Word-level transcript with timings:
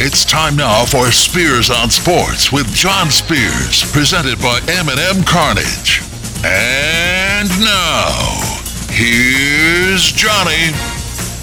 It's 0.00 0.24
time 0.24 0.54
now 0.54 0.84
for 0.84 1.10
Spears 1.10 1.72
on 1.72 1.90
Sports 1.90 2.52
with 2.52 2.72
John 2.72 3.10
Spears, 3.10 3.82
presented 3.90 4.38
by 4.38 4.60
M&M 4.68 5.24
Cartage. 5.24 6.02
And 6.44 7.48
now, 7.58 8.60
here's 8.90 10.12
Johnny. 10.12 10.70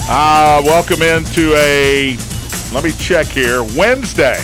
Uh, 0.08 0.62
welcome 0.63 1.01
into 1.01 1.54
a, 1.55 2.15
let 2.73 2.86
me 2.86 2.94
check 2.94 3.28
here, 3.28 3.62
Wednesday. 3.78 4.41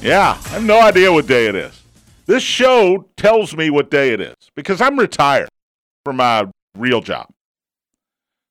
Yeah, 0.00 0.40
I 0.44 0.48
have 0.50 0.62
no 0.62 0.80
idea 0.80 1.12
what 1.12 1.26
day 1.26 1.48
it 1.48 1.56
is. 1.56 1.82
This 2.26 2.44
show 2.44 3.08
tells 3.16 3.56
me 3.56 3.70
what 3.70 3.90
day 3.90 4.12
it 4.12 4.20
is 4.20 4.36
because 4.54 4.80
I'm 4.80 4.96
retired 4.96 5.48
from 6.04 6.18
my 6.18 6.46
real 6.76 7.00
job. 7.00 7.26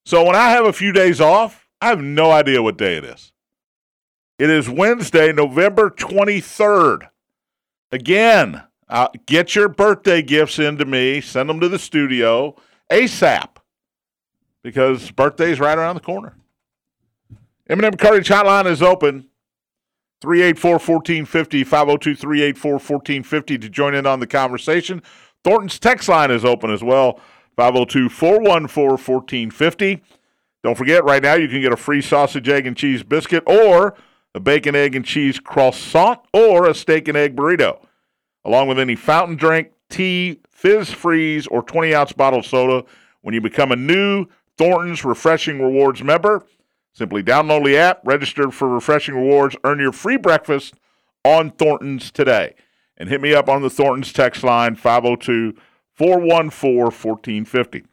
So 0.05 0.25
when 0.25 0.36
I 0.36 0.50
have 0.50 0.66
a 0.66 0.73
few 0.73 0.91
days 0.91 1.21
off, 1.21 1.70
I 1.80 1.88
have 1.88 2.02
no 2.02 2.31
idea 2.31 2.62
what 2.62 2.78
day 2.78 2.98
it 2.98 3.05
is. 3.05 3.31
It 4.40 4.50
is 4.52 4.70
Wednesday, 4.70 5.34
November 5.34 5.90
23rd. 5.90 7.09
Again, 7.91 8.62
uh, 8.88 9.08
get 9.26 9.55
your 9.55 9.68
birthday 9.68 10.22
gifts 10.22 10.59
into 10.59 10.86
me, 10.86 11.22
send 11.22 11.50
them 11.50 11.59
to 11.59 11.68
the 11.68 11.80
studio 11.80 12.55
ASAP 12.92 13.58
because 14.62 15.09
birthday's 15.09 15.59
right 15.59 15.76
around 15.78 15.95
the 15.95 16.02
corner. 16.02 16.36
M&M 17.68 17.94
Hotline 17.94 18.68
is 18.68 18.84
open. 18.84 19.28
384-1450, 20.23 21.66
502-384-1450 21.66 23.62
to 23.62 23.70
join 23.70 23.95
in 23.95 24.06
on 24.06 24.20
the 24.20 24.28
conversation. 24.28 25.02
Thornton's 25.44 25.80
text 25.80 26.08
line 26.09 26.30
is 26.30 26.45
open 26.45 26.70
as 26.70 26.84
well, 26.84 27.20
502-414-1450. 27.58 30.02
Don't 30.64 30.78
forget, 30.78 31.04
right 31.04 31.23
now 31.23 31.36
you 31.36 31.48
can 31.48 31.62
get 31.62 31.73
a 31.73 31.78
free 31.78 32.04
sausage, 32.04 32.48
egg, 32.50 32.67
and 32.67 32.78
cheese 32.78 33.02
biscuit 33.02 33.42
or– 33.48 33.95
a 34.36 34.39
bacon, 34.39 34.75
egg, 34.75 34.95
and 34.95 35.06
cheese 35.06 35.39
croissant, 35.39 36.20
or 36.33 36.67
a 36.67 36.75
steak 36.75 37.08
and 37.08 37.17
egg 37.17 37.36
burrito, 37.36 37.80
along 38.45 38.67
with 38.67 38.80
any 38.80 38.95
fountain 38.95 39.36
drink, 39.36 39.72
tea, 39.89 40.39
fizz 40.50 40.92
freeze, 40.92 41.47
or 41.47 41.61
20 41.61 41.94
ounce 41.94 42.14
bottle 42.14 42.39
of 42.39 42.45
soda 42.45 42.83
when 43.22 43.33
you 43.33 43.42
become 43.42 43.72
a 43.72 43.75
new 43.75 44.25
Thornton's 44.58 45.05
Refreshing 45.05 45.61
Rewards 45.61 46.03
member. 46.03 46.45
Simply 46.94 47.22
download 47.22 47.66
the 47.66 47.78
app, 47.78 48.02
register 48.03 48.50
for 48.50 48.67
Refreshing 48.67 49.16
Rewards, 49.16 49.55
earn 49.64 49.80
your 49.80 49.92
free 49.92 50.17
breakfast 50.17 50.73
on 51.23 51.52
Thornton's 51.52 52.09
today. 52.11 52.55
And 52.98 53.09
hit 53.09 53.22
me 53.22 53.33
up 53.33 53.48
on 53.48 53.61
the 53.61 53.70
Thornton's 53.70 54.11
text 54.11 54.44
line 54.44 54.75
502 54.75 55.55
414 55.94 56.83
1450. 56.86 57.86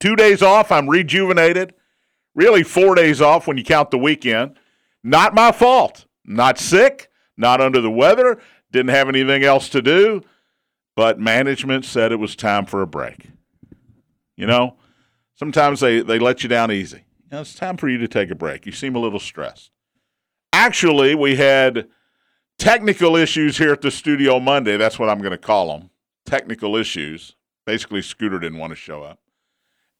Two 0.00 0.16
days 0.16 0.42
off, 0.42 0.70
I'm 0.70 0.90
rejuvenated. 0.90 1.74
Really, 2.34 2.62
four 2.62 2.94
days 2.94 3.22
off 3.22 3.46
when 3.46 3.56
you 3.56 3.64
count 3.64 3.90
the 3.90 3.98
weekend. 3.98 4.58
Not 5.04 5.34
my 5.34 5.52
fault. 5.52 6.06
Not 6.24 6.58
sick, 6.58 7.10
not 7.36 7.60
under 7.60 7.80
the 7.80 7.90
weather, 7.90 8.40
didn't 8.72 8.90
have 8.90 9.08
anything 9.08 9.44
else 9.44 9.68
to 9.68 9.82
do, 9.82 10.22
but 10.96 11.20
management 11.20 11.84
said 11.84 12.10
it 12.10 12.16
was 12.16 12.34
time 12.34 12.64
for 12.64 12.80
a 12.80 12.86
break. 12.86 13.28
You 14.36 14.46
know, 14.46 14.76
sometimes 15.34 15.80
they, 15.80 16.00
they 16.00 16.18
let 16.18 16.42
you 16.42 16.48
down 16.48 16.72
easy. 16.72 17.04
You 17.24 17.28
know, 17.32 17.40
it's 17.42 17.54
time 17.54 17.76
for 17.76 17.88
you 17.88 17.98
to 17.98 18.08
take 18.08 18.30
a 18.30 18.34
break. 18.34 18.64
You 18.64 18.72
seem 18.72 18.96
a 18.96 18.98
little 18.98 19.20
stressed. 19.20 19.70
Actually, 20.52 21.14
we 21.14 21.36
had 21.36 21.88
technical 22.58 23.16
issues 23.16 23.58
here 23.58 23.72
at 23.72 23.82
the 23.82 23.90
studio 23.90 24.40
Monday. 24.40 24.76
That's 24.76 24.98
what 24.98 25.10
I'm 25.10 25.18
going 25.18 25.32
to 25.32 25.38
call 25.38 25.76
them 25.76 25.90
technical 26.24 26.76
issues. 26.76 27.36
Basically, 27.66 28.02
Scooter 28.02 28.38
didn't 28.38 28.58
want 28.58 28.70
to 28.70 28.76
show 28.76 29.02
up. 29.02 29.18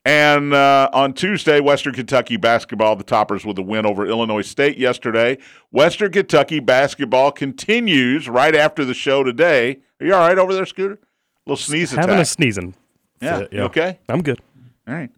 And 0.04 0.52
uh, 0.52 0.90
on 0.92 1.14
Tuesday, 1.14 1.60
Western 1.60 1.94
Kentucky 1.94 2.36
basketball, 2.36 2.94
the 2.94 3.04
toppers 3.04 3.44
with 3.46 3.58
a 3.58 3.62
win 3.62 3.86
over 3.86 4.06
Illinois 4.06 4.42
State 4.42 4.76
yesterday. 4.76 5.38
Western 5.70 6.12
Kentucky 6.12 6.60
basketball 6.60 7.32
continues 7.32 8.28
right 8.28 8.54
after 8.54 8.84
the 8.84 8.92
show 8.92 9.24
today. 9.24 9.78
Are 10.00 10.06
you 10.06 10.14
all 10.14 10.20
right 10.28 10.38
over 10.38 10.52
there, 10.52 10.66
Scooter? 10.66 10.94
A 10.94 11.50
little 11.50 11.56
sneeze 11.56 11.92
attack. 11.92 12.06
Having 12.06 12.20
a 12.20 12.24
sneezing. 12.26 12.74
Yeah. 13.22 13.46
yeah. 13.50 13.62
okay? 13.64 13.98
I'm 14.08 14.22
good. 14.22 14.40
All 14.86 14.94
right. 14.94 15.10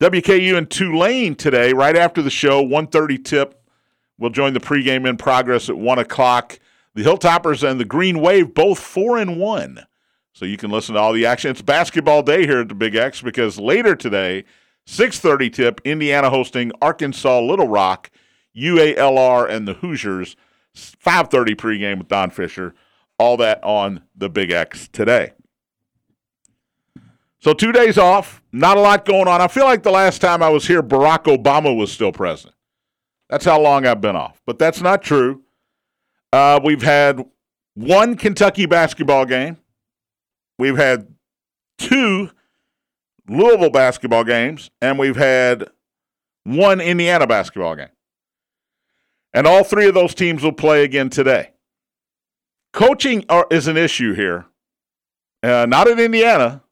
WKU 0.00 0.56
and 0.56 0.68
Tulane 0.68 1.36
today, 1.36 1.72
right 1.72 1.96
after 1.96 2.20
the 2.20 2.30
show, 2.30 2.64
1.30 2.64 3.24
tip. 3.24 3.62
We'll 4.18 4.30
join 4.30 4.54
the 4.54 4.60
pregame 4.60 5.08
in 5.08 5.18
progress 5.18 5.68
at 5.68 5.78
1 5.78 5.98
o'clock. 6.00 6.58
The 6.94 7.04
Hilltoppers 7.04 7.68
and 7.68 7.78
the 7.78 7.84
Green 7.84 8.20
Wave, 8.20 8.54
both 8.54 8.80
4 8.80 9.18
and 9.18 9.38
1. 9.38 9.86
So 10.32 10.44
you 10.44 10.56
can 10.56 10.70
listen 10.70 10.94
to 10.94 11.00
all 11.00 11.12
the 11.12 11.26
action. 11.26 11.50
It's 11.50 11.62
basketball 11.62 12.22
day 12.22 12.46
here 12.46 12.60
at 12.60 12.68
the 12.68 12.74
Big 12.74 12.94
X 12.94 13.20
because 13.20 13.58
later 13.58 13.94
today, 13.94 14.44
6:30 14.86 15.50
tip, 15.50 15.80
Indiana 15.84 16.30
hosting 16.30 16.72
Arkansas 16.80 17.40
Little 17.40 17.68
Rock, 17.68 18.10
UALR 18.56 19.48
and 19.48 19.66
the 19.66 19.74
Hoosiers. 19.74 20.36
5:30 20.74 21.54
pregame 21.54 21.98
with 21.98 22.08
Don 22.08 22.30
Fisher. 22.30 22.74
All 23.18 23.36
that 23.36 23.62
on 23.62 24.02
the 24.16 24.28
Big 24.28 24.50
X 24.50 24.88
today. 24.88 25.32
So 27.40 27.54
two 27.54 27.72
days 27.72 27.96
off, 27.96 28.42
not 28.52 28.76
a 28.76 28.80
lot 28.80 29.06
going 29.06 29.26
on. 29.26 29.40
I 29.40 29.48
feel 29.48 29.64
like 29.64 29.82
the 29.82 29.90
last 29.90 30.20
time 30.20 30.42
I 30.42 30.50
was 30.50 30.66
here, 30.66 30.82
Barack 30.82 31.24
Obama 31.24 31.74
was 31.74 31.90
still 31.90 32.12
president. 32.12 32.54
That's 33.30 33.46
how 33.46 33.60
long 33.60 33.86
I've 33.86 34.00
been 34.00 34.16
off, 34.16 34.42
but 34.44 34.58
that's 34.58 34.82
not 34.82 35.02
true. 35.02 35.42
Uh, 36.32 36.60
we've 36.62 36.82
had 36.82 37.24
one 37.74 38.16
Kentucky 38.16 38.66
basketball 38.66 39.24
game. 39.24 39.56
We've 40.60 40.76
had 40.76 41.14
two 41.78 42.32
Louisville 43.26 43.70
basketball 43.70 44.24
games, 44.24 44.70
and 44.82 44.98
we've 44.98 45.16
had 45.16 45.70
one 46.44 46.82
Indiana 46.82 47.26
basketball 47.26 47.76
game. 47.76 47.88
And 49.32 49.46
all 49.46 49.64
three 49.64 49.88
of 49.88 49.94
those 49.94 50.14
teams 50.14 50.42
will 50.42 50.52
play 50.52 50.84
again 50.84 51.08
today. 51.08 51.52
Coaching 52.74 53.24
are, 53.30 53.46
is 53.50 53.68
an 53.68 53.78
issue 53.78 54.12
here. 54.12 54.44
Uh, 55.42 55.64
not 55.66 55.88
in 55.88 55.98
Indiana. 55.98 56.62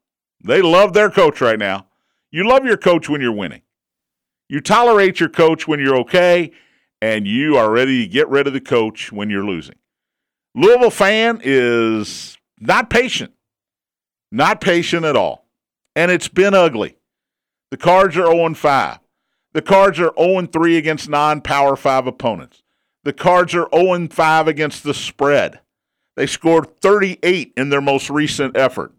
They 0.44 0.60
love 0.60 0.92
their 0.92 1.08
coach 1.08 1.40
right 1.40 1.58
now. 1.58 1.86
You 2.30 2.46
love 2.46 2.66
your 2.66 2.76
coach 2.76 3.08
when 3.08 3.22
you're 3.22 3.32
winning. 3.32 3.62
You 4.50 4.60
tolerate 4.60 5.18
your 5.18 5.30
coach 5.30 5.66
when 5.66 5.80
you're 5.80 5.96
okay, 6.00 6.52
and 7.00 7.26
you 7.26 7.56
are 7.56 7.70
ready 7.70 8.02
to 8.02 8.12
get 8.12 8.28
rid 8.28 8.46
of 8.46 8.52
the 8.52 8.60
coach 8.60 9.10
when 9.12 9.30
you're 9.30 9.46
losing. 9.46 9.76
Louisville 10.54 10.90
fan 10.90 11.40
is 11.42 12.36
not 12.60 12.90
patient. 12.90 13.32
Not 14.30 14.60
patient 14.60 15.04
at 15.04 15.16
all. 15.16 15.46
And 15.96 16.10
it's 16.10 16.28
been 16.28 16.54
ugly. 16.54 16.96
The 17.70 17.76
Cards 17.76 18.16
are 18.16 18.26
0 18.26 18.54
5. 18.54 18.98
The 19.52 19.62
Cards 19.62 19.98
are 20.00 20.12
0 20.18 20.46
3 20.46 20.76
against 20.76 21.08
non 21.08 21.40
Power 21.40 21.76
5 21.76 22.06
opponents. 22.06 22.62
The 23.04 23.12
Cards 23.12 23.54
are 23.54 23.68
0 23.74 24.08
5 24.08 24.48
against 24.48 24.84
the 24.84 24.94
spread. 24.94 25.60
They 26.16 26.26
scored 26.26 26.80
38 26.80 27.52
in 27.56 27.70
their 27.70 27.80
most 27.80 28.10
recent 28.10 28.56
effort. 28.56 28.92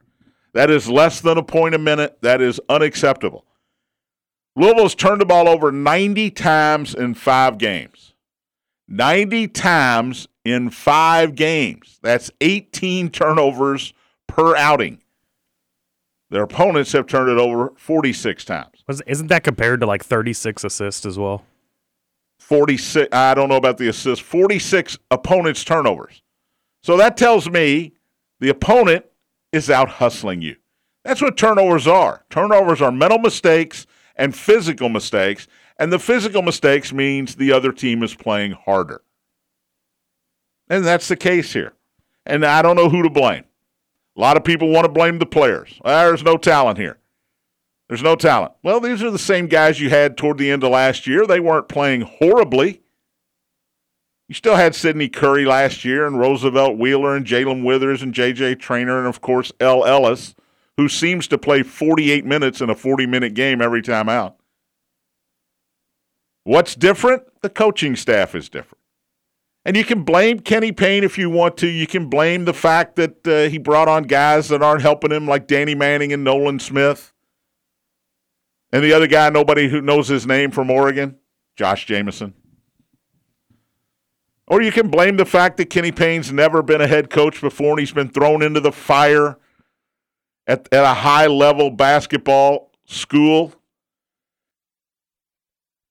That 0.53 0.69
is 0.71 0.89
less 0.89 1.21
than 1.21 1.37
a 1.37 1.43
point 1.43 1.75
a 1.75 1.79
minute. 1.79 2.17
That 2.21 2.41
is 2.41 2.59
unacceptable. 2.69 3.45
Louisville's 4.55 4.95
turned 4.95 5.21
the 5.21 5.25
ball 5.25 5.47
over 5.47 5.71
90 5.71 6.31
times 6.31 6.95
in 6.95 7.13
five 7.13 7.57
games. 7.57 8.13
90 8.87 9.47
times 9.49 10.27
in 10.43 10.69
five 10.69 11.35
games. 11.35 11.99
That's 12.01 12.31
18 12.41 13.09
turnovers 13.09 13.93
per 14.27 14.55
outing. 14.55 15.01
Their 16.29 16.43
opponents 16.43 16.91
have 16.91 17.07
turned 17.07 17.29
it 17.29 17.39
over 17.39 17.73
46 17.77 18.45
times. 18.45 18.83
Isn't 19.07 19.27
that 19.27 19.43
compared 19.43 19.79
to 19.79 19.87
like 19.87 20.03
36 20.03 20.63
assists 20.63 21.05
as 21.05 21.17
well? 21.17 21.43
46. 22.39 23.09
I 23.13 23.33
don't 23.33 23.49
know 23.49 23.55
about 23.55 23.77
the 23.77 23.87
assists. 23.89 24.23
46 24.23 24.97
opponents' 25.09 25.63
turnovers. 25.63 26.21
So 26.83 26.97
that 26.97 27.17
tells 27.17 27.49
me 27.49 27.93
the 28.39 28.49
opponent 28.49 29.05
is 29.51 29.69
out 29.69 29.89
hustling 29.89 30.41
you. 30.41 30.55
That's 31.03 31.21
what 31.21 31.37
turnovers 31.37 31.87
are. 31.87 32.25
Turnovers 32.29 32.81
are 32.81 32.91
mental 32.91 33.19
mistakes 33.19 33.87
and 34.15 34.35
physical 34.35 34.89
mistakes, 34.89 35.47
and 35.79 35.91
the 35.91 35.99
physical 35.99 36.41
mistakes 36.41 36.91
means 36.93 37.35
the 37.35 37.51
other 37.51 37.71
team 37.71 38.03
is 38.03 38.13
playing 38.13 38.51
harder. 38.51 39.01
And 40.69 40.85
that's 40.85 41.07
the 41.07 41.15
case 41.15 41.53
here. 41.53 41.73
And 42.25 42.45
I 42.45 42.61
don't 42.61 42.75
know 42.75 42.89
who 42.89 43.01
to 43.01 43.09
blame. 43.09 43.45
A 44.19 44.21
lot 44.21 44.35
of 44.35 44.43
people 44.43 44.67
want 44.67 44.83
to 44.83 44.91
blame 44.91 45.17
the 45.17 45.25
players. 45.25 45.79
There's 45.85 46.23
no 46.23 46.35
talent 46.35 46.77
here. 46.77 46.97
There's 47.87 48.03
no 48.03 48.17
talent. 48.17 48.51
Well, 48.61 48.81
these 48.81 49.01
are 49.01 49.11
the 49.11 49.17
same 49.17 49.47
guys 49.47 49.79
you 49.79 49.89
had 49.89 50.17
toward 50.17 50.37
the 50.37 50.51
end 50.51 50.61
of 50.65 50.71
last 50.71 51.07
year. 51.07 51.25
They 51.25 51.39
weren't 51.39 51.69
playing 51.69 52.01
horribly. 52.01 52.81
You 54.27 54.35
still 54.35 54.57
had 54.57 54.75
Sidney 54.75 55.07
Curry 55.07 55.45
last 55.45 55.85
year, 55.85 56.05
and 56.05 56.19
Roosevelt 56.19 56.77
Wheeler, 56.77 57.15
and 57.15 57.25
Jalen 57.25 57.63
Withers, 57.63 58.01
and 58.01 58.13
J.J. 58.13 58.55
Traynor 58.55 58.97
and 58.99 59.07
of 59.07 59.21
course, 59.21 59.53
El 59.61 59.85
Ellis, 59.85 60.35
who 60.75 60.89
seems 60.89 61.25
to 61.29 61.37
play 61.37 61.63
48 61.63 62.25
minutes 62.25 62.59
in 62.59 62.69
a 62.69 62.75
40 62.75 63.05
minute 63.05 63.33
game 63.33 63.61
every 63.61 63.81
time 63.81 64.09
out. 64.09 64.35
What's 66.43 66.75
different? 66.75 67.23
The 67.41 67.49
coaching 67.49 67.95
staff 67.95 68.35
is 68.35 68.49
different. 68.49 68.78
And 69.65 69.75
you 69.75 69.83
can 69.83 70.03
blame 70.03 70.39
Kenny 70.39 70.71
Payne 70.71 71.03
if 71.03 71.17
you 71.17 71.29
want 71.29 71.57
to. 71.57 71.67
You 71.67 71.85
can 71.85 72.09
blame 72.09 72.45
the 72.45 72.53
fact 72.53 72.95
that 72.95 73.27
uh, 73.27 73.49
he 73.49 73.57
brought 73.57 73.87
on 73.87 74.03
guys 74.03 74.47
that 74.49 74.63
aren't 74.63 74.81
helping 74.81 75.11
him, 75.11 75.27
like 75.27 75.47
Danny 75.47 75.75
Manning 75.75 76.13
and 76.13 76.23
Nolan 76.23 76.59
Smith. 76.59 77.13
And 78.71 78.83
the 78.83 78.93
other 78.93 79.07
guy, 79.07 79.29
nobody 79.29 79.67
who 79.67 79.81
knows 79.81 80.07
his 80.07 80.25
name 80.25 80.51
from 80.51 80.71
Oregon, 80.71 81.17
Josh 81.55 81.85
Jameson. 81.85 82.33
Or 84.47 84.61
you 84.61 84.71
can 84.71 84.89
blame 84.89 85.17
the 85.17 85.25
fact 85.25 85.57
that 85.57 85.69
Kenny 85.69 85.91
Payne's 85.91 86.31
never 86.31 86.63
been 86.63 86.81
a 86.81 86.87
head 86.87 87.09
coach 87.09 87.39
before 87.39 87.71
and 87.71 87.79
he's 87.79 87.91
been 87.91 88.09
thrown 88.09 88.41
into 88.41 88.59
the 88.59 88.71
fire 88.71 89.37
at, 90.47 90.67
at 90.71 90.83
a 90.83 90.95
high 90.95 91.27
level 91.27 91.69
basketball 91.69 92.71
school. 92.85 93.53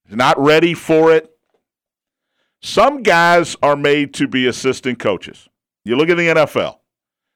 He's 0.05 0.17
not 0.17 0.37
ready 0.37 0.73
for 0.73 1.13
it. 1.13 1.28
Some 2.61 3.03
guys 3.03 3.55
are 3.63 3.75
made 3.75 4.13
to 4.15 4.27
be 4.27 4.47
assistant 4.47 4.99
coaches. 4.99 5.47
You 5.85 5.95
look 5.95 6.09
at 6.09 6.17
the 6.17 6.27
NFL. 6.27 6.79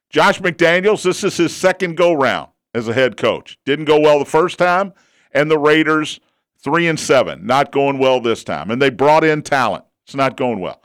Josh 0.10 0.40
McDaniels, 0.40 1.04
this 1.04 1.24
is 1.24 1.38
his 1.38 1.56
second 1.56 1.96
go 1.96 2.14
round 2.14 2.50
as 2.74 2.88
a 2.88 2.94
head 2.94 3.18
coach. 3.18 3.58
Didn't 3.66 3.86
go 3.86 4.00
well 4.00 4.20
the 4.20 4.25
first 4.25 4.58
time, 4.60 4.94
and 5.31 5.50
the 5.50 5.58
Raiders 5.58 6.20
three 6.60 6.88
and 6.88 7.00
seven, 7.00 7.46
not 7.46 7.72
going 7.72 8.00
well 8.00 8.20
this 8.22 8.44
time. 8.44 8.72
And 8.72 8.81
they 8.81 8.90
brought 8.90 9.24
in 9.24 9.42
talent. 9.42 9.86
It's 10.06 10.16
not 10.16 10.38
going 10.38 10.60
well. 10.60 10.81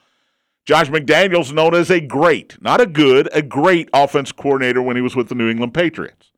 Josh 0.64 0.88
McDaniels 0.88 1.52
known 1.52 1.74
as 1.74 1.90
a 1.90 2.00
great, 2.00 2.60
not 2.60 2.80
a 2.80 2.86
good, 2.86 3.28
a 3.32 3.42
great 3.42 3.88
offense 3.92 4.32
coordinator 4.32 4.82
when 4.82 4.96
he 4.96 5.02
was 5.02 5.16
with 5.16 5.28
the 5.28 5.34
New 5.34 5.48
England 5.48 5.72
Patriots. 5.72 6.30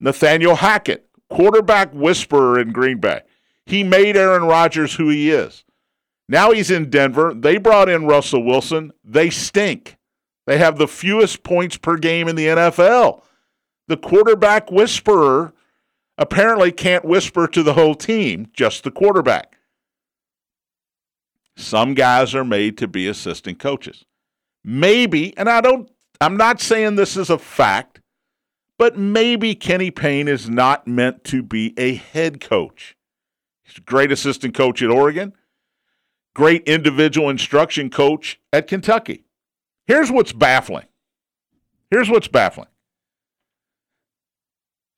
Nathaniel 0.00 0.56
Hackett, 0.56 1.08
quarterback 1.28 1.92
whisperer 1.92 2.58
in 2.58 2.72
Green 2.72 2.98
Bay. 2.98 3.20
He 3.66 3.84
made 3.84 4.16
Aaron 4.16 4.44
Rodgers 4.44 4.94
who 4.94 5.08
he 5.08 5.30
is. 5.30 5.64
Now 6.28 6.52
he's 6.52 6.70
in 6.70 6.90
Denver. 6.90 7.34
They 7.34 7.58
brought 7.58 7.88
in 7.88 8.06
Russell 8.06 8.44
Wilson. 8.44 8.92
They 9.04 9.30
stink. 9.30 9.96
They 10.46 10.58
have 10.58 10.78
the 10.78 10.88
fewest 10.88 11.42
points 11.42 11.76
per 11.76 11.96
game 11.96 12.28
in 12.28 12.36
the 12.36 12.46
NFL. 12.46 13.22
The 13.88 13.96
quarterback 13.96 14.70
whisperer 14.70 15.52
apparently 16.18 16.72
can't 16.72 17.04
whisper 17.04 17.46
to 17.48 17.62
the 17.62 17.74
whole 17.74 17.94
team, 17.94 18.48
just 18.52 18.84
the 18.84 18.90
quarterback. 18.90 19.56
Some 21.56 21.94
guys 21.94 22.34
are 22.34 22.44
made 22.44 22.78
to 22.78 22.88
be 22.88 23.08
assistant 23.08 23.58
coaches. 23.58 24.04
Maybe, 24.64 25.36
and 25.36 25.48
I 25.48 25.60
don't, 25.60 25.90
I'm 26.20 26.36
not 26.36 26.60
saying 26.60 26.94
this 26.94 27.16
is 27.16 27.30
a 27.30 27.38
fact, 27.38 28.00
but 28.78 28.96
maybe 28.96 29.54
Kenny 29.54 29.90
Payne 29.90 30.28
is 30.28 30.48
not 30.48 30.86
meant 30.86 31.24
to 31.24 31.42
be 31.42 31.74
a 31.76 31.94
head 31.94 32.40
coach. 32.40 32.96
He's 33.64 33.78
a 33.78 33.82
great 33.82 34.12
assistant 34.12 34.54
coach 34.54 34.82
at 34.82 34.90
Oregon, 34.90 35.34
great 36.34 36.62
individual 36.64 37.28
instruction 37.28 37.90
coach 37.90 38.40
at 38.52 38.66
Kentucky. 38.66 39.24
Here's 39.86 40.10
what's 40.10 40.32
baffling. 40.32 40.86
Here's 41.90 42.08
what's 42.08 42.28
baffling. 42.28 42.68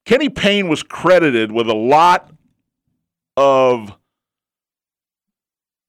Kenny 0.04 0.28
Payne 0.28 0.68
was 0.68 0.82
credited 0.82 1.50
with 1.50 1.68
a 1.68 1.74
lot 1.74 2.30
of 3.36 3.96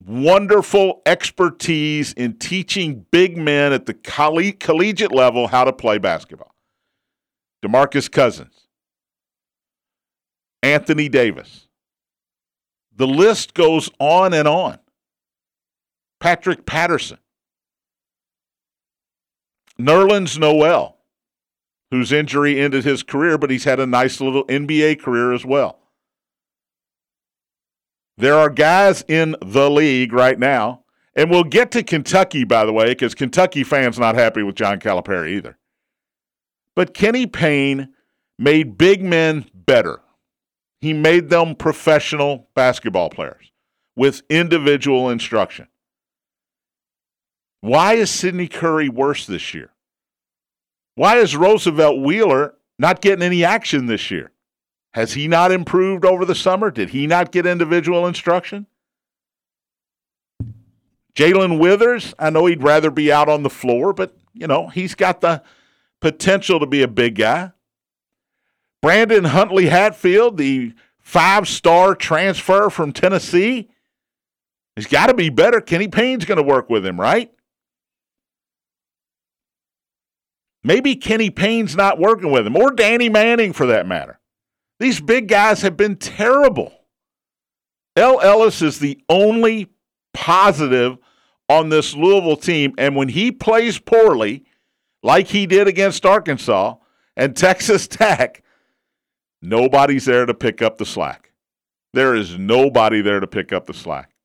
wonderful 0.05 1.01
expertise 1.05 2.13
in 2.13 2.37
teaching 2.37 3.05
big 3.11 3.37
men 3.37 3.73
at 3.73 3.85
the 3.85 3.93
coll- 3.93 4.51
collegiate 4.59 5.11
level 5.11 5.47
how 5.47 5.63
to 5.63 5.73
play 5.73 5.97
basketball. 5.97 6.55
DeMarcus 7.63 8.11
Cousins, 8.11 8.67
Anthony 10.63 11.09
Davis. 11.09 11.67
The 12.95 13.07
list 13.07 13.53
goes 13.53 13.89
on 13.99 14.33
and 14.33 14.47
on. 14.47 14.79
Patrick 16.25 16.65
Patterson, 16.65 17.19
Nerlens 19.79 20.39
Noel, 20.39 20.97
whose 21.91 22.11
injury 22.11 22.59
ended 22.59 22.83
his 22.83 23.03
career, 23.03 23.37
but 23.37 23.51
he's 23.51 23.65
had 23.65 23.79
a 23.79 23.85
nice 23.85 24.19
little 24.19 24.43
NBA 24.47 25.03
career 25.03 25.33
as 25.33 25.45
well. 25.45 25.77
There 28.17 28.33
are 28.33 28.49
guys 28.49 29.05
in 29.07 29.35
the 29.39 29.69
league 29.69 30.13
right 30.13 30.39
now, 30.39 30.85
and 31.15 31.29
we'll 31.29 31.43
get 31.43 31.69
to 31.73 31.83
Kentucky, 31.83 32.43
by 32.43 32.65
the 32.65 32.73
way, 32.73 32.87
because 32.87 33.13
Kentucky 33.13 33.63
fans 33.63 33.99
not 33.99 34.15
happy 34.15 34.41
with 34.41 34.55
John 34.55 34.79
Calipari 34.79 35.33
either. 35.33 35.59
But 36.75 36.95
Kenny 36.95 37.27
Payne 37.27 37.89
made 38.39 38.79
big 38.79 39.03
men 39.03 39.45
better. 39.53 40.01
He 40.81 40.91
made 40.91 41.29
them 41.29 41.53
professional 41.53 42.49
basketball 42.55 43.11
players 43.11 43.51
with 43.95 44.23
individual 44.31 45.11
instruction. 45.11 45.67
Why 47.65 47.93
is 47.93 48.11
Sidney 48.11 48.47
Curry 48.47 48.89
worse 48.89 49.25
this 49.25 49.55
year? 49.55 49.71
Why 50.93 51.17
is 51.17 51.35
Roosevelt 51.35 51.99
Wheeler 51.99 52.53
not 52.77 53.01
getting 53.01 53.23
any 53.23 53.43
action 53.43 53.87
this 53.87 54.11
year? 54.11 54.31
Has 54.93 55.13
he 55.13 55.27
not 55.27 55.51
improved 55.51 56.05
over 56.05 56.25
the 56.25 56.35
summer? 56.35 56.69
Did 56.69 56.91
he 56.91 57.07
not 57.07 57.31
get 57.31 57.47
individual 57.47 58.05
instruction? 58.05 58.67
Jalen 61.15 61.57
Withers, 61.57 62.13
I 62.19 62.29
know 62.29 62.45
he'd 62.45 62.61
rather 62.61 62.91
be 62.91 63.11
out 63.11 63.29
on 63.29 63.41
the 63.41 63.49
floor, 63.49 63.93
but, 63.93 64.15
you 64.31 64.45
know, 64.45 64.67
he's 64.67 64.93
got 64.93 65.21
the 65.21 65.41
potential 66.01 66.59
to 66.59 66.67
be 66.67 66.83
a 66.83 66.87
big 66.87 67.15
guy. 67.15 67.51
Brandon 68.83 69.23
Huntley 69.23 69.65
Hatfield, 69.65 70.37
the 70.37 70.73
five 70.99 71.47
star 71.47 71.95
transfer 71.95 72.69
from 72.69 72.93
Tennessee, 72.93 73.69
he's 74.75 74.85
got 74.85 75.07
to 75.07 75.15
be 75.15 75.29
better. 75.29 75.61
Kenny 75.61 75.87
Payne's 75.87 76.25
going 76.25 76.37
to 76.37 76.43
work 76.43 76.69
with 76.69 76.85
him, 76.85 77.01
right? 77.01 77.31
Maybe 80.65 80.95
Kenny 80.95 81.29
Payne's 81.29 81.75
not 81.75 81.99
working 81.99 82.31
with 82.31 82.47
him, 82.47 82.57
or 82.57 82.71
Danny 82.71 83.07
Manning 83.07 83.53
for 83.53 83.67
that 83.67 83.85
matter. 83.85 84.19
These 84.79 84.99
big 84.99 85.27
guys 85.27 85.61
have 85.61 85.77
been 85.77 85.95
terrible. 85.95 86.73
El 87.95 88.19
Ellis 88.19 88.63
is 88.63 88.79
the 88.79 88.99
only 89.07 89.67
positive 90.15 90.97
on 91.47 91.69
this 91.69 91.93
Louisville 91.93 92.35
team. 92.35 92.73
And 92.79 92.95
when 92.95 93.09
he 93.09 93.31
plays 93.31 93.77
poorly, 93.77 94.43
like 95.03 95.27
he 95.27 95.45
did 95.45 95.67
against 95.67 96.03
Arkansas 96.03 96.77
and 97.15 97.37
Texas 97.37 97.87
Tech, 97.87 98.43
nobody's 99.43 100.05
there 100.05 100.25
to 100.25 100.33
pick 100.33 100.63
up 100.63 100.79
the 100.79 100.85
slack. 100.85 101.31
There 101.93 102.15
is 102.15 102.39
nobody 102.39 103.01
there 103.01 103.19
to 103.19 103.27
pick 103.27 103.53
up 103.53 103.67
the 103.67 103.73
slack. 103.75 104.15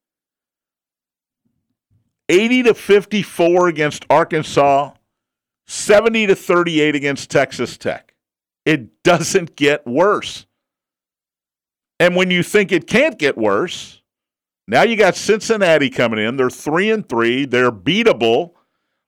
80 2.30 2.62
to 2.62 2.74
54 2.74 3.68
against 3.68 4.06
Arkansas, 4.08 4.92
70 5.70 6.26
to 6.26 6.34
38 6.34 6.96
against 6.96 7.30
Texas 7.30 7.78
Tech. 7.78 8.14
It 8.66 9.04
doesn't 9.04 9.54
get 9.54 9.86
worse. 9.86 10.46
And 12.00 12.16
when 12.16 12.32
you 12.32 12.42
think 12.42 12.72
it 12.72 12.88
can't 12.88 13.16
get 13.16 13.38
worse, 13.38 14.02
now 14.66 14.82
you 14.82 14.96
got 14.96 15.14
Cincinnati 15.14 15.88
coming 15.88 16.18
in. 16.18 16.36
They're 16.36 16.50
three 16.50 16.90
and 16.90 17.08
three. 17.08 17.44
They're 17.44 17.70
beatable. 17.70 18.54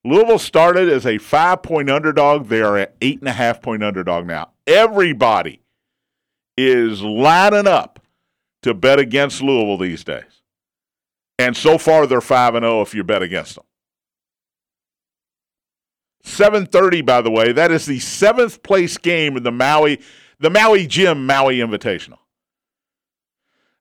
Louisville 0.05 0.39
started 0.39 0.89
as 0.89 1.05
a 1.05 1.19
five 1.19 1.65
point 1.65 1.91
underdog. 1.91 2.47
They 2.47 2.63
are 2.63 2.79
an 2.79 2.89
eight 3.01 3.19
and 3.19 3.29
a 3.29 3.33
half 3.33 3.61
point 3.61 3.83
underdog 3.83 4.27
now. 4.27 4.53
Everybody 4.65 5.63
is 6.57 7.03
lining 7.03 7.67
up 7.67 7.99
to 8.63 8.73
bet 8.73 9.01
against 9.01 9.43
Louisville 9.43 9.79
these 9.79 10.05
days. 10.05 10.43
And 11.41 11.57
so 11.57 11.77
far 11.77 12.07
they're 12.07 12.21
5 12.21 12.55
and 12.55 12.63
0 12.63 12.83
if 12.83 12.95
you 12.95 13.03
bet 13.03 13.23
against 13.23 13.57
them. 13.57 13.65
7:30 16.25 17.05
by 17.05 17.21
the 17.21 17.31
way. 17.31 17.53
That 17.53 17.71
is 17.71 17.87
the 17.87 17.99
7th 17.99 18.63
place 18.63 18.97
game 18.99 19.37
in 19.37 19.43
the 19.43 19.53
Maui 19.53 20.01
the 20.39 20.51
Maui 20.51 20.87
Jim 20.87 21.25
Maui 21.25 21.59
Invitational. 21.59 22.19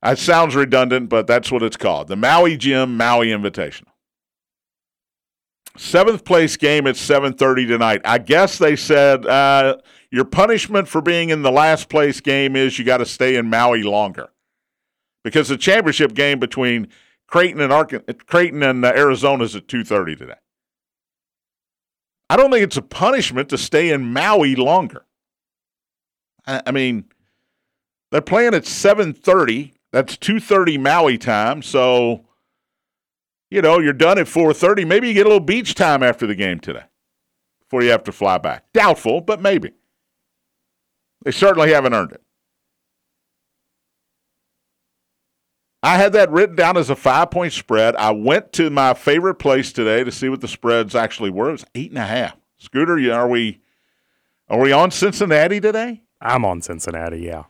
That 0.01 0.17
sounds 0.17 0.55
redundant, 0.55 1.09
but 1.09 1.27
that's 1.27 1.51
what 1.51 1.63
it's 1.63 1.77
called. 1.77 2.07
The 2.07 2.15
Maui 2.15 2.57
Jim 2.57 2.97
Maui 2.97 3.27
Invitational. 3.27 3.87
Seventh 5.77 6.25
place 6.25 6.57
game 6.57 6.85
at 6.85 6.95
7:30 6.95 7.67
tonight. 7.67 8.01
I 8.03 8.17
guess 8.17 8.57
they 8.57 8.75
said 8.75 9.25
uh, 9.25 9.77
your 10.11 10.25
punishment 10.25 10.87
for 10.87 11.01
being 11.01 11.29
in 11.29 11.43
the 11.43 11.51
last 11.51 11.87
place 11.87 12.19
game 12.19 12.55
is 12.55 12.77
you 12.77 12.83
got 12.83 12.97
to 12.97 13.05
stay 13.05 13.37
in 13.37 13.49
Maui 13.49 13.81
longer, 13.81 14.29
because 15.23 15.47
the 15.47 15.57
championship 15.57 16.13
game 16.13 16.39
between 16.39 16.89
Creighton 17.27 17.61
and 17.61 18.27
Creighton 18.27 18.61
and 18.63 18.83
uh, 18.83 18.91
Arizona 18.95 19.45
is 19.45 19.55
at 19.55 19.67
2:30 19.67 20.17
today. 20.17 20.33
I 22.31 22.37
don't 22.37 22.49
think 22.49 22.63
it's 22.63 22.77
a 22.77 22.81
punishment 22.81 23.49
to 23.49 23.57
stay 23.57 23.89
in 23.91 24.13
Maui 24.13 24.55
longer. 24.55 25.05
I, 26.47 26.61
I 26.65 26.71
mean, 26.71 27.03
they're 28.09 28.21
playing 28.21 28.53
at 28.53 28.63
7:30. 28.63 29.73
That's 29.91 30.15
2:30 30.15 30.79
Maui 30.79 31.17
time. 31.17 31.61
So, 31.61 32.23
you 33.49 33.61
know, 33.61 33.79
you're 33.79 33.91
done 33.91 34.17
at 34.17 34.27
4:30. 34.27 34.87
Maybe 34.87 35.09
you 35.09 35.13
get 35.13 35.25
a 35.25 35.29
little 35.29 35.45
beach 35.45 35.75
time 35.75 36.03
after 36.03 36.25
the 36.25 36.33
game 36.33 36.61
today 36.61 36.85
before 37.59 37.83
you 37.83 37.89
have 37.89 38.05
to 38.05 38.13
fly 38.13 38.37
back. 38.37 38.63
Doubtful, 38.71 39.19
but 39.19 39.41
maybe. 39.41 39.73
They 41.25 41.31
certainly 41.31 41.73
haven't 41.73 41.93
earned 41.93 42.13
it. 42.13 42.21
I 45.83 45.97
had 45.97 46.13
that 46.13 46.29
written 46.29 46.55
down 46.55 46.77
as 46.77 46.89
a 46.89 46.95
five 46.95 47.31
point 47.31 47.53
spread. 47.53 47.95
I 47.95 48.11
went 48.11 48.53
to 48.53 48.69
my 48.69 48.93
favorite 48.93 49.35
place 49.35 49.73
today 49.73 50.03
to 50.03 50.11
see 50.11 50.29
what 50.29 50.41
the 50.41 50.47
spreads 50.47 50.95
actually 50.95 51.31
were. 51.31 51.49
It 51.49 51.53
was 51.53 51.65
eight 51.73 51.89
and 51.89 51.97
a 51.97 52.05
half. 52.05 52.37
Scooter, 52.57 53.11
are 53.11 53.27
we 53.27 53.59
are 54.47 54.59
we 54.59 54.71
on 54.71 54.91
Cincinnati 54.91 55.59
today? 55.59 56.03
I'm 56.21 56.45
on 56.45 56.61
Cincinnati, 56.61 57.21
yeah, 57.21 57.45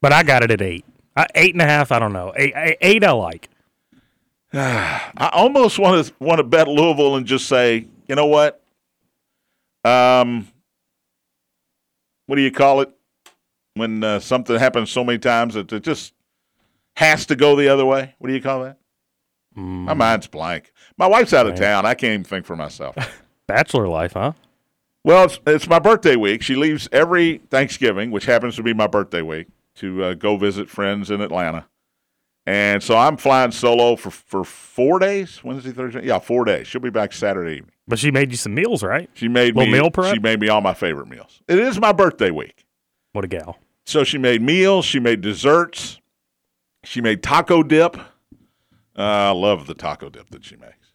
but 0.00 0.12
I 0.12 0.22
got 0.22 0.42
it 0.42 0.50
at 0.50 0.62
eight, 0.62 0.86
uh, 1.14 1.26
eight 1.34 1.54
and 1.54 1.60
a 1.60 1.66
half. 1.66 1.92
I 1.92 1.98
don't 1.98 2.14
know, 2.14 2.32
eight, 2.36 2.54
eight, 2.56 2.78
eight 2.80 3.04
I 3.04 3.10
like. 3.10 3.50
I 4.54 5.30
almost 5.32 5.78
want 5.78 6.06
to 6.06 6.14
want 6.18 6.38
to 6.38 6.44
bet 6.44 6.68
Louisville 6.68 7.16
and 7.16 7.26
just 7.26 7.46
say, 7.46 7.86
you 8.08 8.14
know 8.14 8.26
what? 8.26 8.62
Um, 9.84 10.48
what 12.24 12.36
do 12.36 12.42
you 12.42 12.50
call 12.50 12.80
it 12.80 12.90
when 13.74 14.02
uh, 14.02 14.20
something 14.20 14.58
happens 14.58 14.90
so 14.90 15.04
many 15.04 15.18
times 15.18 15.54
that 15.54 15.70
it 15.70 15.82
just 15.82 16.14
has 16.96 17.26
to 17.26 17.36
go 17.36 17.56
the 17.56 17.68
other 17.68 17.84
way? 17.84 18.14
What 18.18 18.28
do 18.28 18.34
you 18.34 18.40
call 18.42 18.64
that? 18.64 18.78
My 19.54 19.94
mind's 19.94 20.26
blank. 20.26 20.70
My 20.98 21.06
wife's 21.06 21.32
out 21.32 21.46
of 21.46 21.52
Right. 21.52 21.60
town. 21.60 21.86
I 21.86 21.94
can't 21.94 22.12
even 22.12 22.24
think 22.24 22.44
for 22.44 22.56
myself. 22.56 22.94
Bachelor 23.46 23.88
life, 23.88 24.12
huh? 24.12 24.32
Well, 25.02 25.24
it's, 25.24 25.38
it's 25.46 25.68
my 25.68 25.78
birthday 25.78 26.16
week. 26.16 26.42
She 26.42 26.56
leaves 26.56 26.88
every 26.92 27.38
Thanksgiving, 27.48 28.10
which 28.10 28.26
happens 28.26 28.56
to 28.56 28.62
be 28.62 28.74
my 28.74 28.86
birthday 28.86 29.22
week, 29.22 29.46
to 29.76 30.02
uh, 30.04 30.14
go 30.14 30.36
visit 30.36 30.68
friends 30.68 31.10
in 31.10 31.20
Atlanta. 31.20 31.66
And 32.44 32.82
so 32.82 32.96
I'm 32.96 33.16
flying 33.16 33.50
solo 33.50 33.96
for, 33.96 34.10
for 34.10 34.44
four 34.44 34.98
days, 34.98 35.42
Wednesday, 35.42 35.70
Thursday. 35.72 36.06
Yeah, 36.06 36.18
four 36.18 36.44
days. 36.44 36.66
She'll 36.66 36.80
be 36.80 36.90
back 36.90 37.12
Saturday 37.12 37.56
evening. 37.58 37.72
But 37.88 37.98
she 37.98 38.10
made 38.10 38.30
you 38.30 38.36
some 38.36 38.54
meals, 38.54 38.82
right? 38.82 39.08
She 39.14 39.28
made 39.28 39.56
me 39.56 39.70
meal 39.70 39.90
prep? 39.90 40.12
She 40.12 40.20
made 40.20 40.40
me 40.40 40.48
all 40.48 40.60
my 40.60 40.74
favorite 40.74 41.08
meals. 41.08 41.40
It 41.48 41.58
is 41.58 41.80
my 41.80 41.92
birthday 41.92 42.30
week. 42.30 42.64
What 43.12 43.24
a 43.24 43.28
gal. 43.28 43.58
So 43.84 44.04
she 44.04 44.18
made 44.18 44.42
meals, 44.42 44.84
she 44.84 44.98
made 45.00 45.20
desserts, 45.20 46.00
she 46.86 47.00
made 47.00 47.22
taco 47.22 47.62
dip. 47.62 47.96
Uh, 47.96 49.02
I 49.02 49.30
love 49.30 49.66
the 49.66 49.74
taco 49.74 50.08
dip 50.08 50.30
that 50.30 50.44
she 50.44 50.56
makes. 50.56 50.92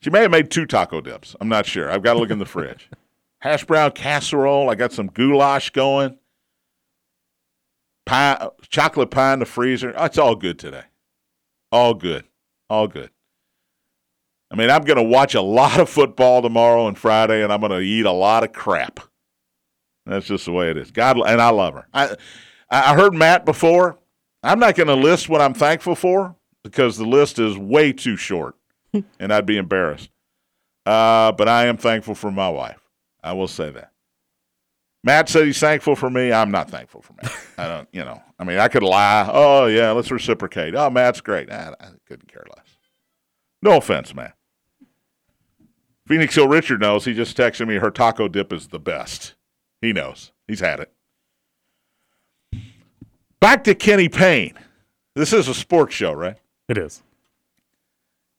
She 0.00 0.10
may 0.10 0.20
have 0.20 0.30
made 0.30 0.50
two 0.50 0.66
taco 0.66 1.00
dips. 1.00 1.34
I'm 1.40 1.48
not 1.48 1.66
sure. 1.66 1.90
I've 1.90 2.02
got 2.02 2.14
to 2.14 2.20
look 2.20 2.30
in 2.30 2.38
the 2.38 2.46
fridge. 2.46 2.88
Hash 3.40 3.64
brown 3.64 3.92
casserole. 3.92 4.70
I 4.70 4.74
got 4.74 4.92
some 4.92 5.08
goulash 5.08 5.70
going. 5.70 6.18
Pie, 8.06 8.48
chocolate 8.68 9.10
pie 9.10 9.32
in 9.32 9.40
the 9.40 9.46
freezer. 9.46 9.92
Oh, 9.96 10.04
it's 10.04 10.18
all 10.18 10.34
good 10.34 10.58
today. 10.58 10.84
All 11.72 11.94
good. 11.94 12.24
All 12.70 12.88
good. 12.88 13.10
I 14.50 14.56
mean, 14.56 14.70
I'm 14.70 14.82
going 14.82 14.96
to 14.96 15.02
watch 15.02 15.34
a 15.34 15.42
lot 15.42 15.78
of 15.78 15.90
football 15.90 16.42
tomorrow 16.42 16.86
and 16.88 16.98
Friday, 16.98 17.42
and 17.42 17.52
I'm 17.52 17.60
going 17.60 17.72
to 17.72 17.80
eat 17.80 18.06
a 18.06 18.12
lot 18.12 18.44
of 18.44 18.52
crap. 18.52 19.00
That's 20.06 20.26
just 20.26 20.46
the 20.46 20.52
way 20.52 20.70
it 20.70 20.76
is. 20.76 20.90
God, 20.90 21.18
and 21.18 21.40
I 21.40 21.50
love 21.50 21.74
her. 21.74 21.86
I 21.92 22.16
I 22.70 22.94
heard 22.94 23.14
Matt 23.14 23.44
before. 23.44 23.98
I'm 24.42 24.58
not 24.58 24.76
going 24.76 24.86
to 24.86 24.94
list 24.94 25.28
what 25.28 25.40
I'm 25.40 25.54
thankful 25.54 25.94
for 25.94 26.36
because 26.62 26.96
the 26.96 27.06
list 27.06 27.38
is 27.38 27.56
way 27.56 27.92
too 27.92 28.16
short, 28.16 28.56
and 29.18 29.32
I'd 29.32 29.46
be 29.46 29.56
embarrassed. 29.56 30.10
Uh, 30.86 31.32
but 31.32 31.48
I 31.48 31.66
am 31.66 31.76
thankful 31.76 32.14
for 32.14 32.30
my 32.30 32.48
wife. 32.48 32.80
I 33.22 33.32
will 33.32 33.48
say 33.48 33.70
that. 33.70 33.92
Matt 35.04 35.28
said 35.28 35.46
he's 35.46 35.58
thankful 35.58 35.94
for 35.96 36.10
me. 36.10 36.32
I'm 36.32 36.50
not 36.50 36.70
thankful 36.70 37.02
for 37.02 37.14
Matt. 37.14 37.32
I 37.56 37.68
don't, 37.68 37.88
you 37.92 38.04
know. 38.04 38.22
I 38.38 38.44
mean, 38.44 38.58
I 38.58 38.68
could 38.68 38.82
lie. 38.82 39.28
Oh 39.32 39.66
yeah, 39.66 39.92
let's 39.92 40.10
reciprocate. 40.10 40.74
Oh, 40.74 40.90
Matt's 40.90 41.20
great. 41.20 41.50
I, 41.50 41.74
I 41.80 41.88
couldn't 42.06 42.30
care 42.32 42.44
less. 42.56 42.66
No 43.62 43.76
offense, 43.76 44.14
Matt. 44.14 44.34
Phoenix 46.06 46.34
Hill 46.34 46.48
Richard 46.48 46.80
knows. 46.80 47.04
He 47.04 47.12
just 47.14 47.36
texted 47.36 47.68
me 47.68 47.76
her 47.76 47.90
taco 47.90 48.28
dip 48.28 48.52
is 48.52 48.68
the 48.68 48.78
best. 48.78 49.34
He 49.80 49.92
knows. 49.92 50.32
He's 50.46 50.60
had 50.60 50.80
it. 50.80 50.92
Back 53.40 53.64
to 53.64 53.74
Kenny 53.74 54.08
Payne. 54.08 54.54
This 55.14 55.32
is 55.32 55.48
a 55.48 55.54
sports 55.54 55.94
show, 55.94 56.12
right? 56.12 56.36
It 56.68 56.76
is. 56.76 57.02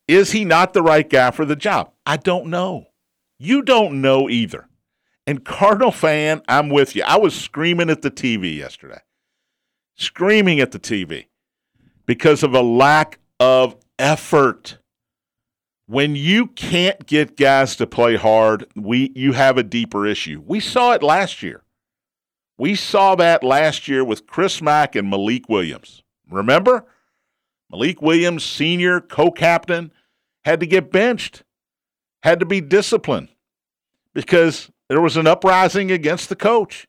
Is 0.07 0.31
he 0.31 0.43
not 0.43 0.73
the 0.73 0.81
right 0.81 1.09
guy 1.09 1.31
for 1.31 1.45
the 1.45 1.55
job? 1.55 1.91
I 2.05 2.17
don't 2.17 2.47
know. 2.47 2.87
You 3.37 3.61
don't 3.61 4.01
know 4.01 4.29
either. 4.29 4.67
And 5.25 5.45
Cardinal 5.45 5.91
fan, 5.91 6.41
I'm 6.47 6.69
with 6.69 6.95
you. 6.95 7.03
I 7.05 7.17
was 7.17 7.35
screaming 7.35 7.89
at 7.89 8.01
the 8.01 8.11
TV 8.11 8.57
yesterday. 8.57 9.01
Screaming 9.95 10.59
at 10.59 10.71
the 10.71 10.79
TV 10.79 11.27
because 12.05 12.41
of 12.41 12.53
a 12.53 12.61
lack 12.61 13.19
of 13.39 13.75
effort. 13.99 14.79
When 15.85 16.15
you 16.15 16.47
can't 16.47 17.05
get 17.05 17.37
guys 17.37 17.75
to 17.77 17.87
play 17.87 18.15
hard, 18.15 18.65
we 18.75 19.11
you 19.15 19.33
have 19.33 19.57
a 19.57 19.63
deeper 19.63 20.05
issue. 20.05 20.41
We 20.45 20.59
saw 20.59 20.93
it 20.93 21.03
last 21.03 21.43
year. 21.43 21.63
We 22.59 22.75
saw 22.75 23.15
that 23.15 23.41
last 23.41 23.87
year 23.87 24.03
with 24.03 24.27
Chris 24.27 24.61
Mack 24.61 24.93
and 24.93 25.09
Malik 25.09 25.47
Williams. 25.47 26.03
Remember? 26.29 26.85
Malik 27.71 28.01
Williams, 28.01 28.43
senior 28.43 28.99
co-captain, 28.99 29.93
had 30.43 30.59
to 30.59 30.65
get 30.65 30.91
benched, 30.91 31.43
had 32.21 32.41
to 32.41 32.45
be 32.45 32.59
disciplined 32.59 33.29
because 34.13 34.69
there 34.89 34.99
was 34.99 35.15
an 35.15 35.25
uprising 35.25 35.89
against 35.89 36.27
the 36.27 36.35
coach. 36.35 36.85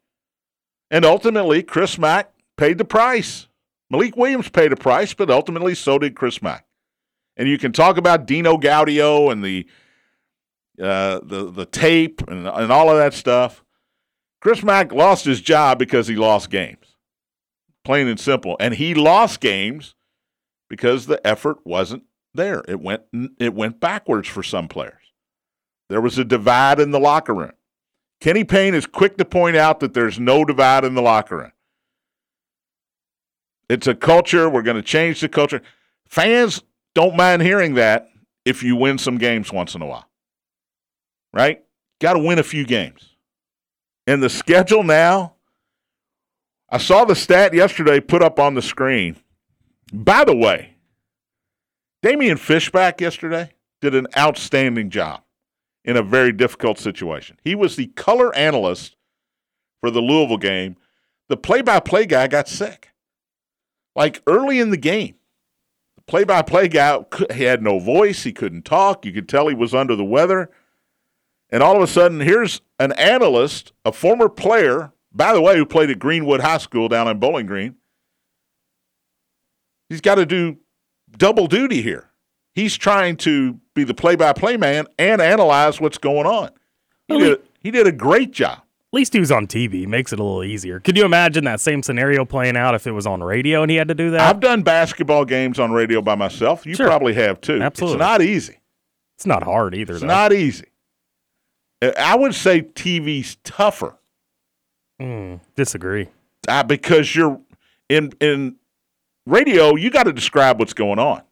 And 0.91 1.05
ultimately, 1.05 1.63
Chris 1.63 1.99
Mack 1.99 2.33
paid 2.57 2.77
the 2.77 2.85
price. 2.85 3.47
Malik 3.91 4.17
Williams 4.17 4.49
paid 4.49 4.73
a 4.73 4.77
price, 4.77 5.15
but 5.15 5.31
ultimately 5.31 5.77
so 5.77 6.01
did 6.01 6.17
Chris 6.17 6.43
Mack. 6.43 6.67
And 7.37 7.49
you 7.49 7.59
can 7.59 7.71
talk 7.71 7.97
about 7.97 8.27
Dino 8.27 8.57
Gaudio 8.57 9.31
and 9.31 9.45
the 9.45 9.69
uh, 10.83 11.21
the 11.23 11.51
the 11.51 11.67
tape 11.67 12.23
and, 12.27 12.49
and 12.49 12.73
all 12.73 12.91
of 12.91 12.97
that 12.97 13.15
stuff. 13.15 13.63
Chris 14.41 14.63
Mack 14.63 14.93
lost 14.93 15.25
his 15.25 15.41
job 15.41 15.79
because 15.79 16.09
he 16.09 16.17
lost 16.17 16.51
games, 16.51 16.97
plain 17.85 18.09
and 18.09 18.19
simple. 18.19 18.57
And 18.59 18.75
he 18.75 18.95
lost 18.95 19.41
games 19.41 19.95
because 20.69 21.07
the 21.07 21.25
effort 21.27 21.59
wasn't 21.65 22.05
there. 22.33 22.63
It 22.67 22.81
went 22.81 23.03
it 23.39 23.55
went 23.55 23.81
backwards 23.81 24.29
for 24.29 24.43
some 24.43 24.69
players. 24.69 24.95
There 25.91 26.01
was 26.01 26.19
a 26.19 26.25
divide 26.25 26.81
in 26.81 26.91
the 26.91 27.01
locker 27.01 27.35
room. 27.35 27.53
Kenny 28.21 28.45
Payne 28.45 28.75
is 28.75 28.87
quick 28.87 29.17
to 29.19 29.25
point 29.25 29.57
out 29.57 29.81
that 29.81 29.95
there's 29.95 30.21
no 30.21 30.45
divide 30.45 30.85
in 30.85 30.95
the 30.95 31.03
locker 31.03 31.39
room. 31.39 31.53
It's 33.69 33.87
a 33.87 33.95
culture. 33.95 34.49
We're 34.49 34.63
going 34.63 34.77
to 34.77 34.83
change 34.83 35.21
the 35.21 35.29
culture. 35.29 35.63
Fans 36.09 36.63
don't 36.95 37.17
mind 37.17 37.43
hearing 37.43 37.75
that 37.75 38.09
if 38.45 38.63
you 38.63 38.77
win 38.77 38.99
some 38.99 39.17
games 39.17 39.53
once 39.53 39.75
in 39.75 39.83
a 39.83 39.87
while. 39.87 40.09
Right? 41.33 41.63
Got 42.01 42.15
to 42.15 42.19
win 42.19 42.39
a 42.39 42.43
few 42.43 42.65
games. 42.65 43.10
And 44.07 44.23
the 44.23 44.31
schedule 44.31 44.83
now, 44.83 45.35
I 46.69 46.79
saw 46.79 47.05
the 47.05 47.15
stat 47.15 47.53
yesterday 47.53 48.01
put 48.01 48.23
up 48.23 48.39
on 48.39 48.55
the 48.55 48.63
screen. 48.63 49.17
By 49.93 50.25
the 50.25 50.37
way, 50.37 50.77
Damian 52.03 52.39
Fishback 52.39 53.01
yesterday 53.01 53.53
did 53.81 53.95
an 53.95 54.07
outstanding 54.17 54.91
job 54.91 55.23
in 55.85 55.97
a 55.97 56.03
very 56.03 56.33
difficult 56.33 56.79
situation. 56.79 57.39
He 57.43 57.55
was 57.55 57.77
the 57.77 57.89
color 57.89 58.35
analyst 58.35 58.97
for 59.81 59.91
the 59.91 60.01
Louisville 60.01 60.39
game. 60.39 60.77
The 61.29 61.37
play 61.37 61.63
by 61.63 61.81
play 61.81 62.07
guy 62.07 62.27
got 62.29 62.49
sick. 62.49 62.91
Like 63.97 64.23
early 64.27 64.61
in 64.61 64.71
the 64.71 64.77
game, 64.77 65.17
the 65.97 66.03
play 66.03 66.25
by 66.25 66.43
play 66.43 66.69
guy 66.69 67.05
he 67.35 67.45
had 67.45 67.63
no 67.63 67.79
voice. 67.79 68.23
He 68.23 68.33
couldn't 68.33 68.65
talk. 68.65 69.05
You 69.05 69.13
could 69.13 69.29
tell 69.29 69.49
he 69.49 69.55
was 69.55 69.75
under 69.75 69.97
the 69.97 70.05
weather. 70.05 70.51
And 71.53 71.63
all 71.63 71.77
of 71.77 71.83
a 71.83 71.87
sudden, 71.87 72.21
here's 72.21 72.61
an 72.79 72.93
analyst, 72.93 73.73
a 73.85 73.93
former 73.93 74.29
player, 74.29 74.93
by 75.13 75.33
the 75.33 75.41
way, 75.41 75.57
who 75.57 75.67
played 75.67 75.91
at 75.91 75.99
Greenwood 75.99 76.41
High 76.41 76.59
School 76.59 76.89
down 76.89 77.09
in 77.09 77.19
Bowling 77.19 77.47
Green. 77.47 77.75
He's 79.89 80.01
got 80.01 80.17
to 80.17 80.27
do 80.27 80.59
double 81.17 81.47
duty 81.47 81.83
here. 81.83 82.11
He's 82.55 82.77
trying 82.77 83.17
to 83.19 83.59
be 83.75 83.85
the 83.85 83.95
play 83.95 84.17
by 84.17 84.33
play 84.33 84.57
man 84.57 84.87
and 84.99 85.21
analyze 85.21 85.81
what's 85.81 85.99
going 85.99 86.27
on. 86.27 86.51
He 87.09 87.17
Well, 87.17 87.21
did, 87.31 87.43
he 87.61 87.71
did 87.71 87.87
a 87.87 87.93
great 87.93 88.31
job. 88.33 88.59
At 88.93 88.97
least 88.97 89.13
he 89.13 89.21
was 89.21 89.31
on 89.31 89.47
TV. 89.47 89.87
Makes 89.87 90.13
it 90.13 90.19
a 90.19 90.23
little 90.23 90.43
easier. 90.43 90.81
Could 90.81 90.97
you 90.97 91.05
imagine 91.05 91.45
that 91.45 91.61
same 91.61 91.83
scenario 91.83 92.25
playing 92.25 92.57
out 92.57 92.75
if 92.75 92.87
it 92.89 92.91
was 92.93 93.07
on 93.07 93.23
radio 93.23 93.63
and 93.63 93.71
he 93.71 93.77
had 93.77 93.87
to 93.89 93.95
do 93.95 94.11
that? 94.11 94.21
I've 94.21 94.41
done 94.41 94.63
basketball 94.63 95.25
games 95.25 95.61
on 95.61 95.71
radio 95.71 96.03
by 96.03 96.17
myself. 96.17 96.67
You 96.67 96.75
Sure. 96.75 96.87
probably 96.87 97.15
have 97.15 97.41
too. 97.41 97.61
Absolutely. 97.63 97.95
It's 97.97 98.01
not 98.01 98.23
easy. 98.23 98.57
it's 99.17 99.27
not 99.27 99.43
hard 99.45 99.75
either. 99.77 99.93
It's 99.95 100.01
though. 100.01 100.07
not 100.09 100.33
easy. 100.33 100.67
I 101.83 102.17
would 102.17 102.35
say 102.35 102.63
TV's 102.63 103.37
tougher 103.45 103.97
Mm, 105.01 105.41
disagree. 105.57 106.09
uh, 106.49 106.63
because 106.63 107.15
you're 107.17 107.41
in 107.89 108.13
in 108.21 108.57
radio. 109.27 109.75
You 109.77 109.91
got 109.91 110.03
to 110.05 110.13
describe 110.13 110.59
what's 110.59 110.75
going 110.75 110.99
on. 110.99 111.23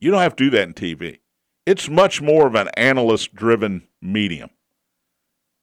You 0.00 0.10
don't 0.10 0.20
have 0.22 0.34
to 0.36 0.44
do 0.44 0.50
that 0.50 0.66
in 0.68 0.74
TV. 0.74 1.18
It's 1.66 1.88
much 1.88 2.20
more 2.22 2.46
of 2.46 2.54
an 2.54 2.68
analyst 2.74 3.34
driven 3.34 3.82
medium 4.00 4.50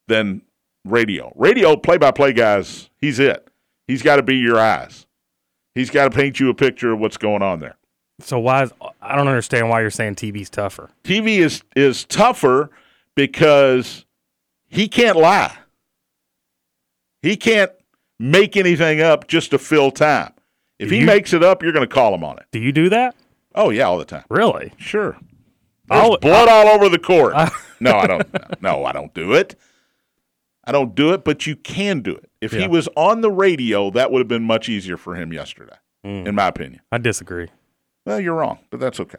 than 0.07 0.41
radio. 0.85 1.33
Radio 1.35 1.75
play 1.75 1.97
by 1.97 2.11
play 2.11 2.33
guys, 2.33 2.89
he's 2.97 3.19
it. 3.19 3.47
He's 3.87 4.01
got 4.03 4.17
to 4.17 4.23
be 4.23 4.35
your 4.37 4.59
eyes. 4.59 5.07
He's 5.75 5.89
got 5.89 6.11
to 6.11 6.15
paint 6.15 6.39
you 6.39 6.49
a 6.49 6.53
picture 6.53 6.93
of 6.93 6.99
what's 6.99 7.17
going 7.17 7.41
on 7.41 7.59
there. 7.59 7.77
So 8.21 8.37
why? 8.39 8.63
Is, 8.63 8.73
I 9.01 9.15
don't 9.15 9.27
understand 9.27 9.69
why 9.69 9.81
you're 9.81 9.89
saying 9.89 10.15
TV's 10.15 10.49
tougher. 10.49 10.89
TV 11.03 11.37
is 11.39 11.63
is 11.75 12.05
tougher 12.05 12.69
because 13.15 14.05
he 14.69 14.87
can't 14.87 15.17
lie. 15.17 15.55
He 17.21 17.35
can't 17.35 17.71
make 18.19 18.55
anything 18.55 19.01
up 19.01 19.27
just 19.27 19.51
to 19.51 19.57
fill 19.59 19.91
time. 19.91 20.33
If 20.77 20.89
Do 20.89 20.95
he 20.95 21.01
you- 21.01 21.05
makes 21.07 21.33
it 21.33 21.43
up, 21.43 21.61
you're 21.61 21.73
going 21.73 21.87
to 21.87 21.93
call 21.93 22.13
him 22.13 22.23
on 22.23 22.37
it. 22.37 22.45
Do 22.51 22.59
you 22.59 22.71
do 22.71 22.89
that? 22.89 23.15
Oh 23.55 23.69
yeah, 23.71 23.83
all 23.83 23.97
the 23.97 24.05
time. 24.05 24.23
Really? 24.29 24.71
Sure. 24.77 25.17
There's 25.89 26.01
I'll- 26.03 26.17
blood 26.17 26.47
all 26.47 26.67
over 26.67 26.87
the 26.87 26.99
court. 26.99 27.33
no, 27.79 27.93
I 27.97 28.07
don't. 28.07 28.27
No, 28.61 28.85
I 28.85 28.91
don't 28.91 29.13
do 29.13 29.33
it. 29.33 29.55
I 30.65 30.71
don't 30.71 30.93
do 30.93 31.13
it, 31.13 31.23
but 31.23 31.47
you 31.47 31.55
can 31.55 32.01
do 32.01 32.11
it. 32.15 32.29
If 32.41 32.51
he 32.51 32.67
was 32.67 32.87
on 32.95 33.21
the 33.21 33.31
radio, 33.31 33.89
that 33.91 34.11
would 34.11 34.19
have 34.19 34.27
been 34.27 34.43
much 34.43 34.69
easier 34.69 34.97
for 34.97 35.15
him 35.15 35.33
yesterday, 35.33 35.75
Mm. 36.05 36.27
in 36.27 36.35
my 36.35 36.47
opinion. 36.47 36.81
I 36.91 36.99
disagree. 36.99 37.47
Well, 38.05 38.19
you're 38.19 38.35
wrong, 38.35 38.59
but 38.69 38.79
that's 38.79 38.99
okay. 38.99 39.17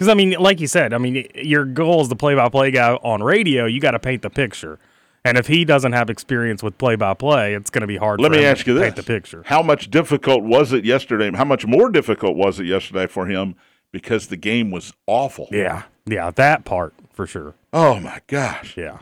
Because 0.00 0.08
I 0.08 0.14
mean, 0.14 0.30
like 0.40 0.60
you 0.60 0.66
said, 0.66 0.94
I 0.94 0.98
mean, 0.98 1.26
your 1.34 1.66
goal 1.66 2.00
is 2.00 2.08
the 2.08 2.16
play-by-play 2.16 2.70
guy 2.70 2.94
on 2.94 3.22
radio, 3.22 3.66
you 3.66 3.80
got 3.82 3.90
to 3.90 3.98
paint 3.98 4.22
the 4.22 4.30
picture. 4.30 4.78
And 5.26 5.36
if 5.36 5.46
he 5.46 5.66
doesn't 5.66 5.92
have 5.92 6.08
experience 6.08 6.62
with 6.62 6.78
play-by-play, 6.78 7.52
it's 7.52 7.68
going 7.68 7.82
to 7.82 7.86
be 7.86 7.98
hard. 7.98 8.18
Let 8.18 8.32
me 8.32 8.42
ask 8.42 8.64
to 8.64 8.70
you 8.72 8.78
this: 8.78 8.84
paint 8.84 8.96
the 8.96 9.02
picture. 9.02 9.42
How 9.44 9.60
much 9.62 9.90
difficult 9.90 10.42
was 10.42 10.72
it 10.72 10.86
yesterday? 10.86 11.30
How 11.36 11.44
much 11.44 11.66
more 11.66 11.90
difficult 11.90 12.34
was 12.34 12.58
it 12.58 12.64
yesterday 12.64 13.06
for 13.08 13.26
him 13.26 13.56
because 13.92 14.28
the 14.28 14.38
game 14.38 14.70
was 14.70 14.94
awful? 15.06 15.48
Yeah, 15.52 15.82
yeah, 16.06 16.30
that 16.30 16.64
part 16.64 16.94
for 17.12 17.26
sure. 17.26 17.52
Oh 17.74 18.00
my 18.00 18.20
gosh, 18.26 18.78
Yeah, 18.78 19.00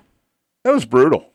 that 0.64 0.72
was 0.74 0.84
brutal. 0.84 1.30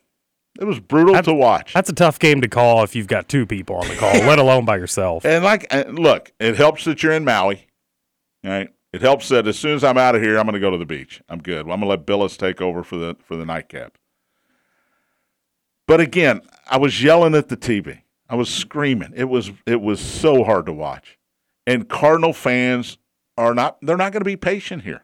It 0.59 0.65
was 0.65 0.81
brutal 0.81 1.13
That- 1.13 1.23
to 1.23 1.33
watch. 1.33 1.71
that's 1.71 1.89
a 1.89 1.93
tough 1.93 2.19
game 2.19 2.41
to 2.41 2.49
call 2.49 2.83
if 2.83 2.97
you've 2.97 3.07
got 3.07 3.29
two 3.29 3.45
people 3.45 3.77
on 3.77 3.87
the 3.87 3.95
call, 3.95 4.11
let 4.27 4.39
alone 4.39 4.65
by 4.65 4.75
yourself. 4.75 5.25
And 5.25 5.41
like, 5.45 5.73
look, 5.87 6.33
it 6.41 6.57
helps 6.57 6.83
that 6.83 7.01
you're 7.01 7.13
in 7.13 7.23
Maui, 7.23 7.67
right? 8.43 8.69
It 8.93 9.01
helps 9.01 9.27
that 9.29 9.47
as 9.47 9.57
soon 9.57 9.75
as 9.75 9.83
I'm 9.83 9.97
out 9.97 10.15
of 10.15 10.21
here, 10.21 10.37
I'm 10.37 10.45
going 10.45 10.53
to 10.53 10.59
go 10.59 10.69
to 10.69 10.77
the 10.77 10.85
beach. 10.85 11.19
I'm 11.27 11.41
good. 11.41 11.65
Well, 11.65 11.73
I'm 11.73 11.79
going 11.79 11.89
to 11.89 11.97
let 11.97 12.05
Billis 12.05 12.37
take 12.37 12.61
over 12.61 12.83
for 12.83 12.95
the 12.95 13.17
for 13.25 13.35
the 13.35 13.45
nightcap. 13.45 13.97
But 15.87 15.99
again, 15.99 16.41
I 16.69 16.77
was 16.77 17.03
yelling 17.03 17.33
at 17.35 17.49
the 17.49 17.57
TV. 17.57 18.01
I 18.29 18.35
was 18.35 18.49
screaming. 18.49 19.11
It 19.15 19.25
was 19.25 19.51
it 19.65 19.81
was 19.81 19.99
so 19.99 20.43
hard 20.43 20.67
to 20.67 20.73
watch. 20.73 21.17
And 21.65 21.89
Cardinal 21.89 22.33
fans 22.33 22.99
are 23.35 23.55
not 23.55 23.77
they're 23.81 23.97
not 23.97 24.13
going 24.13 24.21
to 24.21 24.25
be 24.25 24.37
patient 24.37 24.83
here. 24.83 25.03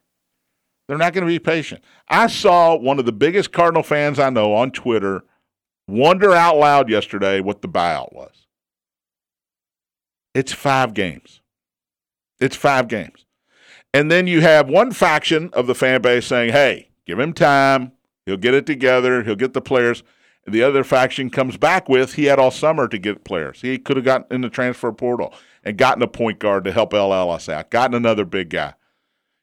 They're 0.88 0.98
not 0.98 1.14
going 1.14 1.26
to 1.26 1.32
be 1.32 1.40
patient. 1.40 1.84
I 2.08 2.28
saw 2.28 2.76
one 2.76 3.00
of 3.00 3.06
the 3.06 3.12
biggest 3.12 3.52
Cardinal 3.52 3.84
fans 3.84 4.20
I 4.20 4.30
know 4.30 4.54
on 4.54 4.72
Twitter 4.72 5.24
wonder 5.88 6.34
out 6.34 6.58
loud 6.58 6.90
yesterday 6.90 7.42
what 7.42 7.62
the 7.62 7.68
buyout 7.68 8.14
was. 8.14 8.48
It's 10.34 10.54
five 10.54 10.94
games. 10.94 11.42
It's 12.40 12.56
five 12.56 12.88
games. 12.88 13.26
And 13.94 14.12
then 14.12 14.28
you 14.28 14.42
have 14.42 14.70
one 14.70 14.92
faction 14.92 15.50
of 15.54 15.68
the 15.68 15.76
fan 15.76 16.02
base 16.02 16.28
saying, 16.28 16.52
hey, 16.52 16.90
give 17.06 17.20
him 17.20 17.34
time. 17.34 17.94
He'll 18.26 18.38
get 18.38 18.54
it 18.54 18.66
together. 18.66 19.24
He'll 19.24 19.36
get 19.36 19.54
the 19.54 19.62
players. 19.62 20.04
And 20.46 20.54
the 20.54 20.64
other 20.64 20.84
faction 20.84 21.30
comes 21.30 21.58
back 21.58 21.90
with, 21.90 22.14
he 22.14 22.26
had 22.26 22.40
all 22.40 22.52
summer 22.52 22.88
to 22.88 22.98
get 22.98 23.24
players. 23.24 23.62
He 23.62 23.78
could 23.78 23.98
have 23.98 24.06
gotten 24.06 24.28
in 24.34 24.42
the 24.42 24.50
transfer 24.50 24.92
portal 24.92 25.34
and 25.64 25.78
gotten 25.78 26.04
a 26.04 26.08
point 26.08 26.40
guard 26.40 26.64
to 26.64 26.72
help 26.72 26.94
El 26.94 27.14
Ellis 27.14 27.50
out, 27.50 27.72
gotten 27.72 27.96
another 27.96 28.26
big 28.26 28.50
guy, 28.50 28.76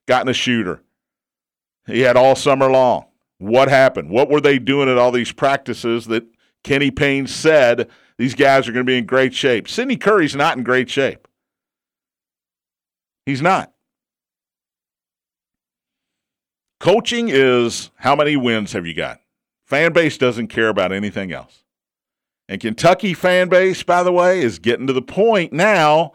gotten 0.07 0.29
a 0.29 0.33
shooter. 0.33 0.83
He 1.87 2.00
had 2.00 2.17
all 2.17 2.35
summer 2.35 2.71
long. 2.71 3.07
What 3.38 3.69
happened? 3.69 4.11
What 4.11 4.31
were 4.31 4.41
they 4.41 4.59
doing 4.59 4.88
at 4.88 4.97
all 4.97 5.12
these 5.12 5.33
practices 5.33 6.07
that 6.07 6.25
Kenny 6.65 6.91
Payne 6.91 7.26
said 7.26 7.88
these 8.17 8.35
guys 8.35 8.67
are 8.67 8.73
going 8.73 8.87
to 8.87 8.91
be 8.91 8.99
in 8.99 9.07
great 9.07 9.35
shape? 9.35 9.69
Sidney 9.69 9.97
Curry's 9.97 10.35
not 10.35 10.57
in 10.57 10.65
great 10.65 10.88
shape. 10.88 11.29
He's 13.26 13.43
not. 13.43 13.73
Coaching 16.78 17.28
is 17.28 17.90
how 17.97 18.14
many 18.14 18.37
wins 18.37 18.73
have 18.73 18.87
you 18.87 18.95
got? 18.95 19.21
Fan 19.64 19.92
base 19.92 20.18
doesn't 20.18 20.49
care 20.49 20.68
about 20.68 20.92
anything 20.92 21.33
else. 21.33 21.64
And 22.49 22.61
Kentucky 22.61 23.14
fan 23.14 23.49
base, 23.49 23.83
by 23.83 24.02
the 24.02 24.12
way, 24.12 24.40
is 24.40 24.59
getting 24.59 24.87
to 24.87 24.92
the 24.92 25.02
point 25.02 25.52
now 25.52 26.12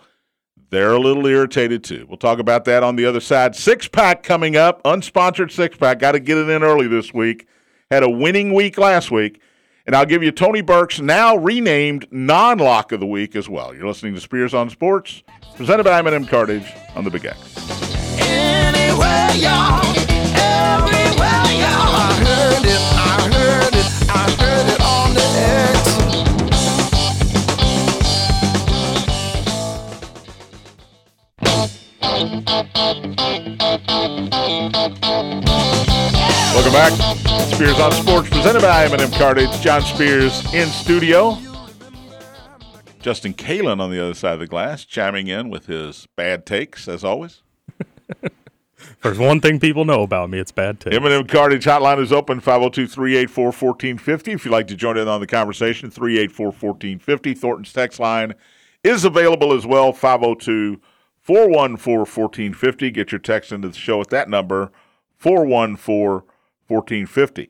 they're 0.71 0.93
a 0.93 0.99
little 0.99 1.27
irritated 1.27 1.83
too. 1.83 2.05
We'll 2.07 2.17
talk 2.17 2.39
about 2.39 2.63
that 2.65 2.81
on 2.81 2.95
the 2.95 3.05
other 3.05 3.19
side. 3.19 3.55
Six 3.55 3.89
pack 3.89 4.23
coming 4.23 4.55
up, 4.55 4.81
unsponsored 4.83 5.51
six 5.51 5.77
pack. 5.77 5.99
Got 5.99 6.13
to 6.13 6.19
get 6.19 6.37
it 6.37 6.49
in 6.49 6.63
early 6.63 6.87
this 6.87 7.13
week. 7.13 7.45
Had 7.91 8.03
a 8.03 8.09
winning 8.09 8.53
week 8.53 8.77
last 8.77 9.11
week. 9.11 9.41
And 9.85 9.95
I'll 9.95 10.05
give 10.05 10.23
you 10.23 10.31
Tony 10.31 10.61
Burke's 10.61 11.01
now 11.01 11.35
renamed 11.35 12.07
non 12.11 12.59
lock 12.59 12.93
of 12.93 13.01
the 13.01 13.05
week 13.05 13.35
as 13.35 13.49
well. 13.49 13.75
You're 13.75 13.87
listening 13.87 14.13
to 14.13 14.21
Spears 14.21 14.53
on 14.53 14.69
Sports, 14.69 15.23
presented 15.55 15.83
by 15.83 15.99
M&M 15.99 16.25
Cartage 16.25 16.71
on 16.95 17.03
the 17.03 17.09
Big 17.09 17.25
X. 17.25 17.37
Welcome 32.51 32.73
back. 36.73 36.91
Spears 37.53 37.79
on 37.79 37.93
Sports, 37.93 38.29
presented 38.29 38.61
by 38.61 38.83
M&M 38.87 39.09
Cartage. 39.11 39.61
John 39.61 39.81
Spears 39.81 40.53
in 40.53 40.67
studio. 40.67 41.37
Justin 42.99 43.33
Kalen 43.33 43.79
on 43.79 43.89
the 43.89 44.03
other 44.03 44.13
side 44.13 44.33
of 44.33 44.41
the 44.41 44.47
glass, 44.47 44.83
chiming 44.83 45.27
in 45.27 45.49
with 45.49 45.67
his 45.67 46.09
bad 46.17 46.45
takes, 46.45 46.89
as 46.89 47.05
always. 47.05 47.41
There's 49.01 49.17
one 49.17 49.39
thing 49.39 49.57
people 49.61 49.85
know 49.85 50.03
about 50.03 50.29
me: 50.29 50.37
it's 50.37 50.51
bad 50.51 50.81
takes. 50.81 50.93
M&M 50.97 51.27
Cartage 51.27 51.63
hotline 51.63 52.01
is 52.01 52.11
open 52.11 52.41
502-384-1450. 52.41 54.27
If 54.27 54.43
you'd 54.43 54.51
like 54.51 54.67
to 54.67 54.75
join 54.75 54.97
in 54.97 55.07
on 55.07 55.21
the 55.21 55.27
conversation, 55.27 55.89
384-1450. 55.89 57.37
Thornton's 57.37 57.71
text 57.71 57.97
line 57.97 58.33
is 58.83 59.05
available 59.05 59.53
as 59.53 59.65
well, 59.65 59.93
502-414-1450. 61.31 62.93
Get 62.93 63.11
your 63.11 63.19
text 63.19 63.51
into 63.51 63.69
the 63.69 63.77
show 63.77 64.01
at 64.01 64.09
that 64.09 64.29
number, 64.29 64.71
414-1450. 65.21 67.49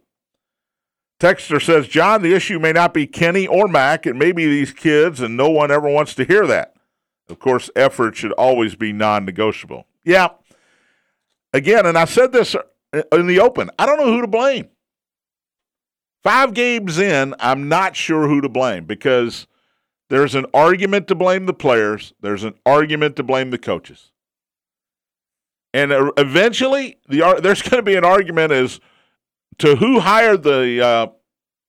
Texter 1.19 1.63
says, 1.63 1.87
John, 1.87 2.23
the 2.23 2.33
issue 2.33 2.59
may 2.59 2.71
not 2.71 2.93
be 2.93 3.05
Kenny 3.05 3.45
or 3.45 3.67
Mack. 3.67 4.07
It 4.07 4.15
may 4.15 4.31
be 4.31 4.47
these 4.47 4.73
kids, 4.73 5.21
and 5.21 5.37
no 5.37 5.49
one 5.49 5.69
ever 5.69 5.87
wants 5.87 6.15
to 6.15 6.23
hear 6.23 6.47
that. 6.47 6.73
Of 7.29 7.39
course, 7.39 7.69
effort 7.75 8.15
should 8.15 8.31
always 8.33 8.75
be 8.75 8.91
non 8.91 9.25
negotiable. 9.25 9.85
Yeah. 10.03 10.29
Again, 11.53 11.85
and 11.85 11.97
I 11.97 12.05
said 12.05 12.31
this 12.31 12.55
in 12.93 13.27
the 13.27 13.39
open, 13.39 13.69
I 13.77 13.85
don't 13.85 13.99
know 13.99 14.11
who 14.11 14.21
to 14.21 14.27
blame. 14.27 14.69
Five 16.23 16.53
games 16.53 16.99
in, 16.99 17.35
I'm 17.39 17.69
not 17.69 17.95
sure 17.95 18.27
who 18.27 18.41
to 18.41 18.49
blame 18.49 18.85
because 18.85 19.47
there's 20.11 20.35
an 20.35 20.45
argument 20.53 21.07
to 21.07 21.15
blame 21.15 21.45
the 21.45 21.53
players, 21.53 22.13
there's 22.19 22.43
an 22.43 22.55
argument 22.65 23.15
to 23.15 23.23
blame 23.23 23.49
the 23.49 23.57
coaches. 23.57 24.11
And 25.73 25.93
uh, 25.93 26.11
eventually, 26.17 26.99
the 27.07 27.39
there's 27.41 27.61
going 27.69 27.77
to 27.77 27.81
be 27.81 27.95
an 27.95 28.03
argument 28.03 28.51
as 28.51 28.81
to 29.59 29.77
who 29.77 30.01
hired 30.01 30.43
the 30.43 30.85
uh, 30.85 31.07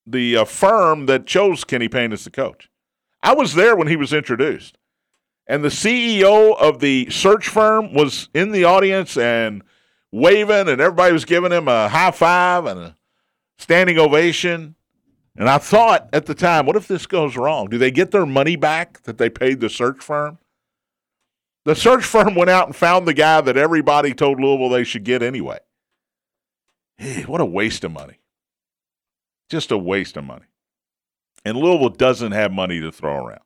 the 0.04 0.38
uh, 0.38 0.44
firm 0.44 1.06
that 1.06 1.24
chose 1.24 1.62
Kenny 1.62 1.88
Payne 1.88 2.12
as 2.12 2.24
the 2.24 2.32
coach. 2.32 2.68
I 3.22 3.32
was 3.32 3.54
there 3.54 3.76
when 3.76 3.86
he 3.86 3.94
was 3.94 4.12
introduced, 4.12 4.76
and 5.46 5.62
the 5.62 5.68
CEO 5.68 6.58
of 6.58 6.80
the 6.80 7.08
search 7.10 7.46
firm 7.46 7.94
was 7.94 8.28
in 8.34 8.50
the 8.50 8.64
audience 8.64 9.16
and 9.16 9.62
waving, 10.10 10.68
and 10.68 10.80
everybody 10.80 11.12
was 11.12 11.24
giving 11.24 11.52
him 11.52 11.68
a 11.68 11.88
high 11.88 12.10
five 12.10 12.66
and 12.66 12.80
a 12.80 12.96
standing 13.56 14.00
ovation. 14.00 14.74
And 15.36 15.48
I 15.48 15.58
thought 15.58 16.08
at 16.12 16.26
the 16.26 16.34
time, 16.34 16.66
what 16.66 16.76
if 16.76 16.86
this 16.86 17.06
goes 17.06 17.36
wrong? 17.36 17.68
Do 17.68 17.78
they 17.78 17.90
get 17.90 18.10
their 18.10 18.26
money 18.26 18.56
back 18.56 19.02
that 19.04 19.18
they 19.18 19.30
paid 19.30 19.60
the 19.60 19.70
search 19.70 20.02
firm? 20.02 20.38
The 21.64 21.74
search 21.74 22.04
firm 22.06 22.34
went 22.34 22.50
out 22.50 22.66
and 22.66 22.76
found 22.76 23.06
the 23.06 23.14
guy 23.14 23.40
that 23.40 23.56
everybody 23.56 24.14
told 24.14 24.40
Louisville 24.40 24.68
they 24.68 24.84
should 24.84 25.04
get 25.04 25.22
anyway. 25.22 25.58
Hey, 26.98 27.22
what 27.22 27.40
a 27.40 27.46
waste 27.46 27.84
of 27.84 27.92
money. 27.92 28.20
Just 29.48 29.70
a 29.70 29.78
waste 29.78 30.16
of 30.16 30.24
money. 30.24 30.46
And 31.44 31.56
Louisville 31.56 31.88
doesn't 31.88 32.32
have 32.32 32.52
money 32.52 32.80
to 32.80 32.92
throw 32.92 33.24
around. 33.24 33.40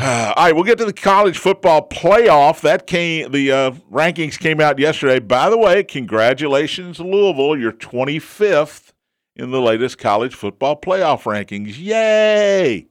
All 0.02 0.32
right, 0.34 0.54
we'll 0.54 0.64
get 0.64 0.78
to 0.78 0.86
the 0.86 0.94
college 0.94 1.36
football 1.36 1.86
playoff. 1.86 2.62
That 2.62 2.86
came 2.86 3.30
the 3.32 3.52
uh, 3.52 3.70
rankings 3.92 4.38
came 4.38 4.58
out 4.58 4.78
yesterday. 4.78 5.18
By 5.18 5.50
the 5.50 5.58
way, 5.58 5.84
congratulations, 5.84 6.98
Louisville. 7.00 7.54
You're 7.58 7.72
25th 7.72 8.92
in 9.36 9.50
the 9.50 9.60
latest 9.60 9.98
college 9.98 10.34
football 10.34 10.80
playoff 10.80 11.24
rankings. 11.24 11.78
Yay! 11.78 12.86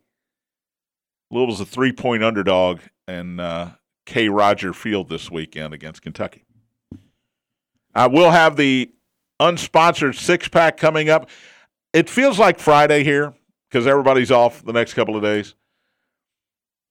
Louisville's 1.31 1.61
a 1.61 1.65
three 1.65 1.91
point 1.91 2.23
underdog 2.23 2.81
in 3.07 3.39
uh, 3.39 3.71
Kroger 4.05 4.75
Field 4.75 5.09
this 5.09 5.31
weekend 5.31 5.73
against 5.73 6.03
Kentucky. 6.03 6.43
I 7.95 8.05
will 8.05 8.29
have 8.29 8.55
the 8.55 8.91
unsponsored 9.39 10.13
six 10.13 10.47
pack 10.47 10.77
coming 10.77 11.09
up. 11.09 11.27
It 11.91 12.07
feels 12.07 12.37
like 12.37 12.59
Friday 12.59 13.03
here 13.03 13.33
because 13.67 13.87
everybody's 13.87 14.29
off 14.29 14.63
the 14.63 14.73
next 14.73 14.93
couple 14.93 15.15
of 15.15 15.23
days. 15.23 15.55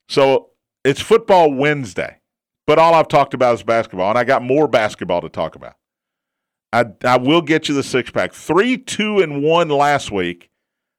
So 0.08 0.50
it's 0.84 1.00
football 1.00 1.52
Wednesday, 1.52 2.20
but 2.66 2.78
all 2.78 2.94
I've 2.94 3.08
talked 3.08 3.34
about 3.34 3.54
is 3.54 3.62
basketball, 3.62 4.10
and 4.10 4.18
I 4.18 4.24
got 4.24 4.42
more 4.42 4.68
basketball 4.68 5.20
to 5.20 5.28
talk 5.28 5.54
about. 5.54 5.74
I, 6.72 6.86
I 7.04 7.16
will 7.16 7.42
get 7.42 7.68
you 7.68 7.74
the 7.74 7.82
six 7.82 8.10
pack. 8.10 8.32
Three, 8.32 8.76
two, 8.76 9.20
and 9.20 9.42
one 9.42 9.68
last 9.68 10.10
week. 10.10 10.50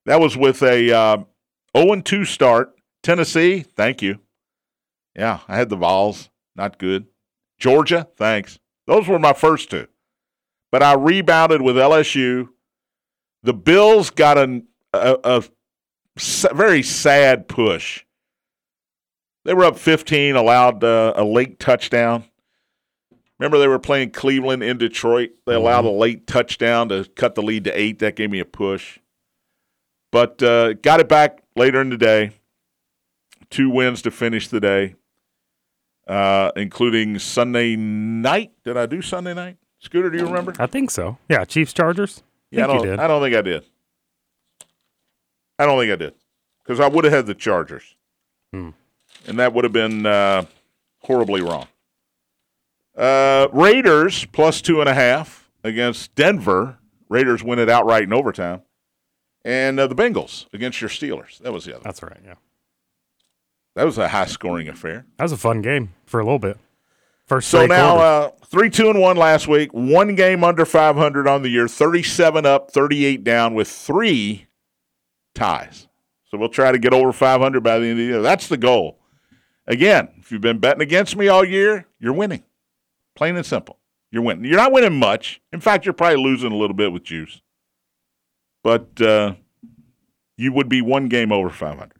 That 0.05 0.19
was 0.19 0.35
with 0.35 0.63
a 0.63 0.91
uh, 0.91 1.17
0 1.77 1.93
and 1.93 2.05
2 2.05 2.25
start. 2.25 2.73
Tennessee, 3.03 3.61
thank 3.61 4.01
you. 4.01 4.19
Yeah, 5.15 5.39
I 5.47 5.57
had 5.57 5.69
the 5.69 5.75
Vols, 5.75 6.29
not 6.55 6.79
good. 6.79 7.05
Georgia, 7.59 8.07
thanks. 8.15 8.59
Those 8.87 9.07
were 9.07 9.19
my 9.19 9.33
first 9.33 9.69
two. 9.69 9.87
But 10.71 10.81
I 10.81 10.93
rebounded 10.93 11.61
with 11.61 11.75
LSU. 11.75 12.49
The 13.43 13.53
Bills 13.53 14.09
got 14.09 14.37
an, 14.37 14.67
a, 14.93 15.17
a 15.23 15.43
very 16.53 16.83
sad 16.83 17.47
push. 17.47 18.03
They 19.45 19.53
were 19.53 19.63
up 19.63 19.77
15, 19.77 20.35
allowed 20.35 20.83
uh, 20.83 21.13
a 21.15 21.23
late 21.23 21.59
touchdown. 21.59 22.25
Remember 23.39 23.57
they 23.57 23.67
were 23.69 23.79
playing 23.79 24.11
Cleveland 24.11 24.63
in 24.63 24.77
Detroit. 24.77 25.29
They 25.45 25.55
allowed 25.55 25.85
a 25.85 25.89
late 25.89 26.27
touchdown 26.27 26.89
to 26.89 27.05
cut 27.15 27.35
the 27.35 27.41
lead 27.41 27.63
to 27.63 27.71
eight. 27.71 27.99
That 27.99 28.15
gave 28.17 28.29
me 28.29 28.39
a 28.39 28.45
push. 28.45 28.99
But 30.11 30.43
uh, 30.43 30.73
got 30.73 30.99
it 30.99 31.07
back 31.07 31.41
later 31.55 31.79
in 31.79 31.89
the 31.89 31.97
day. 31.97 32.31
Two 33.49 33.69
wins 33.69 34.01
to 34.03 34.11
finish 34.11 34.47
the 34.49 34.59
day, 34.59 34.95
uh, 36.07 36.51
including 36.55 37.17
Sunday 37.17 37.75
night. 37.77 38.51
Did 38.65 38.75
I 38.77 38.85
do 38.85 39.01
Sunday 39.01 39.33
night? 39.33 39.57
Scooter, 39.79 40.09
do 40.09 40.17
you 40.17 40.25
remember? 40.25 40.53
I 40.59 40.67
think 40.67 40.91
so. 40.91 41.17
Yeah, 41.29 41.45
Chiefs 41.45 41.71
Chargers. 41.73 42.21
Yeah, 42.51 42.65
I 42.65 42.67
don't, 42.67 42.85
did. 42.85 42.99
I 42.99 43.07
don't 43.07 43.21
think 43.23 43.35
I 43.35 43.41
did. 43.41 43.63
I 45.57 45.65
don't 45.65 45.79
think 45.79 45.91
I 45.91 45.95
did 45.95 46.13
because 46.63 46.79
I 46.79 46.87
would 46.87 47.05
have 47.05 47.13
had 47.13 47.25
the 47.25 47.33
Chargers, 47.35 47.95
Hmm. 48.53 48.69
And 49.27 49.39
that 49.39 49.53
would 49.53 49.63
have 49.65 49.73
been 49.73 50.05
uh, 50.05 50.45
horribly 51.01 51.41
wrong. 51.41 51.67
Uh, 52.97 53.47
Raiders 53.53 54.25
plus 54.25 54.61
two 54.61 54.79
and 54.81 54.89
a 54.89 54.93
half 54.93 55.49
against 55.63 56.13
Denver. 56.15 56.77
Raiders 57.07 57.43
win 57.43 57.59
it 57.59 57.69
outright 57.69 58.03
in 58.03 58.13
overtime, 58.13 58.61
and 59.45 59.79
uh, 59.79 59.87
the 59.87 59.95
Bengals 59.95 60.45
against 60.53 60.81
your 60.81 60.89
Steelers. 60.89 61.39
That 61.39 61.53
was 61.53 61.65
the 61.65 61.73
other. 61.75 61.83
That's 61.83 62.03
right. 62.03 62.19
Yeah, 62.23 62.35
That 63.75 63.85
was 63.85 63.97
a 63.97 64.07
high 64.09 64.25
scoring 64.25 64.67
affair. 64.67 65.05
that 65.17 65.23
was 65.23 65.31
a 65.31 65.37
fun 65.37 65.61
game 65.61 65.93
for 66.05 66.19
a 66.19 66.23
little 66.23 66.39
bit. 66.39 66.57
First 67.25 67.49
So 67.49 67.65
now 67.67 67.97
uh, 67.97 68.31
three, 68.45 68.69
two, 68.69 68.89
and 68.89 68.99
one 68.99 69.15
last 69.15 69.47
week. 69.47 69.71
One 69.73 70.15
game 70.15 70.43
under 70.43 70.65
500 70.65 71.27
on 71.27 71.41
the 71.43 71.49
year. 71.49 71.67
37 71.67 72.45
up, 72.45 72.71
38 72.71 73.23
down 73.23 73.53
with 73.53 73.67
three 73.67 74.47
ties. 75.35 75.87
So 76.29 76.37
we'll 76.37 76.49
try 76.49 76.71
to 76.71 76.79
get 76.79 76.93
over 76.93 77.11
500 77.13 77.63
by 77.63 77.77
the 77.79 77.85
end 77.85 77.91
of 77.93 77.97
the 77.97 78.03
year. 78.03 78.21
That's 78.21 78.47
the 78.47 78.57
goal. 78.57 78.98
Again, 79.69 80.09
if 80.17 80.31
you've 80.31 80.41
been 80.41 80.57
betting 80.57 80.81
against 80.81 81.15
me 81.15 81.27
all 81.27 81.45
year, 81.45 81.85
you're 81.99 82.11
winning. 82.11 82.43
Plain 83.15 83.35
and 83.35 83.45
simple. 83.45 83.77
You're 84.11 84.23
winning. 84.23 84.45
You're 84.45 84.57
not 84.57 84.71
winning 84.71 84.97
much. 84.97 85.41
In 85.53 85.61
fact, 85.61 85.85
you're 85.85 85.93
probably 85.93 86.23
losing 86.23 86.51
a 86.51 86.57
little 86.57 86.75
bit 86.75 86.91
with 86.91 87.03
juice. 87.03 87.41
But 88.63 88.99
uh, 88.99 89.35
you 90.37 90.51
would 90.51 90.69
be 90.69 90.81
one 90.81 91.07
game 91.07 91.31
over 91.31 91.49
500. 91.49 91.91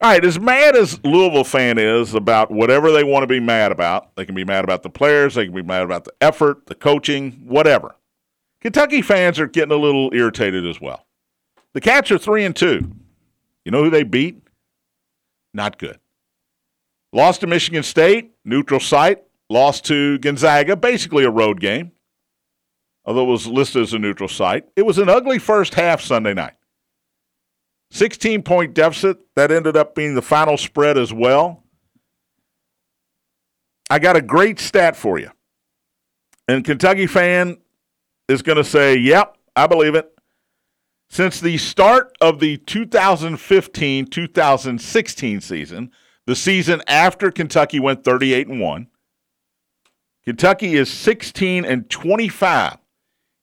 All 0.00 0.10
right, 0.10 0.24
as 0.24 0.38
mad 0.38 0.76
as 0.76 1.02
Louisville 1.02 1.42
fan 1.42 1.76
is 1.78 2.14
about 2.14 2.52
whatever 2.52 2.92
they 2.92 3.02
want 3.02 3.24
to 3.24 3.26
be 3.26 3.40
mad 3.40 3.72
about, 3.72 4.14
they 4.14 4.24
can 4.24 4.34
be 4.34 4.44
mad 4.44 4.62
about 4.62 4.84
the 4.84 4.90
players, 4.90 5.34
they 5.34 5.46
can 5.46 5.54
be 5.54 5.62
mad 5.62 5.82
about 5.82 6.04
the 6.04 6.12
effort, 6.20 6.66
the 6.66 6.76
coaching, 6.76 7.32
whatever. 7.44 7.96
Kentucky 8.60 9.02
fans 9.02 9.40
are 9.40 9.48
getting 9.48 9.72
a 9.72 9.80
little 9.80 10.10
irritated 10.14 10.64
as 10.66 10.80
well. 10.80 11.06
The 11.72 11.80
Cats 11.80 12.12
are 12.12 12.18
three 12.18 12.44
and 12.44 12.54
two. 12.54 12.92
You 13.64 13.72
know 13.72 13.82
who 13.82 13.90
they 13.90 14.04
beat? 14.04 14.40
Not 15.54 15.78
good. 15.78 15.98
Lost 17.12 17.40
to 17.40 17.46
Michigan 17.46 17.82
State, 17.82 18.32
neutral 18.44 18.80
site. 18.80 19.22
Lost 19.50 19.86
to 19.86 20.18
Gonzaga, 20.18 20.76
basically 20.76 21.24
a 21.24 21.30
road 21.30 21.58
game, 21.58 21.92
although 23.06 23.22
it 23.22 23.30
was 23.30 23.46
listed 23.46 23.80
as 23.80 23.94
a 23.94 23.98
neutral 23.98 24.28
site. 24.28 24.66
It 24.76 24.84
was 24.84 24.98
an 24.98 25.08
ugly 25.08 25.38
first 25.38 25.72
half 25.72 26.02
Sunday 26.02 26.34
night. 26.34 26.52
16 27.90 28.42
point 28.42 28.74
deficit. 28.74 29.16
That 29.36 29.50
ended 29.50 29.74
up 29.74 29.94
being 29.94 30.14
the 30.14 30.22
final 30.22 30.58
spread 30.58 30.98
as 30.98 31.14
well. 31.14 31.64
I 33.88 33.98
got 33.98 34.16
a 34.16 34.20
great 34.20 34.58
stat 34.60 34.96
for 34.96 35.18
you. 35.18 35.30
And 36.46 36.64
Kentucky 36.64 37.06
fan 37.06 37.56
is 38.28 38.42
going 38.42 38.56
to 38.56 38.64
say, 38.64 38.96
yep, 38.96 39.36
I 39.56 39.66
believe 39.66 39.94
it. 39.94 40.17
Since 41.10 41.40
the 41.40 41.56
start 41.56 42.16
of 42.20 42.38
the 42.38 42.58
2015 42.58 44.06
2016 44.06 45.40
season, 45.40 45.90
the 46.26 46.36
season 46.36 46.82
after 46.86 47.30
Kentucky 47.30 47.80
went 47.80 48.04
38 48.04 48.48
and 48.48 48.60
1, 48.60 48.86
Kentucky 50.24 50.74
is 50.74 50.90
16 50.90 51.64
and 51.64 51.88
25 51.88 52.76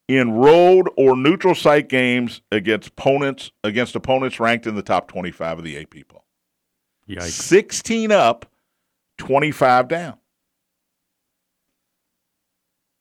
in 0.07 0.33
road 0.33 0.87
or 0.95 1.17
neutral 1.17 1.55
site 1.55 1.89
games 1.89 2.41
against 2.51 2.89
opponents 2.89 3.51
against 3.63 3.95
opponents 3.95 4.39
ranked 4.39 4.67
in 4.67 4.75
the 4.75 4.83
top 4.83 5.07
25 5.07 5.57
of 5.57 5.63
the 5.63 5.79
AP 5.79 6.07
poll. 6.07 6.23
Yikes. 7.09 7.31
16 7.31 8.11
up, 8.11 8.45
25 9.17 9.87
down. 9.87 10.17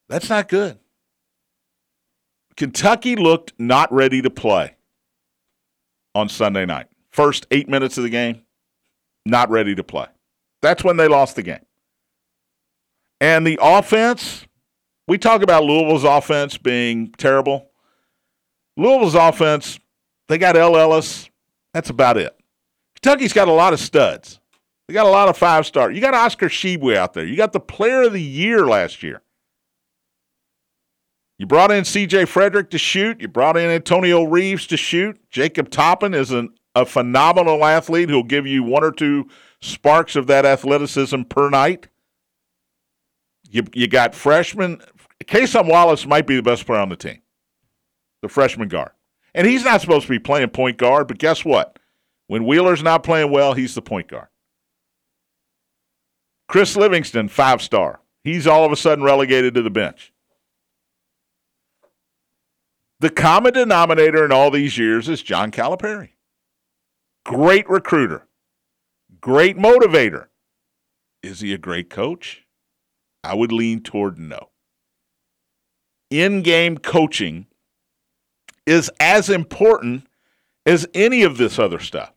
That's 0.09 0.31
not 0.31 0.49
good. 0.49 0.79
Kentucky 2.57 3.17
looked 3.17 3.53
not 3.59 3.93
ready 3.93 4.23
to 4.23 4.31
play 4.31 4.77
on 6.15 6.29
Sunday 6.29 6.65
night. 6.65 6.87
First 7.11 7.47
8 7.51 7.69
minutes 7.69 7.99
of 7.99 8.05
the 8.05 8.11
game, 8.11 8.43
not 9.27 9.51
ready 9.51 9.75
to 9.75 9.85
play. 9.85 10.07
That's 10.63 10.83
when 10.85 10.97
they 10.97 11.09
lost 11.09 11.37
the 11.37 11.43
game. 11.43 11.65
And 13.21 13.47
the 13.47 13.59
offense, 13.61 14.47
we 15.07 15.19
talk 15.19 15.43
about 15.43 15.65
Louisville's 15.65 16.05
offense 16.05 16.59
being 16.59 17.13
terrible. 17.13 17.71
Louisville's 18.77 19.15
offense, 19.15 19.79
they 20.29 20.39
got 20.39 20.57
El 20.57 20.77
Ellis. 20.77 21.29
That's 21.73 21.91
about 21.91 22.17
it. 22.17 22.37
Kentucky's 22.97 23.33
got 23.33 23.49
a 23.49 23.53
lot 23.53 23.73
of 23.73 23.81
studs. 23.81 24.41
They 24.89 24.95
got 24.95 25.07
a 25.07 25.11
lot 25.11 25.29
of 25.29 25.37
five 25.37 25.67
star. 25.67 25.91
You 25.91 26.01
got 26.01 26.15
Oscar 26.15 26.49
Tshiebwe 26.49 26.97
out 26.97 27.15
there. 27.15 27.25
You 27.25 27.37
got 27.37 27.53
the 27.53 27.61
player 27.61 28.03
of 28.03 28.13
the 28.13 28.23
year 28.23 28.67
last 28.67 29.03
year. 29.03 29.23
You 31.45 31.49
brought 31.49 31.71
in 31.71 31.85
C.J. 31.85 32.25
Frederick 32.25 32.71
to 32.71 32.79
shoot. 32.79 33.21
You 33.21 33.29
brought 33.29 33.59
in 33.59 33.69
Antonio 33.69 34.23
Reeves 34.23 34.67
to 34.69 34.79
shoot. 34.79 35.21
Jacob 35.31 35.69
Toppin 35.69 36.15
is 36.15 36.31
an, 36.31 36.55
a 36.75 36.87
phenomenal 36.87 37.63
athlete 37.67 38.09
who'll 38.09 38.23
give 38.23 38.47
you 38.47 38.63
one 38.63 38.83
or 38.83 38.91
two 38.91 39.29
sparks 39.61 40.17
of 40.17 40.27
that 40.29 40.47
athleticism 40.47 41.21
per 41.25 41.51
night. 41.51 41.89
You, 43.51 43.65
you 43.75 43.89
got 43.89 44.15
freshman. 44.15 44.81
Kason 45.23 45.69
Wallace 45.69 46.07
might 46.07 46.27
be 46.27 46.35
the 46.35 46.43
best 46.43 46.65
player 46.65 46.81
on 46.81 46.89
the 46.89 46.97
team, 46.97 47.21
the 48.23 48.31
freshman 48.31 48.69
guard. 48.69 48.93
And 49.35 49.47
he's 49.47 49.67
not 49.67 49.83
supposed 49.83 50.07
to 50.07 50.13
be 50.13 50.19
playing 50.19 50.49
point 50.49 50.79
guard, 50.79 51.09
but 51.09 51.19
guess 51.19 51.45
what? 51.45 51.79
When 52.27 52.47
Wheeler's 52.47 52.83
not 52.83 53.03
playing 53.03 53.31
well, 53.31 53.53
he's 53.53 53.75
the 53.75 53.83
point 53.83 54.09
guard. 54.09 54.29
Chris 56.49 56.75
Livingston, 56.75 57.29
five 57.29 57.61
star. 57.61 58.01
He's 58.23 58.47
all 58.47 58.65
of 58.65 58.73
a 58.73 58.77
sudden 58.77 59.05
relegated 59.05 59.53
to 59.53 59.61
the 59.61 59.69
bench. 59.69 60.11
The 63.05 63.11
common 63.11 63.53
denominator 63.53 64.25
in 64.25 64.33
all 64.33 64.51
these 64.51 64.79
years 64.79 65.11
is 65.11 65.23
John 65.23 65.51
Calipari. 65.51 66.13
Great 67.27 67.69
recruiter, 67.69 68.27
great 69.21 69.59
motivator. 69.59 70.29
Is 71.23 71.41
he 71.41 71.53
a 71.53 71.59
great 71.59 71.91
coach? 71.91 72.47
I 73.23 73.35
would 73.35 73.53
lean 73.53 73.83
toward 73.83 74.19
no. 74.19 74.49
In 76.09 76.41
game 76.41 76.79
coaching 76.79 77.47
is 78.65 78.91
as 78.99 79.29
important 79.29 80.07
as 80.65 80.87
any 80.95 81.25
of 81.25 81.37
this 81.37 81.59
other 81.59 81.81
stuff. 81.81 82.15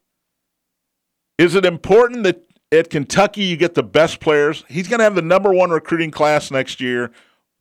Is 1.37 1.53
it 1.53 1.65
important 1.65 2.23
that 2.23 2.43
at 2.71 2.89
Kentucky 2.89 3.43
you 3.43 3.57
get 3.57 3.73
the 3.73 3.83
best 3.83 4.21
players? 4.21 4.63
He's 4.69 4.87
going 4.87 4.99
to 4.99 5.03
have 5.03 5.15
the 5.15 5.21
number 5.21 5.53
one 5.53 5.69
recruiting 5.69 6.11
class 6.11 6.49
next 6.49 6.79
year, 6.79 7.11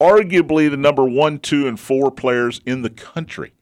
arguably 0.00 0.70
the 0.70 0.76
number 0.76 1.04
one, 1.04 1.38
two, 1.38 1.66
and 1.66 1.78
four 1.78 2.10
players 2.10 2.60
in 2.66 2.82
the 2.82 2.90
country. 2.90 3.52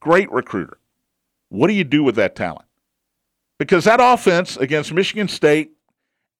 Great 0.00 0.30
recruiter. 0.30 0.78
What 1.48 1.68
do 1.68 1.74
you 1.74 1.84
do 1.84 2.02
with 2.02 2.16
that 2.16 2.36
talent? 2.36 2.66
Because 3.58 3.84
that 3.84 4.00
offense 4.02 4.56
against 4.56 4.92
Michigan 4.92 5.28
State 5.28 5.72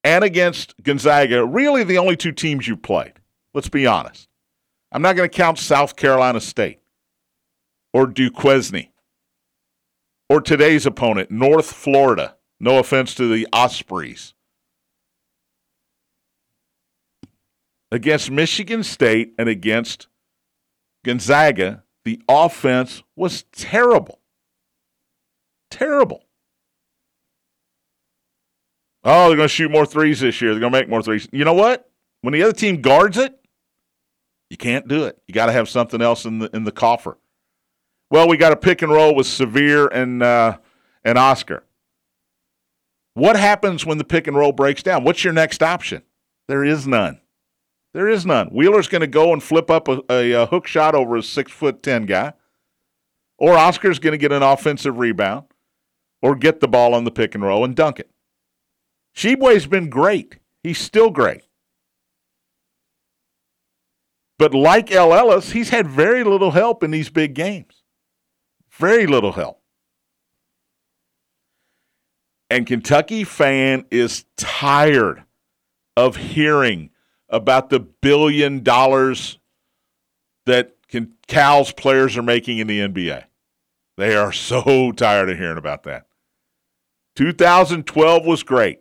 and 0.02 0.24
against 0.24 0.74
Gonzaga, 0.82 1.46
really 1.46 1.84
the 1.84 1.98
only 1.98 2.16
two 2.16 2.32
teams 2.32 2.68
you 2.68 2.76
played. 2.76 3.14
Let's 3.54 3.68
be 3.68 3.86
honest. 3.86 4.28
I'm 4.92 5.02
not 5.02 5.16
going 5.16 5.28
to 5.28 5.36
count 5.36 5.58
South 5.58 5.96
Carolina 5.96 6.40
State 6.40 6.80
or 7.92 8.06
Duquesne 8.06 8.88
or 10.28 10.40
today's 10.40 10.86
opponent, 10.86 11.30
North 11.30 11.72
Florida. 11.72 12.36
No 12.60 12.78
offense 12.78 13.14
to 13.14 13.32
the 13.32 13.46
Ospreys. 13.52 14.34
Against 17.94 18.28
Michigan 18.28 18.82
State 18.82 19.34
and 19.38 19.48
against 19.48 20.08
Gonzaga, 21.04 21.84
the 22.04 22.20
offense 22.28 23.04
was 23.14 23.44
terrible. 23.52 24.18
Terrible. 25.70 26.24
Oh, 29.04 29.28
they're 29.28 29.36
going 29.36 29.46
to 29.46 29.54
shoot 29.54 29.70
more 29.70 29.86
threes 29.86 30.18
this 30.18 30.40
year. 30.40 30.50
They're 30.50 30.60
going 30.60 30.72
to 30.72 30.78
make 30.80 30.88
more 30.88 31.02
threes. 31.02 31.28
You 31.30 31.44
know 31.44 31.54
what? 31.54 31.88
When 32.22 32.34
the 32.34 32.42
other 32.42 32.52
team 32.52 32.82
guards 32.82 33.16
it, 33.16 33.38
you 34.50 34.56
can't 34.56 34.88
do 34.88 35.04
it. 35.04 35.16
You 35.28 35.32
got 35.32 35.46
to 35.46 35.52
have 35.52 35.68
something 35.68 36.02
else 36.02 36.24
in 36.24 36.40
the 36.40 36.50
in 36.52 36.64
the 36.64 36.72
coffer. 36.72 37.16
Well, 38.10 38.28
we 38.28 38.36
got 38.36 38.50
a 38.50 38.56
pick 38.56 38.82
and 38.82 38.90
roll 38.90 39.14
with 39.14 39.28
Sahvir 39.28 39.88
and 39.92 40.20
uh, 40.20 40.58
and 41.04 41.16
Oscar. 41.16 41.62
What 43.12 43.36
happens 43.36 43.86
when 43.86 43.98
the 43.98 44.04
pick 44.04 44.26
and 44.26 44.36
roll 44.36 44.50
breaks 44.50 44.82
down? 44.82 45.04
What's 45.04 45.22
your 45.22 45.32
next 45.32 45.62
option? 45.62 46.02
There 46.48 46.64
is 46.64 46.88
none. 46.88 47.20
There 47.94 48.08
is 48.08 48.26
none. 48.26 48.48
Wheeler's 48.48 48.88
going 48.88 49.00
to 49.00 49.06
go 49.06 49.32
and 49.32 49.42
flip 49.42 49.70
up 49.70 49.88
a, 49.88 50.02
a, 50.10 50.32
a 50.32 50.46
hook 50.46 50.66
shot 50.66 50.96
over 50.96 51.16
a 51.16 51.22
six 51.22 51.50
foot 51.52 51.82
ten 51.82 52.06
guy, 52.06 52.32
or 53.38 53.56
Oscar's 53.56 54.00
going 54.00 54.12
to 54.12 54.18
get 54.18 54.32
an 54.32 54.42
offensive 54.42 54.98
rebound, 54.98 55.46
or 56.20 56.34
get 56.34 56.58
the 56.58 56.68
ball 56.68 56.92
on 56.92 57.04
the 57.04 57.12
pick 57.12 57.34
and 57.34 57.44
roll 57.44 57.64
and 57.64 57.76
dunk 57.76 58.00
it. 58.00 58.10
Tshiebwe's 59.16 59.66
been 59.66 59.88
great. 59.88 60.40
He's 60.64 60.78
still 60.78 61.10
great. 61.10 61.42
But 64.38 64.52
like 64.52 64.90
El 64.90 65.14
Ellis, 65.14 65.52
he's 65.52 65.70
had 65.70 65.86
very 65.86 66.24
little 66.24 66.50
help 66.50 66.82
in 66.82 66.90
these 66.90 67.10
big 67.10 67.34
games. 67.34 67.84
Very 68.72 69.06
little 69.06 69.32
help. 69.32 69.60
And 72.50 72.66
Kentucky 72.66 73.22
fan 73.22 73.84
is 73.92 74.24
tired 74.36 75.22
of 75.96 76.16
hearing 76.16 76.90
about 77.34 77.68
the 77.68 77.80
billion 77.80 78.62
dollars 78.62 79.38
that 80.46 80.76
can, 80.88 81.12
Cal's 81.26 81.72
players 81.72 82.16
are 82.16 82.22
making 82.22 82.58
in 82.58 82.68
the 82.68 82.78
NBA. 82.78 83.24
They 83.96 84.14
are 84.14 84.32
so 84.32 84.92
tired 84.92 85.28
of 85.28 85.36
hearing 85.36 85.58
about 85.58 85.82
that. 85.82 86.06
2012 87.16 88.24
was 88.24 88.42
great. 88.42 88.80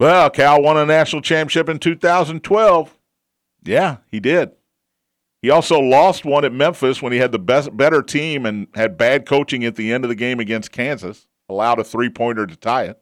Well, 0.00 0.30
Cal 0.30 0.62
won 0.62 0.76
a 0.76 0.86
national 0.86 1.22
championship 1.22 1.68
in 1.68 1.78
2012. 1.78 2.98
Yeah, 3.64 3.96
he 4.10 4.20
did. 4.20 4.52
He 5.42 5.50
also 5.50 5.78
lost 5.78 6.24
one 6.24 6.44
at 6.44 6.52
Memphis 6.52 7.02
when 7.02 7.12
he 7.12 7.18
had 7.18 7.32
the 7.32 7.38
best, 7.38 7.76
better 7.76 8.02
team 8.02 8.46
and 8.46 8.68
had 8.74 8.96
bad 8.96 9.26
coaching 9.26 9.64
at 9.64 9.76
the 9.76 9.92
end 9.92 10.04
of 10.04 10.08
the 10.08 10.14
game 10.14 10.40
against 10.40 10.72
Kansas, 10.72 11.26
allowed 11.48 11.78
a 11.78 11.84
three 11.84 12.08
pointer 12.08 12.46
to 12.46 12.56
tie 12.56 12.84
it. 12.84 13.00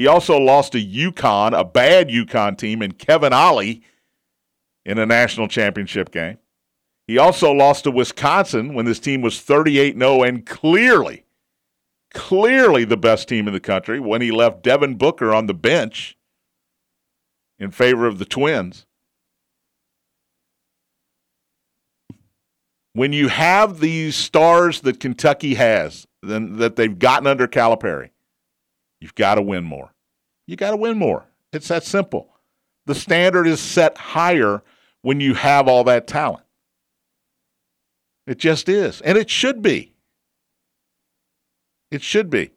He 0.00 0.06
also 0.06 0.38
lost 0.38 0.72
to 0.72 0.82
UConn, 0.82 1.52
a 1.52 1.62
bad 1.62 2.08
UConn 2.08 2.56
team, 2.56 2.80
and 2.80 2.98
Kevin 2.98 3.34
Ollie 3.34 3.82
in 4.82 4.98
a 4.98 5.04
national 5.04 5.46
championship 5.46 6.10
game. 6.10 6.38
He 7.06 7.18
also 7.18 7.52
lost 7.52 7.84
to 7.84 7.90
Wisconsin 7.90 8.72
when 8.72 8.86
this 8.86 8.98
team 8.98 9.20
was 9.20 9.42
38 9.42 9.98
0 9.98 10.22
and 10.22 10.46
clearly, 10.46 11.26
clearly 12.14 12.84
the 12.84 12.96
best 12.96 13.28
team 13.28 13.46
in 13.46 13.52
the 13.52 13.60
country 13.60 14.00
when 14.00 14.22
he 14.22 14.30
left 14.30 14.62
Devin 14.62 14.94
Booker 14.94 15.34
on 15.34 15.48
the 15.48 15.52
bench 15.52 16.16
in 17.58 17.70
favor 17.70 18.06
of 18.06 18.18
the 18.18 18.24
Twins. 18.24 18.86
When 22.94 23.12
you 23.12 23.28
have 23.28 23.80
these 23.80 24.16
stars 24.16 24.80
that 24.80 24.98
Kentucky 24.98 25.56
has, 25.56 26.06
then 26.22 26.56
that 26.56 26.76
they've 26.76 26.98
gotten 26.98 27.26
under 27.26 27.46
Calipari, 27.46 28.12
you've 29.00 29.14
got 29.14 29.36
to 29.36 29.42
win 29.42 29.64
more. 29.64 29.92
You 30.46 30.56
got 30.56 30.70
to 30.70 30.76
win 30.76 30.98
more. 30.98 31.26
It's 31.52 31.68
that 31.68 31.84
simple. 31.84 32.28
The 32.86 32.94
standard 32.94 33.46
is 33.46 33.60
set 33.60 33.96
higher 33.98 34.62
when 35.02 35.20
you 35.20 35.34
have 35.34 35.68
all 35.68 35.84
that 35.84 36.06
talent. 36.06 36.44
It 38.26 38.38
just 38.38 38.68
is. 38.68 39.00
And 39.00 39.16
it 39.18 39.30
should 39.30 39.62
be. 39.62 39.92
It 41.90 42.02
should 42.02 42.30
be. 42.30 42.50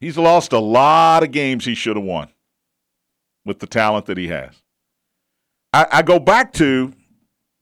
He's 0.00 0.18
lost 0.18 0.52
a 0.52 0.58
lot 0.58 1.22
of 1.22 1.30
games 1.30 1.64
he 1.64 1.74
should 1.74 1.96
have 1.96 2.04
won 2.04 2.28
with 3.44 3.60
the 3.60 3.66
talent 3.66 4.06
that 4.06 4.18
he 4.18 4.28
has. 4.28 4.62
I, 5.72 5.86
I, 5.90 6.02
go 6.02 6.18
back 6.18 6.52
to, 6.54 6.92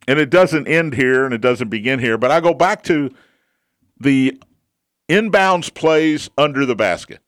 and 0.08 0.18
it 0.18 0.30
doesn't 0.30 0.66
end 0.66 0.94
here 0.94 1.24
and 1.24 1.32
it 1.32 1.40
doesn't 1.40 1.68
begin 1.68 1.98
here, 1.98 2.18
but 2.18 2.30
I 2.30 2.40
go 2.40 2.52
back 2.52 2.82
to 2.84 3.14
the 4.02 4.40
inbounds 5.08 5.72
plays 5.72 6.30
under 6.36 6.66
the 6.66 6.74
basket. 6.74 7.20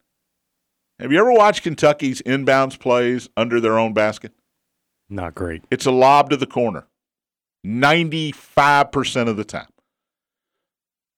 Have 0.98 1.12
you 1.12 1.18
ever 1.18 1.32
watched 1.32 1.62
Kentucky's 1.62 2.22
inbounds 2.22 2.78
plays 2.78 3.28
under 3.36 3.60
their 3.60 3.78
own 3.78 3.92
basket? 3.92 4.32
Not 5.08 5.34
great. 5.34 5.64
It's 5.70 5.86
a 5.86 5.90
lob 5.90 6.30
to 6.30 6.36
the 6.36 6.46
corner 6.46 6.86
95% 7.64 9.28
of 9.28 9.36
the 9.36 9.44
time. 9.44 9.68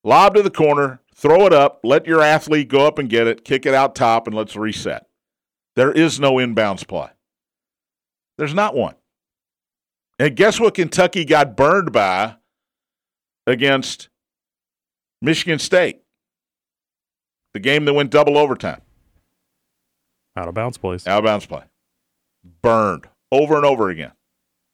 Lob 0.05 0.35
to 0.35 0.43
the 0.43 0.51
corner, 0.51 1.01
throw 1.15 1.47
it 1.47 1.53
up, 1.53 1.81
let 1.83 2.07
your 2.07 2.23
athlete 2.23 2.69
go 2.69 2.87
up 2.87 2.99
and 2.99 3.09
get 3.09 3.27
it, 3.27 3.45
kick 3.45 3.67
it 3.67 3.75
out 3.75 3.95
top, 3.95 4.27
and 4.27 4.37
let's 4.37 4.55
reset. 4.55 5.07
There 5.75 5.91
is 5.91 6.21
no 6.21 6.35
inbounds 6.35 6.87
play. 6.87 7.09
There's 8.39 8.55
not 8.55 8.77
one. 8.77 8.95
And 10.19 10.37
guess 10.37 10.61
what 10.61 10.75
Kentucky 10.75 11.25
got 11.25 11.57
burned 11.57 11.93
by 11.93 12.37
against 13.47 14.09
Michigan 15.23 15.59
State? 15.59 16.03
The 17.55 17.61
game 17.61 17.85
that 17.87 17.95
went 17.95 18.11
double 18.11 18.37
overtime. 18.37 18.83
Out 20.37 20.49
of 20.49 20.55
bounds 20.55 20.77
plays. 20.77 21.07
Out 21.07 21.19
of 21.19 21.25
bounds 21.25 21.47
play. 21.47 21.63
Burned 22.63 23.09
over 23.33 23.57
and 23.57 23.65
over 23.65 23.89
again. 23.89 24.13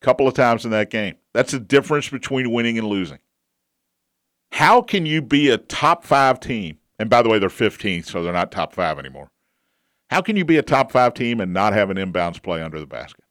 A 0.01 0.05
couple 0.05 0.27
of 0.27 0.35
times 0.35 0.65
in 0.65 0.73
that 0.73 0.91
game. 0.91 1.15
That's 1.33 1.53
the 1.53 1.61
difference 1.61 2.09
between 2.09 2.51
winning 2.51 2.79
and 2.79 2.89
losing. 2.89 3.19
How 4.51 4.83
can 4.83 5.07
you 5.07 5.23
be 5.23 5.49
a 5.49 5.59
top 5.59 6.05
five 6.05 6.41
team? 6.41 6.79
And 6.99 7.09
by 7.09 7.23
the 7.23 7.29
way, 7.29 7.39
they're 7.39 7.49
15th, 7.49 8.07
so 8.07 8.23
they're 8.23 8.33
not 8.33 8.53
top 8.53 8.75
five 8.75 8.99
anymore. 8.99 9.31
How 10.11 10.21
can 10.21 10.37
you 10.37 10.45
be 10.45 10.59
a 10.59 10.63
top 10.63 10.93
five 10.93 11.15
team 11.15 11.41
and 11.41 11.53
not 11.53 11.73
have 11.73 11.89
an 11.89 11.97
inbounds 11.97 12.43
play 12.43 12.63
under 12.63 12.79
the 12.79 12.87
basket? 12.87 13.25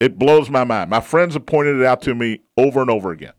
It 0.00 0.18
blows 0.18 0.50
my 0.50 0.64
mind. 0.64 0.90
My 0.90 1.00
friends 1.00 1.34
have 1.34 1.46
pointed 1.46 1.76
it 1.76 1.86
out 1.86 2.02
to 2.02 2.14
me 2.14 2.40
over 2.56 2.80
and 2.80 2.90
over 2.90 3.12
again. 3.12 3.34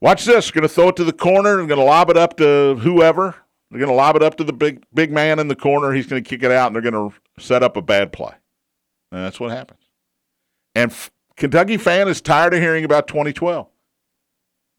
Watch 0.00 0.24
this. 0.24 0.50
Going 0.50 0.62
to 0.62 0.68
throw 0.68 0.88
it 0.88 0.96
to 0.96 1.04
the 1.04 1.12
corner. 1.12 1.60
I'm 1.60 1.66
going 1.66 1.80
to 1.80 1.84
lob 1.84 2.10
it 2.10 2.16
up 2.16 2.36
to 2.38 2.76
whoever. 2.76 3.34
They're 3.70 3.80
going 3.80 3.90
to 3.90 3.96
lob 3.96 4.16
it 4.16 4.22
up 4.22 4.36
to 4.36 4.44
the 4.44 4.52
big 4.52 4.84
big 4.92 5.10
man 5.10 5.38
in 5.38 5.48
the 5.48 5.56
corner. 5.56 5.92
He's 5.92 6.06
going 6.06 6.22
to 6.22 6.28
kick 6.28 6.42
it 6.42 6.52
out, 6.52 6.68
and 6.68 6.74
they're 6.74 6.90
going 6.90 7.10
to 7.10 7.42
set 7.42 7.62
up 7.62 7.76
a 7.76 7.82
bad 7.82 8.12
play. 8.12 8.32
And 9.10 9.24
that's 9.24 9.40
what 9.40 9.50
happens. 9.50 9.80
And 10.74 10.90
F- 10.90 11.10
Kentucky 11.36 11.76
fan 11.76 12.08
is 12.08 12.20
tired 12.20 12.54
of 12.54 12.60
hearing 12.60 12.84
about 12.84 13.08
2012. 13.08 13.68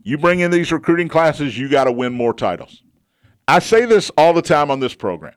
You 0.04 0.18
bring 0.18 0.40
in 0.40 0.52
these 0.52 0.72
recruiting 0.72 1.08
classes, 1.08 1.58
you 1.58 1.68
got 1.68 1.86
to 1.86 1.92
win 1.92 2.14
more 2.14 2.34
titles. 2.34 2.84
I 3.48 3.60
say 3.60 3.86
this 3.86 4.12
all 4.18 4.34
the 4.34 4.42
time 4.42 4.72
on 4.72 4.80
this 4.80 4.94
program. 4.94 5.36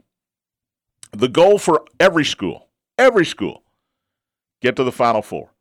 The 1.12 1.28
goal 1.28 1.58
for 1.58 1.84
every 1.98 2.24
school, 2.24 2.68
every 2.98 3.24
school, 3.24 3.62
get 4.60 4.76
to 4.76 4.84
the 4.84 4.92
Final 4.92 5.22
Four. 5.22 5.52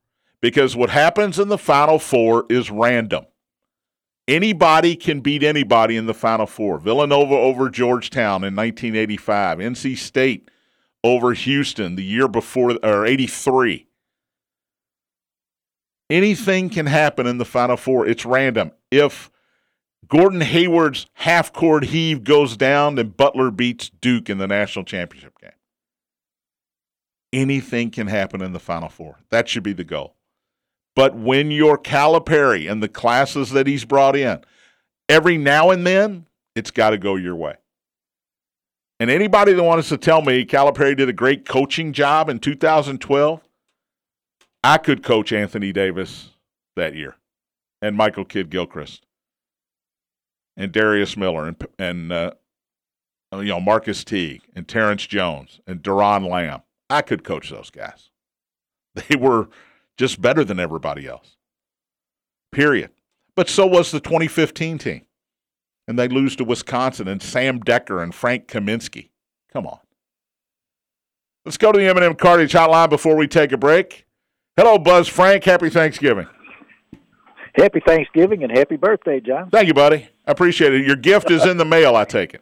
Because 0.42 0.76
what 0.76 0.90
happens 0.90 1.40
in 1.40 1.48
the 1.48 1.58
Final 1.58 2.00
Four 2.00 2.46
is 2.50 2.70
random. 2.70 3.26
Anybody 4.28 4.98
can 4.98 5.22
beat 5.22 5.42
anybody 5.42 5.96
in 5.96 6.06
the 6.06 6.14
Final 6.14 6.48
Four. 6.48 6.80
Villanova 6.80 7.34
over 7.34 7.70
Georgetown 7.70 8.44
in 8.44 8.56
1985. 8.56 9.60
NC 9.60 9.98
State 9.98 10.52
over 11.04 11.34
Houston 11.34 11.96
the 11.96 12.04
year 12.04 12.28
before, 12.28 12.78
or 12.84 13.06
83. 13.06 13.88
Anything 16.10 16.70
can 16.70 16.88
happen 16.88 17.26
in 17.26 17.38
the 17.38 17.46
Final 17.46 17.78
Four. 17.78 18.06
It's 18.06 18.26
random. 18.26 18.72
If 18.92 19.32
Gordon 20.08 20.42
Hayward's 20.42 21.08
half 21.14 21.54
court 21.54 21.86
heave 21.86 22.26
goes 22.26 22.58
down, 22.58 22.96
then 22.96 23.10
Butler 23.10 23.50
beats 23.50 23.90
Duke 23.90 24.30
in 24.30 24.38
the 24.40 24.48
national 24.48 24.84
championship 24.84 25.40
game. 25.40 25.52
Anything 27.32 27.92
can 27.92 28.08
happen 28.08 28.42
in 28.42 28.52
the 28.52 28.60
Final 28.60 28.90
Four. 28.90 29.20
That 29.30 29.48
should 29.48 29.64
be 29.64 29.74
the 29.74 29.84
goal. 29.86 30.17
But 30.98 31.16
when 31.16 31.52
you're 31.52 31.78
Calipari 31.78 32.70
and 32.70 32.82
the 32.82 32.88
classes 32.88 33.52
that 33.52 33.68
he's 33.68 33.86
brought 33.86 34.16
in, 34.16 34.44
every 35.08 35.38
now 35.38 35.70
and 35.70 35.86
then, 35.86 36.26
it's 36.56 36.72
got 36.72 36.90
to 36.90 36.98
go 36.98 37.16
your 37.16 37.36
way. 37.36 37.54
And 39.00 39.12
anybody 39.12 39.54
that 39.54 39.62
wants 39.62 39.90
to 39.90 39.98
tell 39.98 40.24
me 40.24 40.44
Calipari 40.44 40.98
did 40.98 41.08
a 41.08 41.14
great 41.14 41.48
coaching 41.48 41.94
job 41.94 42.30
in 42.30 42.40
2012, 42.40 43.42
I 44.64 44.78
could 44.80 45.04
coach 45.04 45.32
Anthony 45.32 45.72
Davis 45.72 46.32
that 46.76 46.96
year 46.96 47.16
and 47.80 47.96
Michael 47.96 48.26
Kidd 48.26 48.50
Gilchrist 48.50 49.06
and 50.58 50.72
Darius 50.72 51.16
Miller 51.16 51.48
and, 51.48 51.68
and 51.78 52.12
uh, 52.12 52.32
you 53.34 53.44
know 53.44 53.62
Marquis 53.62 54.04
Teague 54.04 54.42
and 54.56 54.68
Terrence 54.68 55.06
Jones 55.06 55.62
and 55.68 55.84
Doron 55.84 56.28
Lamb. 56.28 56.64
I 56.90 57.04
could 57.04 57.24
coach 57.24 57.52
those 57.52 57.70
guys. 57.70 58.10
They 59.10 59.16
were 59.16 59.50
just 59.98 60.22
better 60.22 60.44
than 60.44 60.60
everybody 60.60 61.08
else. 61.08 61.36
Period. 62.52 62.92
But 63.36 63.50
so 63.50 63.66
was 63.66 63.92
the 63.92 64.00
2015 64.00 64.78
team. 64.78 65.02
And 65.88 65.98
they 65.98 66.08
lose 66.08 66.36
to 66.38 66.44
Wisconsin 66.44 67.08
and 67.08 67.22
Sam 67.22 67.60
Dekker 67.60 68.04
and 68.04 68.14
Frank 68.14 68.48
Kaminsky. 68.48 69.10
Come 69.52 69.66
on. 69.66 69.80
Let's 71.46 71.58
go 71.58 71.72
to 71.72 71.80
the 71.80 71.88
M&M 71.88 72.16
Cartage 72.16 72.52
hotline 72.52 72.90
before 72.90 73.16
we 73.16 73.28
take 73.28 73.54
a 73.54 73.58
break. 73.58 74.06
Hello, 74.58 74.78
Buzz 74.78 75.08
Frank. 75.08 75.46
Happy 75.46 75.70
Thanksgiving. 75.70 76.28
Happy 77.56 77.80
Thanksgiving 77.80 78.44
and 78.44 78.56
happy 78.56 78.76
birthday, 78.76 79.20
John. 79.20 79.50
Thank 79.50 79.68
you, 79.68 79.74
buddy. 79.74 80.10
I 80.28 80.32
appreciate 80.32 80.74
it. 80.74 80.86
Your 80.86 80.98
gift 80.98 81.32
is 81.32 81.46
in 81.46 81.58
the 81.58 81.66
mail, 81.66 81.96
I 81.96 82.04
take 82.04 82.34
it. 82.34 82.42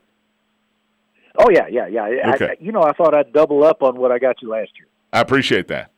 Oh, 1.38 1.50
yeah, 1.52 1.68
yeah, 1.70 1.88
yeah. 1.88 2.34
Okay. 2.34 2.46
I, 2.46 2.56
you 2.60 2.72
know, 2.72 2.82
I 2.82 2.94
thought 2.94 3.14
I'd 3.14 3.32
double 3.32 3.64
up 3.64 3.84
on 3.84 3.98
what 3.98 4.12
I 4.12 4.18
got 4.18 4.42
you 4.42 4.50
last 4.50 4.72
year. 4.78 4.88
I 5.14 5.22
appreciate 5.22 5.68
that. 5.68 5.92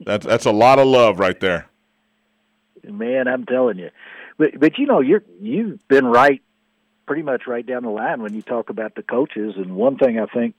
That's 0.00 0.26
that's 0.26 0.46
a 0.46 0.52
lot 0.52 0.78
of 0.78 0.86
love 0.86 1.18
right 1.18 1.38
there. 1.38 1.66
Man, 2.82 3.28
I'm 3.28 3.44
telling 3.44 3.78
you. 3.78 3.90
But 4.38 4.58
but 4.58 4.78
you 4.78 4.86
know, 4.86 5.00
you're 5.00 5.22
you've 5.40 5.86
been 5.88 6.06
right 6.06 6.42
pretty 7.06 7.22
much 7.22 7.42
right 7.46 7.66
down 7.66 7.82
the 7.82 7.90
line 7.90 8.22
when 8.22 8.34
you 8.34 8.42
talk 8.42 8.70
about 8.70 8.94
the 8.94 9.02
coaches 9.02 9.54
and 9.56 9.74
one 9.74 9.98
thing 9.98 10.18
I 10.18 10.26
think 10.26 10.54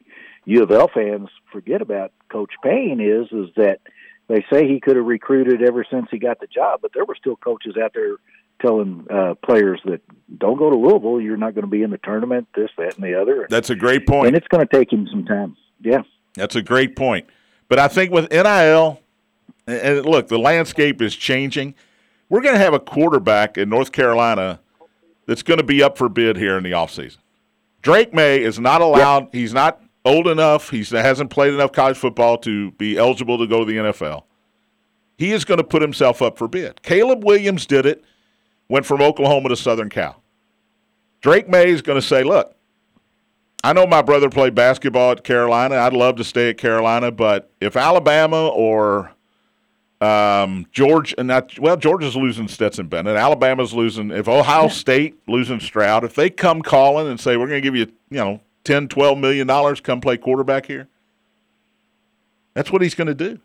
U 0.45 0.63
of 0.63 0.71
L 0.71 0.89
fans 0.93 1.29
forget 1.51 1.81
about 1.81 2.11
Coach 2.29 2.51
Payne 2.63 2.99
is 2.99 3.31
is 3.31 3.53
that 3.55 3.79
they 4.27 4.45
say 4.51 4.67
he 4.67 4.79
could 4.79 4.95
have 4.95 5.05
recruited 5.05 5.61
ever 5.61 5.85
since 5.89 6.07
he 6.11 6.19
got 6.19 6.39
the 6.39 6.47
job, 6.47 6.79
but 6.81 6.91
there 6.93 7.05
were 7.05 7.15
still 7.15 7.35
coaches 7.35 7.75
out 7.81 7.91
there 7.93 8.15
telling 8.61 9.05
uh, 9.09 9.33
players 9.43 9.81
that 9.85 10.01
don't 10.37 10.57
go 10.57 10.69
to 10.69 10.75
Louisville, 10.75 11.19
you're 11.19 11.37
not 11.37 11.55
going 11.55 11.65
to 11.65 11.71
be 11.71 11.81
in 11.81 11.89
the 11.89 11.97
tournament, 11.97 12.47
this, 12.55 12.69
that, 12.77 12.95
and 12.95 13.03
the 13.03 13.19
other. 13.19 13.47
That's 13.49 13.69
a 13.69 13.75
great 13.75 14.07
point. 14.07 14.27
And 14.27 14.37
it's 14.37 14.47
going 14.47 14.65
to 14.65 14.73
take 14.73 14.93
him 14.93 15.07
some 15.09 15.25
time. 15.25 15.57
Yeah. 15.81 16.03
That's 16.35 16.55
a 16.55 16.61
great 16.61 16.95
point. 16.95 17.27
But 17.67 17.79
I 17.79 17.87
think 17.87 18.11
with 18.11 18.31
NIL, 18.31 19.01
and- 19.73 20.05
look, 20.05 20.27
the 20.27 20.39
landscape 20.39 21.01
is 21.01 21.15
changing. 21.15 21.75
We're 22.29 22.41
going 22.41 22.55
to 22.55 22.61
have 22.61 22.73
a 22.73 22.79
quarterback 22.79 23.57
in 23.57 23.69
North 23.69 23.91
Carolina 23.91 24.59
that's 25.25 25.43
going 25.43 25.59
to 25.59 25.65
be 25.65 25.83
up 25.83 25.97
for 25.97 26.09
bid 26.09 26.37
here 26.37 26.57
in 26.57 26.63
the 26.63 26.71
offseason. 26.71 27.17
Drake 27.81 28.13
Maye 28.13 28.41
is 28.41 28.59
not 28.59 28.81
allowed, 28.81 29.29
he's 29.31 29.53
not 29.53 29.81
old 30.05 30.27
enough, 30.27 30.69
he 30.69 30.83
hasn't 30.83 31.29
played 31.29 31.53
enough 31.53 31.71
college 31.71 31.97
football 31.97 32.37
to 32.39 32.71
be 32.71 32.97
eligible 32.97 33.37
to 33.37 33.47
go 33.47 33.59
to 33.59 33.65
the 33.65 33.77
NFL. 33.77 34.23
He 35.17 35.31
is 35.31 35.45
going 35.45 35.57
to 35.57 35.63
put 35.63 35.81
himself 35.81 36.21
up 36.21 36.37
for 36.37 36.47
bid. 36.47 36.81
Caleb 36.83 37.23
Williams 37.23 37.65
did 37.65 37.85
it, 37.85 38.03
went 38.69 38.85
from 38.85 39.01
Oklahoma 39.01 39.49
to 39.49 39.55
Southern 39.55 39.89
Cal. 39.89 40.21
Drake 41.21 41.47
Maye 41.47 41.69
is 41.69 41.81
going 41.81 41.99
to 41.99 42.05
say, 42.05 42.23
look, 42.23 42.55
I 43.63 43.73
know 43.73 43.85
my 43.85 44.01
brother 44.01 44.29
played 44.29 44.55
basketball 44.55 45.11
at 45.11 45.23
Carolina. 45.23 45.75
I'd 45.75 45.93
love 45.93 46.15
to 46.15 46.23
stay 46.23 46.49
at 46.49 46.57
Carolina, 46.57 47.11
but 47.11 47.51
if 47.61 47.75
Alabama 47.75 48.47
or 48.47 49.11
um, 50.01 50.65
George 50.71 51.13
and 51.17 51.27
not 51.27 51.57
well, 51.59 51.77
Georgia's 51.77 52.15
losing 52.15 52.47
Stetson 52.47 52.87
Bennett. 52.87 53.15
Alabama's 53.15 53.73
losing. 53.73 54.09
If 54.11 54.27
Ohio 54.27 54.67
State 54.67 55.19
losing 55.27 55.59
Stroud, 55.59 56.03
if 56.03 56.15
they 56.15 56.29
come 56.29 56.61
calling 56.61 57.07
and 57.07 57.19
say 57.19 57.37
we're 57.37 57.47
going 57.47 57.61
to 57.61 57.65
give 57.67 57.75
you, 57.75 57.85
you 58.09 58.17
know, 58.17 58.41
10, 58.63 58.87
12 58.87 59.17
million 59.17 59.47
dollars, 59.47 59.79
come 59.79 60.01
play 60.01 60.17
quarterback 60.17 60.65
here. 60.65 60.87
That's 62.53 62.71
what 62.71 62.81
he's 62.81 62.95
going 62.95 63.07
to 63.07 63.13
do. 63.15 63.39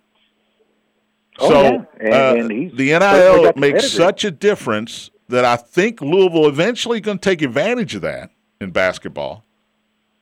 Oh, 1.39 1.49
so 1.51 1.63
yeah. 1.63 1.85
And- 2.01 2.15
uh, 2.15 2.55
and 2.55 2.77
the 2.77 2.99
NIL 2.99 3.53
makes 3.57 3.91
such 3.91 4.25
a 4.25 4.31
difference 4.31 5.11
that 5.29 5.45
I 5.45 5.57
think 5.57 6.01
Louisville 6.01 6.49
eventually 6.49 7.01
going 7.01 7.19
to 7.19 7.23
take 7.31 7.43
advantage 7.43 7.95
of 7.95 8.03
that 8.03 8.31
in 8.61 8.71
basketball. 8.71 9.45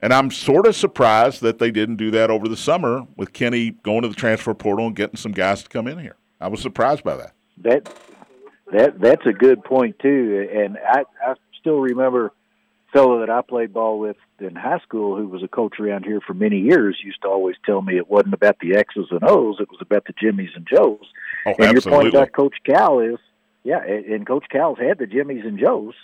And 0.00 0.12
I'm 0.12 0.30
sort 0.30 0.66
of 0.66 0.74
surprised 0.74 1.40
that 1.42 1.58
they 1.58 1.70
didn't 1.70 1.96
do 1.96 2.10
that 2.10 2.30
over 2.30 2.48
the 2.48 2.56
summer 2.56 3.06
with 3.16 3.32
Kenny 3.32 3.70
going 3.70 4.02
to 4.02 4.08
the 4.08 4.14
transfer 4.14 4.52
portal 4.52 4.86
and 4.86 4.96
getting 4.96 5.16
some 5.16 5.32
guys 5.32 5.62
to 5.62 5.68
come 5.68 5.86
in 5.86 5.98
here. 5.98 6.16
I 6.44 6.48
was 6.48 6.61
surprised 6.61 7.02
by 7.04 7.16
that. 7.16 7.33
That 7.62 7.88
that 8.70 9.00
that's 9.00 9.24
a 9.24 9.33
good 9.33 9.64
point 9.64 9.98
too. 9.98 10.46
And 10.54 10.76
I 10.76 11.04
I 11.26 11.35
still 11.59 11.78
remember 11.78 12.26
a 12.26 12.30
fellow 12.92 13.20
that 13.20 13.30
I 13.30 13.40
played 13.40 13.72
ball 13.72 13.98
with 13.98 14.18
in 14.38 14.54
high 14.54 14.80
school 14.80 15.16
who 15.16 15.26
was 15.26 15.42
a 15.42 15.48
coach 15.48 15.80
around 15.80 16.04
here 16.04 16.20
for 16.20 16.35
many 16.35 16.59
years 16.59 16.98
used 17.02 17.22
to 17.22 17.28
always 17.28 17.57
tell 17.64 17.80
me 17.80 17.96
it 17.96 18.11
wasn't 18.11 18.35
about 18.35 18.59
the 18.61 18.76
X's 18.76 19.07
and 19.11 19.24
O's, 19.24 19.57
it 19.59 19.70
was 19.70 19.80
about 19.80 20.04
the 20.04 20.12
Jimmies 20.20 20.50
and 20.54 20.68
Joes. 20.70 21.07
Oh, 21.46 21.54
and 21.59 21.72
your 21.72 21.80
point 21.80 22.09
about 22.09 22.33
Coach 22.33 22.57
Cal 22.66 22.98
is, 22.98 23.18
yeah, 23.62 23.83
and 23.83 24.26
Coach 24.26 24.44
Cal's 24.50 24.78
had 24.78 24.98
the 24.98 25.07
Jimmies 25.07 25.46
and 25.46 25.59
Joes, 25.59 25.94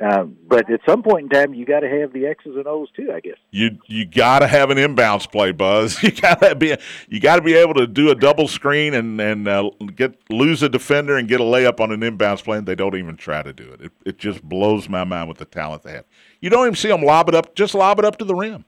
um, 0.00 0.36
but 0.46 0.70
at 0.70 0.80
some 0.86 1.02
point 1.02 1.24
in 1.24 1.28
time, 1.30 1.54
you 1.54 1.64
got 1.64 1.80
to 1.80 1.88
have 1.88 2.12
the 2.12 2.26
X's 2.26 2.54
and 2.56 2.66
O's 2.66 2.90
too, 2.94 3.10
I 3.14 3.20
guess. 3.20 3.38
You 3.50 3.78
you 3.86 4.04
got 4.04 4.40
to 4.40 4.46
have 4.46 4.70
an 4.70 4.76
inbounds 4.76 5.30
play, 5.30 5.52
Buzz. 5.52 6.02
You 6.02 6.10
got 6.10 6.40
to 6.40 6.54
be 6.54 6.76
you 7.08 7.18
got 7.18 7.36
to 7.36 7.42
be 7.42 7.54
able 7.54 7.74
to 7.74 7.86
do 7.86 8.10
a 8.10 8.14
double 8.14 8.46
screen 8.46 8.92
and 8.92 9.18
and 9.20 9.48
uh, 9.48 9.70
get 9.94 10.18
lose 10.30 10.62
a 10.62 10.68
defender 10.68 11.16
and 11.16 11.26
get 11.28 11.40
a 11.40 11.44
layup 11.44 11.80
on 11.80 11.92
an 11.92 12.00
inbounds 12.00 12.44
play. 12.44 12.58
And 12.58 12.66
they 12.66 12.74
don't 12.74 12.94
even 12.96 13.16
try 13.16 13.42
to 13.42 13.52
do 13.54 13.70
it. 13.72 13.80
It 13.80 13.92
it 14.04 14.18
just 14.18 14.42
blows 14.42 14.88
my 14.88 15.04
mind 15.04 15.28
with 15.28 15.38
the 15.38 15.46
talent 15.46 15.82
they 15.82 15.92
have. 15.92 16.04
You 16.42 16.50
don't 16.50 16.64
even 16.66 16.74
see 16.76 16.88
them 16.88 17.02
lob 17.02 17.28
it 17.30 17.34
up. 17.34 17.54
Just 17.54 17.74
lob 17.74 17.98
it 17.98 18.04
up 18.04 18.18
to 18.18 18.24
the 18.26 18.34
rim. 18.34 18.64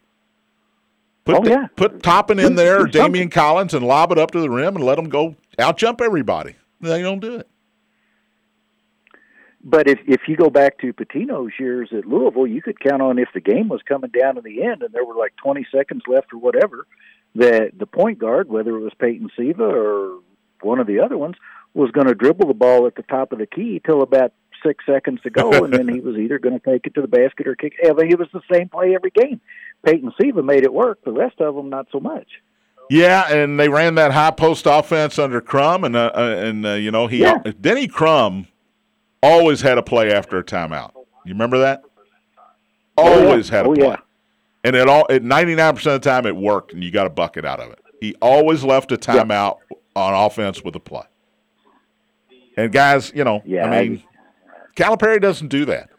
Put 1.27 1.37
Oh, 1.37 1.43
the- 1.43 1.51
yeah. 1.51 1.67
put 1.77 2.03
Toppin 2.03 2.39
in 2.39 2.55
there. 2.55 2.87
Daimion 2.87 3.31
Collins, 3.31 3.75
and 3.75 3.87
lob 3.87 4.13
it 4.13 4.19
up 4.19 4.31
to 4.31 4.41
the 4.41 4.49
rim 4.49 4.77
and 4.77 4.85
let 4.85 4.97
them 4.97 5.11
go 5.11 5.37
out 5.59 5.77
jump 5.77 6.01
everybody. 6.01 6.57
They 6.81 7.03
don't 7.03 7.21
do 7.21 7.35
it. 7.37 7.49
But 9.69 9.87
if 9.87 9.99
if 10.07 10.23
you 10.27 10.35
go 10.35 10.49
back 10.49 10.79
to 10.79 10.95
Pitino's 10.95 11.53
years 11.61 11.91
at 11.93 12.07
Louisville, 12.07 12.47
you 12.47 12.63
could 12.63 12.81
count 12.81 13.03
on 13.03 13.19
if 13.19 13.29
the 13.35 13.41
game 13.41 13.69
was 13.69 13.83
coming 13.87 14.11
down 14.11 14.37
to 14.37 14.41
the 14.41 14.63
end 14.63 14.83
and 14.83 14.95
there 14.95 15.05
were 15.05 15.15
like 15.15 15.35
20 15.45 15.67
seconds 15.71 16.03
left 16.09 16.33
or 16.33 16.39
whatever, 16.39 16.87
that 17.35 17.73
the 17.79 17.85
point 17.85 18.19
guard, 18.19 18.49
whether 18.49 18.75
it 18.75 18.81
was 18.81 18.95
Peyton 18.99 19.29
Siva 19.37 19.65
or 19.65 20.21
one 20.63 20.79
of 20.79 20.87
the 20.87 21.01
other 21.01 21.19
ones, 21.19 21.35
was 21.75 21.91
going 21.91 22.07
to 22.07 22.15
dribble 22.15 22.49
the 22.49 22.55
ball 22.55 22.87
at 22.87 22.95
the 22.95 23.03
top 23.03 23.31
of 23.31 23.41
the 23.41 23.47
key 23.47 23.79
till 23.85 24.01
about 24.01 24.33
six 24.65 24.87
seconds 24.87 25.21
to 25.25 25.29
go, 25.31 25.51
and 25.65 25.75
then 25.75 25.87
he 25.87 26.01
was 26.01 26.17
either 26.17 26.39
going 26.39 26.59
to 26.59 26.65
take 26.65 26.87
it 26.87 26.95
to 26.95 27.03
the 27.03 27.07
basket 27.07 27.47
or 27.47 27.55
kick. 27.55 27.75
I 27.85 27.93
mean, 27.93 28.11
it 28.11 28.19
was 28.19 28.29
the 28.33 28.41
same 28.51 28.71
play 28.71 28.95
every 28.95 29.11
game. 29.11 29.39
Peyton 29.85 30.13
Siva 30.19 30.43
made 30.43 30.65
it 30.65 30.73
work. 30.73 31.05
The 31.05 31.13
rest 31.13 31.43
of 31.43 31.55
them, 31.55 31.69
not 31.69 31.89
so 31.93 32.01
much. 32.01 32.29
Yeah, 32.89 33.31
and 33.31 33.61
they 33.61 33.69
ran 33.69 33.97
that 33.97 34.13
high 34.13 34.31
post 34.31 34.65
offense 34.65 35.19
under 35.19 35.43
Crum, 35.43 35.85
and 35.85 35.95
uh, 35.95 36.11
uh, 36.15 36.37
and 36.39 36.65
uh, 36.65 36.73
you 36.73 36.91
know 36.91 37.07
he 37.07 37.19
Yeah. 37.21 37.43
Denny 37.61 37.87
Crum 37.87 38.47
always 39.23 39.61
had 39.61 39.79
a 39.79 39.83
play 39.83 40.13
after 40.13 40.39
a 40.39 40.45
timeout. 40.45 40.93
You 41.25 41.33
remember 41.35 41.59
that? 41.59 41.83
Oh. 42.97 43.27
Always 43.29 43.49
had 43.49 43.67
a 43.67 43.69
Oh, 43.69 43.75
play, 43.75 43.87
yeah. 43.87 43.97
and 44.65 44.75
it 44.75 44.89
all 44.89 45.07
at 45.11 45.23
ninety 45.23 45.55
nine 45.55 45.75
percent 45.75 45.97
of 45.97 46.03
the 46.03 46.09
time 46.11 46.27
it 46.27 46.35
worked, 46.37 46.73
and 46.73 46.83
you 46.83 46.91
got 46.91 47.07
a 47.07 47.11
bucket 47.11 47.45
out 47.45 47.61
of 47.61 47.71
it. 47.71 47.79
He 48.01 48.15
always 48.23 48.65
left 48.65 48.91
a 48.93 48.97
timeout 48.97 49.59
on 49.95 50.15
offense 50.15 50.63
with 50.63 50.75
a 50.77 50.81
play. 50.81 51.05
And 52.57 52.73
guys, 52.73 53.13
you 53.15 53.25
know, 53.25 53.43
Yeah, 53.45 53.67
I 53.71 53.77
I- 53.79 53.83
mean, 53.89 54.03
Calipari 54.77 55.21
doesn't 55.21 55.49
do 55.49 55.65
that. 55.67 55.91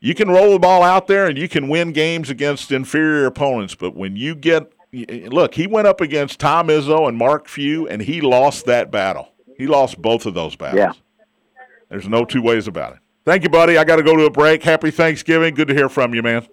You 0.00 0.14
can 0.14 0.30
roll 0.30 0.52
the 0.52 0.58
ball 0.58 0.82
out 0.82 1.06
there 1.06 1.26
and 1.26 1.38
you 1.38 1.48
can 1.48 1.68
win 1.68 1.92
games 1.92 2.28
against 2.28 2.72
inferior 2.72 3.24
opponents, 3.26 3.74
but 3.74 3.94
when 3.94 4.16
you 4.16 4.34
get 4.34 4.64
look, 4.92 5.54
he 5.54 5.66
went 5.66 5.86
up 5.86 6.00
against 6.00 6.40
Tom 6.40 6.68
Izzo 6.68 7.08
and 7.08 7.16
Mark 7.16 7.48
Few, 7.48 7.86
and 7.88 8.02
he 8.02 8.20
lost 8.20 8.66
that 8.66 8.90
battle. 8.90 9.28
He 9.56 9.66
lost 9.66 10.02
both 10.02 10.26
of 10.26 10.34
those 10.34 10.56
battles. 10.56 10.78
Yeah. 10.78 10.92
There's 11.92 12.08
no 12.08 12.24
two 12.24 12.40
ways 12.40 12.68
about 12.68 12.94
it. 12.94 13.00
Thank 13.26 13.42
you, 13.42 13.50
buddy. 13.50 13.76
I 13.76 13.84
got 13.84 13.96
to 13.96 14.02
go 14.02 14.16
to 14.16 14.24
a 14.24 14.30
break. 14.30 14.62
Happy 14.62 14.90
Thanksgiving. 14.90 15.54
Good 15.54 15.68
to 15.68 15.74
hear 15.74 15.90
from 15.90 16.14
you, 16.14 16.22
man. 16.22 16.46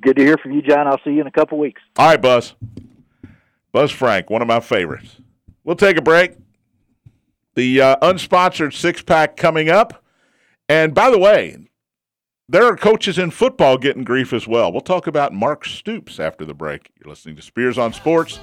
Good 0.00 0.16
to 0.16 0.24
hear 0.24 0.36
from 0.36 0.50
you, 0.50 0.62
John. 0.62 0.88
I'll 0.88 0.98
see 1.04 1.10
you 1.10 1.20
in 1.20 1.28
a 1.28 1.30
couple 1.30 1.58
weeks. 1.58 1.80
All 1.96 2.08
right, 2.08 2.20
Buzz. 2.20 2.54
Buzz 3.70 3.92
Frank, 3.92 4.28
one 4.28 4.42
of 4.42 4.48
my 4.48 4.58
favorites. 4.58 5.18
We'll 5.62 5.76
take 5.76 5.96
a 5.96 6.02
break. 6.02 6.32
The 7.54 7.80
uh, 7.80 7.96
unsponsored 8.02 8.74
six 8.74 9.00
pack 9.00 9.36
coming 9.36 9.68
up. 9.68 10.02
And 10.68 10.92
by 10.92 11.10
the 11.10 11.18
way, 11.18 11.68
there 12.48 12.64
are 12.64 12.76
coaches 12.76 13.16
in 13.16 13.30
football 13.30 13.78
getting 13.78 14.02
grief 14.02 14.32
as 14.32 14.48
well. 14.48 14.72
We'll 14.72 14.80
talk 14.80 15.06
about 15.06 15.32
Mark 15.32 15.64
Stoops 15.64 16.18
after 16.18 16.44
the 16.44 16.54
break. 16.54 16.90
You're 16.98 17.10
listening 17.10 17.36
to 17.36 17.42
Spears 17.42 17.78
on 17.78 17.92
Sports, 17.92 18.40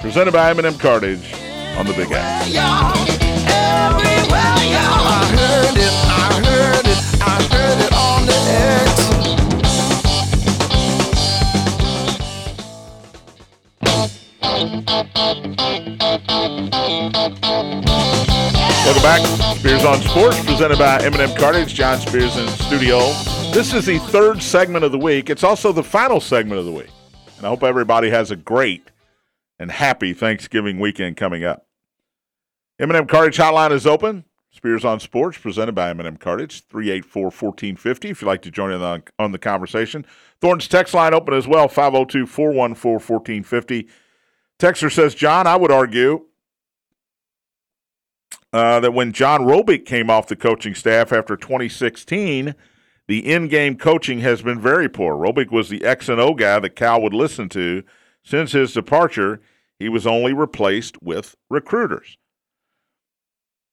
presented 0.00 0.32
by 0.32 0.48
M&M 0.52 0.78
Cartage 0.78 1.34
on 1.76 1.84
the 1.84 1.92
Big 1.92 2.08
Apple. 2.12 4.11
Welcome 14.62 14.84
back. 19.02 19.26
Spears 19.58 19.84
on 19.84 20.00
Sports, 20.02 20.44
presented 20.44 20.78
by 20.78 21.02
M&M 21.02 21.34
Cartage. 21.34 21.74
John 21.74 21.98
Spears 21.98 22.36
in 22.36 22.46
studio. 22.46 22.98
This 23.52 23.74
is 23.74 23.86
the 23.86 23.98
third 23.98 24.40
segment 24.40 24.84
of 24.84 24.92
the 24.92 25.00
week. 25.00 25.30
It's 25.30 25.42
also 25.42 25.72
the 25.72 25.82
final 25.82 26.20
segment 26.20 26.60
of 26.60 26.66
the 26.66 26.70
week. 26.70 26.90
And 27.38 27.46
I 27.46 27.48
hope 27.48 27.64
everybody 27.64 28.10
has 28.10 28.30
a 28.30 28.36
great 28.36 28.92
and 29.58 29.68
happy 29.68 30.12
Thanksgiving 30.12 30.78
weekend 30.78 31.16
coming 31.16 31.42
up. 31.42 31.66
M&M 32.78 33.08
Cartage 33.08 33.38
hotline 33.38 33.72
is 33.72 33.84
open. 33.84 34.26
Spears 34.52 34.84
on 34.84 35.00
Sports, 35.00 35.38
presented 35.38 35.74
by 35.74 35.90
M&M 35.90 36.18
Cartage, 36.18 36.68
384-1450 36.68 38.10
if 38.10 38.22
you'd 38.22 38.28
like 38.28 38.42
to 38.42 38.52
join 38.52 38.70
in 38.70 38.80
on, 38.80 39.02
on 39.18 39.32
the 39.32 39.38
conversation. 39.38 40.06
Thornton's 40.40 40.68
text 40.68 40.94
line 40.94 41.14
open 41.14 41.34
as 41.34 41.48
well, 41.48 41.68
502-414-1450. 41.68 43.88
Texter 44.62 44.92
says, 44.92 45.16
John, 45.16 45.48
I 45.48 45.56
would 45.56 45.72
argue 45.72 46.26
uh, 48.52 48.78
that 48.78 48.94
when 48.94 49.12
John 49.12 49.40
Robic 49.40 49.84
came 49.84 50.08
off 50.08 50.28
the 50.28 50.36
coaching 50.36 50.76
staff 50.76 51.12
after 51.12 51.36
2016, 51.36 52.54
the 53.08 53.32
in-game 53.32 53.76
coaching 53.76 54.20
has 54.20 54.40
been 54.40 54.60
very 54.60 54.88
poor. 54.88 55.16
Robick 55.16 55.50
was 55.50 55.68
the 55.68 55.84
X 55.84 56.08
and 56.08 56.20
O 56.20 56.34
guy 56.34 56.60
that 56.60 56.76
Cal 56.76 57.02
would 57.02 57.12
listen 57.12 57.48
to. 57.48 57.82
Since 58.22 58.52
his 58.52 58.72
departure, 58.72 59.40
he 59.80 59.88
was 59.88 60.06
only 60.06 60.32
replaced 60.32 61.02
with 61.02 61.34
recruiters. 61.50 62.16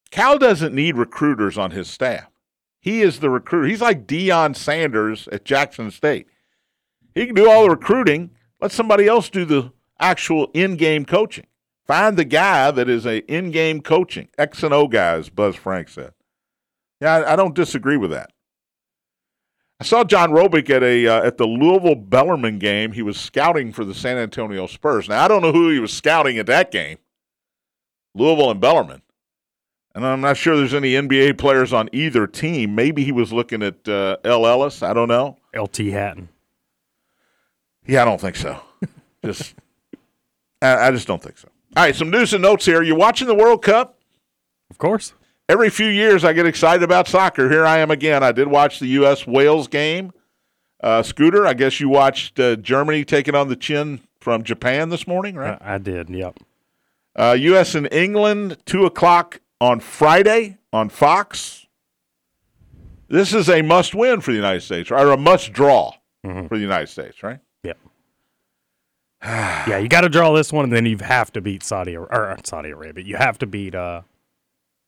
Cal 0.09 0.39
doesn't 0.39 0.73
need 0.73 0.97
recruiters 0.97 1.55
on 1.55 1.69
his 1.69 1.87
staff. 1.87 2.31
He 2.79 3.03
is 3.03 3.19
the 3.19 3.29
recruiter. 3.29 3.67
He's 3.67 3.81
like 3.81 4.07
Deion 4.07 4.55
Sanders 4.55 5.27
at 5.31 5.45
Jackson 5.45 5.91
State. 5.91 6.25
He 7.13 7.27
can 7.27 7.35
do 7.35 7.47
all 7.47 7.61
the 7.61 7.69
recruiting. 7.69 8.31
Let 8.59 8.71
somebody 8.71 9.05
else 9.05 9.29
do 9.29 9.45
the 9.45 9.71
actual 9.99 10.49
in-game 10.53 11.05
coaching. 11.05 11.47
Find 11.87 12.17
the 12.17 12.25
guy 12.25 12.71
that 12.71 12.87
is 12.87 13.05
a 13.05 13.19
in-game 13.31 13.81
coaching 13.81 14.29
X 14.37 14.63
and 14.63 14.73
O 14.73 14.87
guy, 14.87 15.13
as 15.13 15.29
Buzz 15.29 15.55
Frank 15.55 15.89
said. 15.89 16.13
Yeah, 17.01 17.15
I, 17.15 17.33
I 17.33 17.35
don't 17.35 17.55
disagree 17.55 17.97
with 17.97 18.11
that. 18.11 18.31
I 19.81 19.85
saw 19.85 20.03
John 20.03 20.31
Robic 20.31 20.69
at 20.69 20.83
a 20.83 21.07
uh, 21.07 21.23
at 21.23 21.37
the 21.37 21.47
Louisville 21.47 21.95
Bellarmine 21.95 22.59
game. 22.59 22.91
He 22.91 23.01
was 23.01 23.17
scouting 23.17 23.71
for 23.71 23.85
the 23.85 23.93
San 23.95 24.17
Antonio 24.17 24.67
Spurs. 24.67 25.07
Now 25.07 25.23
I 25.23 25.27
don't 25.29 25.41
know 25.41 25.53
who 25.53 25.69
he 25.69 25.79
was 25.79 25.93
scouting 25.93 26.37
at 26.37 26.47
that 26.47 26.69
game. 26.69 26.97
Louisville 28.13 28.51
and 28.51 28.59
Bellarmine, 28.59 29.01
and 29.95 30.05
I'm 30.05 30.19
not 30.19 30.35
sure 30.35 30.57
there's 30.57 30.73
any 30.73 30.93
NBA 30.93 31.37
players 31.37 31.71
on 31.71 31.89
either 31.93 32.27
team. 32.27 32.75
Maybe 32.75 33.05
he 33.05 33.13
was 33.13 33.31
looking 33.31 33.63
at 33.63 33.87
uh, 33.87 34.17
El 34.25 34.45
Ellis. 34.45 34.83
I 34.83 34.93
don't 34.93 35.07
know. 35.07 35.37
LT 35.55 35.77
Hatton. 35.77 36.27
Yeah, 37.87 38.01
I 38.01 38.05
don't 38.05 38.19
think 38.19 38.35
so. 38.35 38.59
just, 39.25 39.55
I, 40.61 40.87
I 40.87 40.91
just 40.91 41.07
don't 41.07 41.21
think 41.21 41.37
so. 41.37 41.49
All 41.77 41.83
right, 41.83 41.95
some 41.95 42.09
news 42.09 42.33
and 42.33 42.41
notes 42.41 42.65
here. 42.65 42.81
You 42.81 42.95
watching 42.95 43.27
the 43.27 43.35
World 43.35 43.61
Cup? 43.63 43.97
Of 44.69 44.77
course. 44.77 45.13
Every 45.47 45.69
few 45.69 45.87
years, 45.87 46.23
I 46.23 46.33
get 46.33 46.45
excited 46.45 46.83
about 46.83 47.07
soccer. 47.07 47.49
Here 47.49 47.65
I 47.65 47.77
am 47.79 47.89
again. 47.91 48.23
I 48.23 48.31
did 48.31 48.47
watch 48.47 48.79
the 48.79 48.87
U.S. 48.87 49.25
Wales 49.25 49.67
game. 49.67 50.11
Uh, 50.81 51.01
Scooter, 51.03 51.45
I 51.45 51.53
guess 51.53 51.79
you 51.79 51.89
watched 51.89 52.39
uh, 52.39 52.55
Germany 52.55 53.03
taking 53.03 53.35
on 53.35 53.49
the 53.49 53.55
chin 53.55 54.01
from 54.19 54.43
Japan 54.43 54.89
this 54.89 55.07
morning, 55.07 55.35
right? 55.35 55.57
I, 55.61 55.75
I 55.75 55.77
did. 55.77 56.09
Yep. 56.09 56.39
Uh, 57.15 57.35
U.S. 57.39 57.75
and 57.75 57.91
England, 57.91 58.57
2 58.65 58.85
o'clock 58.85 59.41
on 59.59 59.79
Friday 59.79 60.57
on 60.71 60.89
Fox. 60.89 61.65
This 63.09 63.33
is 63.33 63.49
a 63.49 63.61
must 63.61 63.95
win 63.95 64.21
for 64.21 64.31
the 64.31 64.37
United 64.37 64.61
States, 64.61 64.91
or 64.91 65.11
a 65.11 65.17
must 65.17 65.51
draw 65.51 65.93
for 66.23 66.55
the 66.55 66.59
United 66.59 66.87
States, 66.87 67.23
right? 67.23 67.39
Yeah, 69.25 69.77
you 69.77 69.87
got 69.89 70.01
to 70.01 70.09
draw 70.09 70.31
this 70.33 70.51
one, 70.53 70.65
and 70.65 70.73
then 70.73 70.85
you 70.85 70.97
have 71.01 71.31
to 71.33 71.41
beat 71.41 71.63
Saudi 71.63 71.95
or 71.97 72.11
uh, 72.13 72.37
Saudi 72.43 72.69
Arabia. 72.69 73.03
You 73.03 73.17
have 73.17 73.37
to 73.39 73.45
beat. 73.45 73.75
Uh, 73.75 74.01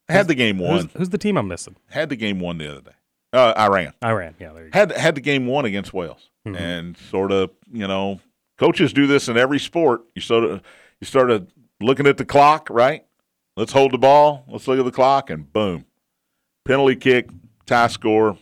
Had 0.09 0.27
the 0.27 0.35
game 0.35 0.57
who's, 0.57 0.67
won. 0.67 0.89
who's 0.97 1.09
the 1.09 1.17
team 1.17 1.37
I'm 1.37 1.47
missing? 1.47 1.75
Had 1.89 2.09
the 2.09 2.15
game 2.15 2.39
won 2.39 2.57
the 2.57 2.71
other 2.71 2.81
day. 2.81 2.91
Uh, 3.33 3.53
Iran. 3.57 3.93
Iran. 4.03 4.35
Yeah, 4.39 4.53
there 4.53 4.65
you 4.65 4.69
go. 4.71 4.77
had 4.79 4.91
had 4.93 5.15
the 5.15 5.21
game 5.21 5.45
won 5.47 5.65
against 5.65 5.93
Wales, 5.93 6.29
Mm-hmm. 6.47 6.55
and 6.55 6.97
sort 6.97 7.31
of 7.31 7.51
you 7.71 7.87
know, 7.87 8.19
coaches 8.57 8.93
do 8.93 9.05
this 9.05 9.27
in 9.27 9.37
every 9.37 9.59
sport. 9.59 10.01
You 10.15 10.21
sort 10.21 10.43
of 10.43 10.61
you 10.99 11.05
started 11.05 11.47
looking 11.79 12.07
at 12.07 12.17
the 12.17 12.25
clock, 12.25 12.67
right? 12.71 13.05
Let's 13.57 13.71
hold 13.73 13.91
the 13.91 13.97
ball. 13.99 14.43
Let's 14.47 14.67
look 14.67 14.79
at 14.79 14.85
the 14.85 14.91
clock, 14.91 15.29
and 15.29 15.51
boom, 15.53 15.85
penalty 16.65 16.95
kick, 16.95 17.29
tie 17.65 17.87
score, 17.87 18.37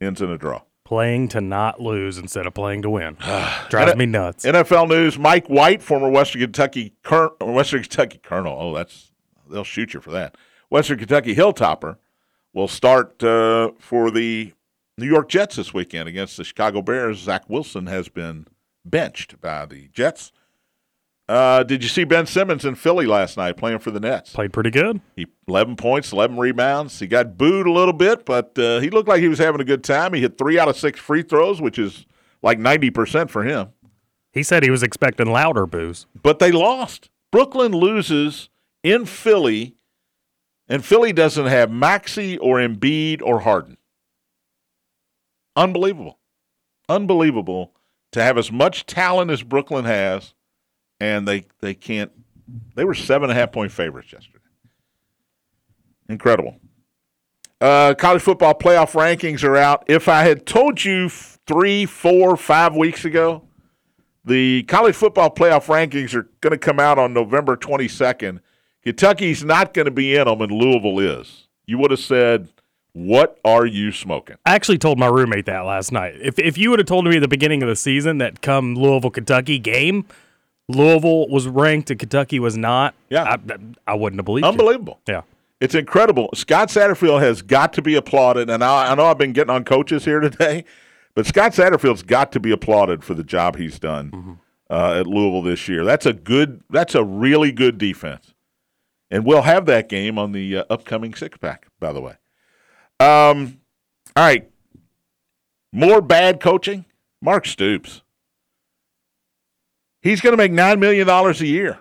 ends 0.00 0.20
in 0.20 0.30
a 0.30 0.36
draw. 0.38 0.60
Playing 0.88 1.28
to 1.28 1.42
not 1.42 1.82
lose 1.82 2.16
instead 2.16 2.46
of 2.46 2.54
playing 2.54 2.80
to 2.80 2.88
win. 2.88 3.18
Drives 3.68 3.94
me 3.94 4.06
nuts. 4.06 4.46
NFL 4.46 4.88
news: 4.88 5.18
Mike 5.18 5.46
White, 5.48 5.82
former 5.82 6.08
Western 6.08 6.40
Kentucky 6.40 6.94
Cur- 7.02 7.34
Western 7.42 7.82
Kentucky 7.82 8.18
Colonel. 8.22 8.56
Oh, 8.58 8.74
that's 8.74 9.12
they'll 9.50 9.64
shoot 9.64 9.92
you 9.92 10.00
for 10.00 10.12
that. 10.12 10.36
Western 10.70 10.96
Kentucky 10.96 11.34
Hilltopper 11.34 11.98
will 12.54 12.68
start 12.68 13.22
uh, 13.22 13.72
for 13.78 14.10
the 14.10 14.54
New 14.96 15.06
York 15.06 15.28
Jets 15.28 15.56
this 15.56 15.74
weekend 15.74 16.08
against 16.08 16.38
the 16.38 16.44
Chicago 16.44 16.80
Bears. 16.80 17.18
Zach 17.18 17.50
Wilson 17.50 17.84
has 17.84 18.08
been 18.08 18.46
benched 18.82 19.42
by 19.42 19.66
the 19.66 19.88
Jets. 19.88 20.32
Uh, 21.28 21.62
did 21.62 21.82
you 21.82 21.90
see 21.90 22.04
Ben 22.04 22.24
Simmons 22.24 22.64
in 22.64 22.74
Philly 22.74 23.04
last 23.04 23.36
night 23.36 23.58
playing 23.58 23.80
for 23.80 23.90
the 23.90 24.00
Nets? 24.00 24.32
Played 24.32 24.52
pretty 24.52 24.70
good. 24.70 25.00
He 25.14 25.26
11 25.46 25.76
points, 25.76 26.10
11 26.12 26.38
rebounds. 26.38 26.98
He 26.98 27.06
got 27.06 27.36
booed 27.36 27.66
a 27.66 27.70
little 27.72 27.92
bit, 27.92 28.24
but 28.24 28.58
uh, 28.58 28.80
he 28.80 28.88
looked 28.88 29.08
like 29.08 29.20
he 29.20 29.28
was 29.28 29.38
having 29.38 29.60
a 29.60 29.64
good 29.64 29.84
time. 29.84 30.14
He 30.14 30.22
hit 30.22 30.38
three 30.38 30.58
out 30.58 30.68
of 30.68 30.76
six 30.76 30.98
free 30.98 31.22
throws, 31.22 31.60
which 31.60 31.78
is 31.78 32.06
like 32.42 32.58
90% 32.58 33.28
for 33.28 33.44
him. 33.44 33.68
He 34.32 34.42
said 34.42 34.62
he 34.62 34.70
was 34.70 34.82
expecting 34.82 35.26
louder 35.26 35.66
boos. 35.66 36.06
but 36.22 36.38
they 36.38 36.50
lost. 36.52 37.10
Brooklyn 37.30 37.72
loses 37.72 38.48
in 38.82 39.04
Philly, 39.04 39.74
and 40.66 40.82
Philly 40.82 41.12
doesn't 41.12 41.46
have 41.46 41.70
Maxey 41.70 42.38
or 42.38 42.56
Embiid 42.56 43.20
or 43.22 43.40
Harden. 43.40 43.76
Unbelievable. 45.56 46.18
Unbelievable 46.88 47.74
to 48.12 48.22
have 48.22 48.38
as 48.38 48.50
much 48.50 48.86
talent 48.86 49.30
as 49.30 49.42
Brooklyn 49.42 49.84
has, 49.84 50.32
and 51.00 51.26
they, 51.26 51.46
they 51.60 51.74
can't. 51.74 52.12
They 52.74 52.84
were 52.84 52.94
seven 52.94 53.30
and 53.30 53.38
a 53.38 53.40
half 53.40 53.52
point 53.52 53.72
favorites 53.72 54.12
yesterday. 54.12 54.38
Incredible. 56.08 56.58
Uh, 57.60 57.94
college 57.94 58.22
football 58.22 58.54
playoff 58.54 58.92
rankings 58.92 59.42
are 59.44 59.56
out. 59.56 59.84
If 59.88 60.08
I 60.08 60.22
had 60.22 60.46
told 60.46 60.84
you 60.84 61.08
three, 61.08 61.84
four, 61.84 62.36
five 62.36 62.74
weeks 62.74 63.04
ago 63.04 63.48
the 64.28 64.62
college 64.64 64.94
football 64.94 65.30
playoff 65.30 65.66
rankings 65.66 66.14
are 66.14 66.28
going 66.40 66.52
to 66.52 66.58
come 66.58 66.78
out 66.78 66.98
on 66.98 67.12
November 67.12 67.56
22nd. 67.56 68.40
Kentucky's 68.82 69.42
not 69.42 69.74
going 69.74 69.86
to 69.86 69.90
be 69.90 70.14
in 70.14 70.26
them, 70.26 70.40
and 70.40 70.52
Louisville 70.52 70.98
is. 71.00 71.48
You 71.66 71.78
would 71.78 71.90
have 71.90 72.00
said, 72.00 72.48
What 72.92 73.38
are 73.44 73.66
you 73.66 73.90
smoking? 73.90 74.36
I 74.44 74.54
actually 74.54 74.78
told 74.78 74.98
my 74.98 75.06
roommate 75.06 75.46
that 75.46 75.60
last 75.60 75.92
night. 75.92 76.14
If 76.20 76.38
if 76.38 76.56
you 76.56 76.70
would 76.70 76.78
have 76.78 76.86
told 76.86 77.06
me 77.06 77.16
at 77.16 77.20
the 77.20 77.28
beginning 77.28 77.62
of 77.62 77.68
the 77.68 77.76
season 77.76 78.18
that 78.18 78.40
come 78.40 78.74
Louisville 78.74 79.10
Kentucky 79.10 79.58
game, 79.58 80.06
Louisville 80.68 81.28
was 81.28 81.46
ranked 81.48 81.90
and 81.90 81.98
Kentucky 81.98 82.38
was 82.38 82.56
not, 82.56 82.94
Yeah. 83.08 83.24
I, 83.24 83.56
I 83.86 83.94
wouldn't 83.94 84.18
have 84.18 84.26
believed 84.26 84.44
you. 84.44 84.50
Unbelievable. 84.50 85.00
Yeah. 85.08 85.22
It's 85.60 85.74
incredible. 85.74 86.28
Scott 86.34 86.68
Satterfield 86.68 87.20
has 87.20 87.42
got 87.42 87.72
to 87.72 87.82
be 87.82 87.96
applauded, 87.96 88.48
and 88.48 88.62
I, 88.62 88.92
I 88.92 88.94
know 88.94 89.06
I've 89.06 89.18
been 89.18 89.32
getting 89.32 89.50
on 89.50 89.64
coaches 89.64 90.04
here 90.04 90.20
today, 90.28 90.64
but 91.14 91.26
Scott 91.26 91.52
Satterfield's 91.52 92.02
got 92.02 92.30
to 92.32 92.40
be 92.40 92.52
applauded 92.52 93.02
for 93.02 93.14
the 93.14 93.24
job 93.24 93.56
he's 93.56 93.78
done 93.80 94.38
uh, 94.70 95.00
at 95.00 95.06
Louisville 95.08 95.42
this 95.42 95.66
year. 95.68 95.84
That's 95.84 96.06
a 96.06 96.12
good. 96.12 96.62
That's 96.70 96.94
a 96.94 97.02
really 97.02 97.50
good 97.50 97.76
defense, 97.76 98.34
and 99.10 99.24
we'll 99.24 99.42
have 99.42 99.66
that 99.66 99.88
game 99.88 100.16
on 100.16 100.30
the 100.30 100.58
uh, 100.58 100.64
upcoming 100.70 101.12
six 101.14 101.36
pack. 101.38 101.66
By 101.80 101.92
the 101.92 102.00
way, 102.02 102.12
um, 103.00 103.58
all 104.14 104.24
right. 104.24 104.48
More 105.72 106.00
bad 106.00 106.38
coaching. 106.40 106.84
Mark 107.20 107.46
Stoops. 107.46 108.02
He's 110.02 110.20
going 110.20 110.32
to 110.32 110.36
make 110.36 110.52
nine 110.52 110.78
million 110.80 111.06
dollars 111.06 111.40
a 111.40 111.46
year. 111.46 111.78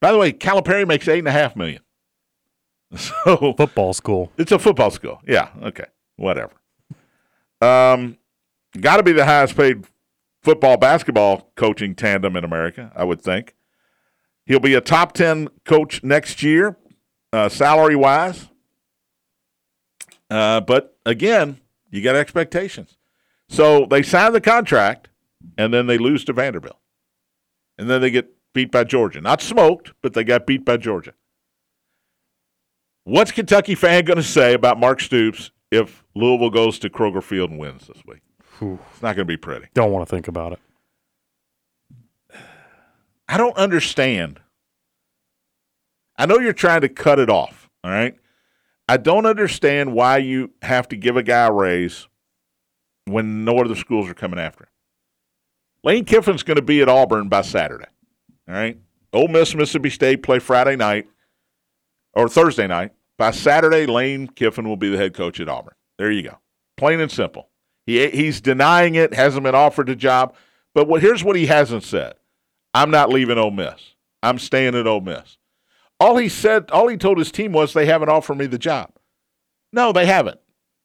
By 0.00 0.12
the 0.12 0.18
way, 0.18 0.32
Calipari 0.32 0.86
makes 0.86 1.06
8.5 1.06 1.56
million. 1.56 1.80
So 2.96 3.52
Football 3.56 3.92
school. 3.94 4.30
it's 4.38 4.52
a 4.52 4.58
football 4.58 4.90
school. 4.92 5.20
Yeah. 5.26 5.48
Okay. 5.62 5.86
Whatever. 6.16 6.52
Um, 7.60 8.16
got 8.80 8.98
to 8.98 9.02
be 9.02 9.12
the 9.12 9.24
highest 9.24 9.56
paid 9.56 9.84
football 10.42 10.76
basketball 10.76 11.50
coaching 11.56 11.94
tandem 11.96 12.36
in 12.36 12.44
America, 12.44 12.92
I 12.94 13.02
would 13.04 13.20
think. 13.20 13.56
He'll 14.44 14.60
be 14.60 14.74
a 14.74 14.80
top 14.80 15.12
ten 15.14 15.48
coach 15.64 16.04
next 16.04 16.42
year, 16.44 16.76
uh, 17.32 17.48
salary 17.48 17.96
wise. 17.96 18.48
Uh, 20.30 20.60
but 20.60 20.96
again, 21.04 21.58
you 21.90 22.02
got 22.02 22.14
expectations. 22.14 22.96
So 23.48 23.86
they 23.86 24.02
signed 24.02 24.34
the 24.34 24.40
contract, 24.40 25.08
and 25.56 25.72
then 25.72 25.86
they 25.86 25.98
lose 25.98 26.24
to 26.24 26.32
Vanderbilt, 26.32 26.78
and 27.78 27.88
then 27.88 28.00
they 28.00 28.10
get 28.10 28.34
beat 28.52 28.70
by 28.70 28.84
Georgia. 28.84 29.20
Not 29.20 29.40
smoked, 29.40 29.92
but 30.02 30.14
they 30.14 30.24
got 30.24 30.46
beat 30.46 30.64
by 30.64 30.76
Georgia. 30.76 31.14
What's 33.04 33.30
Kentucky 33.30 33.74
fan 33.74 34.04
going 34.04 34.16
to 34.16 34.22
say 34.22 34.54
about 34.54 34.80
Mark 34.80 35.00
Stoops 35.00 35.50
if 35.70 36.04
Louisville 36.14 36.50
goes 36.50 36.78
to 36.80 36.90
Kroger 36.90 37.22
Field 37.22 37.50
and 37.50 37.58
wins 37.58 37.86
this 37.86 38.02
week? 38.06 38.20
It's 38.60 39.02
not 39.02 39.14
going 39.14 39.18
to 39.18 39.24
be 39.26 39.36
pretty. 39.36 39.66
Don't 39.74 39.92
want 39.92 40.08
to 40.08 40.14
think 40.14 40.26
about 40.28 40.52
it. 40.52 40.58
I 43.28 43.36
don't 43.36 43.56
understand. 43.56 44.40
I 46.16 46.26
know 46.26 46.38
you're 46.38 46.52
trying 46.52 46.80
to 46.80 46.88
cut 46.88 47.18
it 47.18 47.28
off, 47.28 47.68
all 47.84 47.90
right? 47.90 48.14
I 48.88 48.96
don't 48.96 49.26
understand 49.26 49.92
why 49.92 50.18
you 50.18 50.52
have 50.62 50.88
to 50.88 50.96
give 50.96 51.16
a 51.16 51.22
guy 51.22 51.46
a 51.46 51.52
raise 51.52 52.08
when 53.04 53.44
no 53.44 53.58
other 53.58 53.74
schools 53.74 54.08
are 54.08 54.14
coming 54.14 54.38
after 54.38 54.64
him. 54.64 54.70
Lane 55.86 56.04
Kiffin's 56.04 56.42
going 56.42 56.56
to 56.56 56.62
be 56.62 56.82
at 56.82 56.88
Auburn 56.88 57.28
by 57.28 57.42
Saturday, 57.42 57.86
all 58.48 58.54
right? 58.56 58.76
Ole 59.12 59.28
Miss, 59.28 59.54
Mississippi 59.54 59.88
State 59.88 60.20
play 60.20 60.40
Friday 60.40 60.74
night 60.74 61.06
or 62.12 62.28
Thursday 62.28 62.66
night. 62.66 62.90
By 63.16 63.30
Saturday, 63.30 63.86
Lane 63.86 64.26
Kiffin 64.26 64.68
will 64.68 64.76
be 64.76 64.90
the 64.90 64.96
head 64.96 65.14
coach 65.14 65.38
at 65.38 65.48
Auburn. 65.48 65.74
There 65.96 66.10
you 66.10 66.24
go. 66.24 66.38
Plain 66.76 66.98
and 66.98 67.10
simple. 67.10 67.50
He, 67.86 68.04
he's 68.10 68.40
denying 68.40 68.96
it, 68.96 69.14
hasn't 69.14 69.44
been 69.44 69.54
offered 69.54 69.88
a 69.88 69.94
job. 69.94 70.34
But 70.74 70.88
what, 70.88 71.02
here's 71.02 71.22
what 71.22 71.36
he 71.36 71.46
hasn't 71.46 71.84
said 71.84 72.14
I'm 72.74 72.90
not 72.90 73.08
leaving 73.08 73.38
Ole 73.38 73.52
Miss. 73.52 73.94
I'm 74.24 74.40
staying 74.40 74.74
at 74.74 74.88
Ole 74.88 75.02
Miss. 75.02 75.38
All 76.00 76.16
he 76.16 76.28
said, 76.28 76.68
all 76.72 76.88
he 76.88 76.96
told 76.96 77.16
his 77.16 77.30
team 77.30 77.52
was 77.52 77.72
they 77.72 77.86
haven't 77.86 78.08
offered 78.08 78.38
me 78.38 78.46
the 78.46 78.58
job. 78.58 78.90
No, 79.72 79.92
they 79.92 80.06
haven't. 80.06 80.40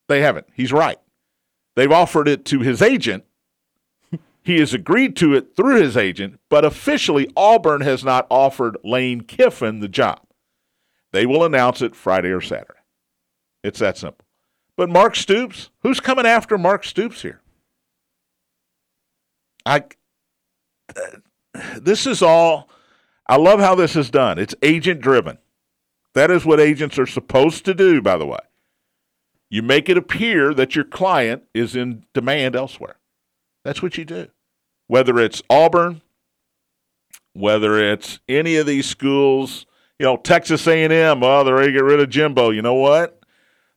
They 0.08 0.22
haven't. 0.22 0.46
He's 0.54 0.72
right. 0.72 1.00
They've 1.76 1.92
offered 1.92 2.28
it 2.28 2.46
to 2.46 2.60
his 2.60 2.84
agent. 2.84 3.24
He 4.44 4.60
has 4.60 4.74
agreed 4.74 5.16
to 5.18 5.34
it 5.34 5.56
through 5.56 5.82
his 5.82 5.96
agent, 5.96 6.40
but 6.50 6.66
officially, 6.66 7.32
Auburn 7.36 7.82
has 7.82 8.04
not 8.04 8.26
offered 8.30 8.78
Lane 8.84 9.22
Kiffin 9.22 9.80
the 9.80 9.88
job. 9.88 10.22
They 11.12 11.26
will 11.26 11.44
announce 11.44 11.82
it 11.82 11.96
Friday 11.96 12.30
or 12.30 12.42
Saturday. 12.42 12.80
It's 13.64 13.80
that 13.80 13.98
simple. 13.98 14.26
But 14.76 14.90
Mark 14.90 15.16
Stoops, 15.16 15.70
who's 15.82 16.00
coming 16.00 16.26
after 16.26 16.58
Mark 16.58 16.84
Stoops 16.84 17.22
here? 17.22 17.42
I 19.66 19.84
uh, 20.96 21.18
this 21.80 22.08
is 22.08 22.22
all 22.22 22.68
I 23.28 23.38
love 23.38 23.60
how 23.60 23.76
this 23.76 23.96
is 23.96 24.10
done. 24.10 24.40
It's 24.40 24.56
agent 24.64 25.02
driven. 25.02 25.38
That 26.14 26.32
is 26.32 26.46
what 26.46 26.60
agents 26.60 26.98
are 26.98 27.06
supposed 27.06 27.64
to 27.66 27.74
do, 27.74 28.02
by 28.02 28.18
the 28.18 28.26
way. 28.26 28.40
You 29.50 29.62
make 29.62 29.88
it 29.88 29.98
appear 29.98 30.54
that 30.54 30.76
your 30.76 30.86
client 30.86 31.44
is 31.54 31.76
in 31.76 32.06
demand 32.14 32.56
elsewhere. 32.56 32.96
That's 33.64 33.82
what 33.82 33.98
you 33.98 34.06
do. 34.06 34.28
Whether 34.88 35.20
it's 35.20 35.42
Auburn, 35.50 36.02
whether 37.34 37.80
it's 37.80 38.20
any 38.28 38.58
of 38.58 38.66
these 38.66 38.86
schools, 38.88 39.66
you 40.00 40.06
know, 40.06 40.18
Texas 40.18 40.68
A&M, 40.68 41.24
oh, 41.24 41.44
they're 41.44 41.56
ready 41.56 41.68
to 41.68 41.74
get 41.74 41.84
rid 41.84 42.00
of 42.00 42.10
Jimbo. 42.10 42.50
You 42.50 42.62
know 42.62 42.74
what? 42.74 43.22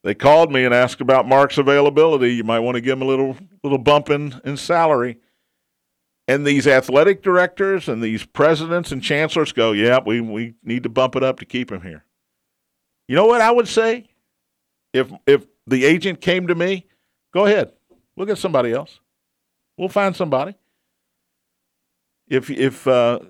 They 0.02 0.14
called 0.14 0.52
me 0.52 0.64
and 0.64 0.74
asked 0.74 1.00
about 1.00 1.26
Mark's 1.26 1.56
availability. 1.56 2.34
You 2.34 2.44
might 2.44 2.60
want 2.60 2.74
to 2.74 2.80
give 2.80 2.98
him 2.98 3.02
a 3.02 3.06
little 3.06 3.36
little 3.62 3.78
bump 3.78 4.10
in, 4.10 4.40
in 4.44 4.56
salary. 4.56 5.18
And 6.26 6.46
these 6.46 6.66
athletic 6.66 7.22
directors 7.22 7.88
and 7.88 8.02
these 8.02 8.24
presidents 8.24 8.92
and 8.92 9.02
chancellors 9.02 9.52
go, 9.52 9.72
yeah, 9.72 9.98
we, 10.04 10.20
we 10.20 10.54
need 10.62 10.82
to 10.84 10.88
bump 10.88 11.16
it 11.16 11.22
up 11.22 11.38
to 11.40 11.44
keep 11.44 11.70
him 11.70 11.82
here. 11.82 12.04
You 13.08 13.16
know 13.16 13.26
what 13.26 13.40
I 13.40 13.50
would 13.50 13.68
say? 13.68 14.08
If 14.92 15.10
if 15.26 15.46
the 15.66 15.84
agent 15.84 16.20
came 16.20 16.46
to 16.46 16.54
me, 16.54 16.86
go 17.32 17.46
ahead. 17.46 17.72
We'll 18.16 18.26
get 18.26 18.38
somebody 18.38 18.72
else. 18.72 19.00
We'll 19.76 19.88
find 19.88 20.14
somebody. 20.14 20.54
If 22.28 22.50
if 22.50 22.86
uh, 22.86 23.20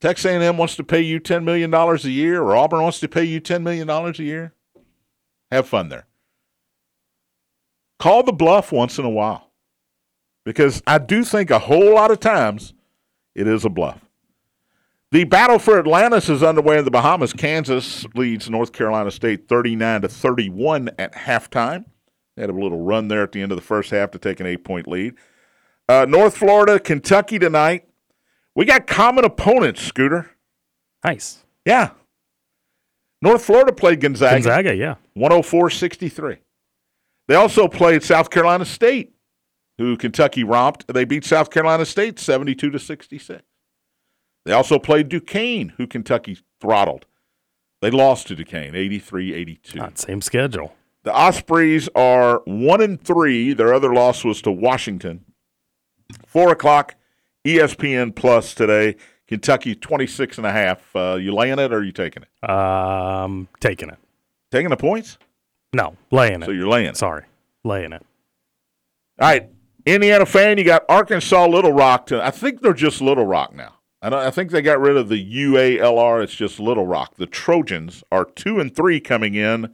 Texas 0.00 0.26
A&M 0.26 0.56
wants 0.56 0.76
to 0.76 0.84
pay 0.84 1.00
you 1.00 1.20
ten 1.20 1.44
million 1.44 1.70
dollars 1.70 2.04
a 2.04 2.10
year, 2.10 2.42
or 2.42 2.56
Auburn 2.56 2.82
wants 2.82 3.00
to 3.00 3.08
pay 3.08 3.24
you 3.24 3.40
ten 3.40 3.62
million 3.62 3.86
dollars 3.86 4.18
a 4.18 4.24
year, 4.24 4.54
have 5.50 5.68
fun 5.68 5.88
there. 5.88 6.06
Call 7.98 8.22
the 8.22 8.32
bluff 8.32 8.72
once 8.72 8.98
in 8.98 9.04
a 9.04 9.10
while, 9.10 9.52
because 10.44 10.82
I 10.86 10.98
do 10.98 11.22
think 11.24 11.50
a 11.50 11.60
whole 11.60 11.94
lot 11.94 12.10
of 12.10 12.18
times 12.20 12.74
it 13.34 13.46
is 13.46 13.64
a 13.64 13.70
bluff. 13.70 14.00
The 15.12 15.24
battle 15.24 15.58
for 15.58 15.78
Atlantis 15.78 16.30
is 16.30 16.42
underway 16.42 16.78
in 16.78 16.86
the 16.86 16.90
Bahamas. 16.90 17.34
Kansas 17.34 18.06
leads 18.14 18.48
North 18.48 18.72
Carolina 18.72 19.10
State 19.10 19.46
39 19.46 20.02
to 20.02 20.08
31 20.08 20.88
at 20.98 21.12
halftime. 21.12 21.84
They 22.34 22.42
had 22.42 22.50
a 22.50 22.54
little 22.54 22.80
run 22.80 23.08
there 23.08 23.22
at 23.22 23.32
the 23.32 23.42
end 23.42 23.52
of 23.52 23.56
the 23.56 23.62
first 23.62 23.90
half 23.90 24.10
to 24.12 24.18
take 24.18 24.40
an 24.40 24.46
eight 24.46 24.64
point 24.64 24.88
lead. 24.88 25.14
Uh, 25.88 26.06
North 26.08 26.36
Florida, 26.36 26.78
Kentucky 26.78 27.38
tonight. 27.38 27.88
We 28.54 28.64
got 28.64 28.86
common 28.86 29.24
opponents, 29.24 29.82
Scooter. 29.82 30.30
Nice. 31.04 31.44
Yeah. 31.64 31.90
North 33.20 33.44
Florida 33.44 33.72
played 33.72 34.00
Gonzaga, 34.00 34.34
Gonzaga, 34.36 34.74
yeah. 34.74 34.96
104 35.14 35.70
63. 35.70 36.38
They 37.28 37.34
also 37.34 37.68
played 37.68 38.02
South 38.02 38.30
Carolina 38.30 38.64
State, 38.64 39.14
who 39.78 39.96
Kentucky 39.96 40.42
romped. 40.42 40.92
They 40.92 41.04
beat 41.04 41.24
South 41.24 41.50
Carolina 41.50 41.84
State 41.86 42.18
72 42.18 42.70
to 42.70 42.78
66. 42.78 43.42
They 44.44 44.52
also 44.52 44.78
played 44.80 45.08
Duquesne, 45.08 45.74
who 45.76 45.86
Kentucky 45.86 46.38
throttled. 46.60 47.06
They 47.80 47.90
lost 47.90 48.28
to 48.28 48.34
Duquesne 48.34 48.74
83 48.74 49.34
82. 49.34 49.78
Not 49.78 49.98
same 49.98 50.20
schedule. 50.20 50.74
The 51.04 51.12
Ospreys 51.12 51.88
are 51.94 52.42
one 52.44 52.80
and 52.80 53.00
three. 53.00 53.52
Their 53.54 53.72
other 53.74 53.92
loss 53.92 54.24
was 54.24 54.42
to 54.42 54.50
Washington. 54.50 55.24
Four 56.26 56.52
o'clock, 56.52 56.94
ESPN 57.44 58.14
Plus 58.14 58.54
today. 58.54 58.96
Kentucky 59.26 59.74
26 59.74 60.36
and 60.38 60.46
a 60.46 60.52
half. 60.52 60.94
Uh, 60.94 61.14
you 61.14 61.34
laying 61.34 61.58
it 61.58 61.72
or 61.72 61.78
are 61.78 61.82
you 61.82 61.92
taking 61.92 62.22
it? 62.22 62.50
Um, 62.50 63.48
taking 63.60 63.88
it. 63.88 63.98
Taking 64.50 64.68
the 64.68 64.76
points? 64.76 65.16
No, 65.72 65.96
laying 66.10 66.42
it. 66.42 66.44
So 66.44 66.50
you're 66.50 66.68
laying 66.68 66.88
it. 66.88 66.96
Sorry, 66.96 67.24
laying 67.64 67.92
it. 67.92 68.02
All 69.18 69.28
right. 69.28 69.48
Indiana 69.84 70.26
fan, 70.26 70.58
you 70.58 70.64
got 70.64 70.84
Arkansas 70.88 71.46
Little 71.46 71.72
Rock. 71.72 72.06
To, 72.06 72.24
I 72.24 72.30
think 72.30 72.60
they're 72.60 72.72
just 72.72 73.00
Little 73.00 73.26
Rock 73.26 73.54
now. 73.54 73.74
I, 74.00 74.10
don't, 74.10 74.20
I 74.20 74.30
think 74.30 74.50
they 74.50 74.62
got 74.62 74.80
rid 74.80 74.96
of 74.96 75.08
the 75.08 75.34
UALR. 75.34 76.22
It's 76.22 76.34
just 76.34 76.60
Little 76.60 76.86
Rock. 76.86 77.16
The 77.16 77.26
Trojans 77.26 78.04
are 78.12 78.24
two 78.24 78.60
and 78.60 78.74
three 78.74 79.00
coming 79.00 79.34
in. 79.34 79.72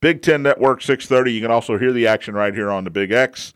Big 0.00 0.22
Ten 0.22 0.42
Network 0.42 0.82
630. 0.82 1.32
You 1.32 1.40
can 1.40 1.50
also 1.50 1.78
hear 1.78 1.92
the 1.92 2.06
action 2.06 2.34
right 2.34 2.54
here 2.54 2.70
on 2.70 2.84
the 2.84 2.90
Big 2.90 3.12
X. 3.12 3.52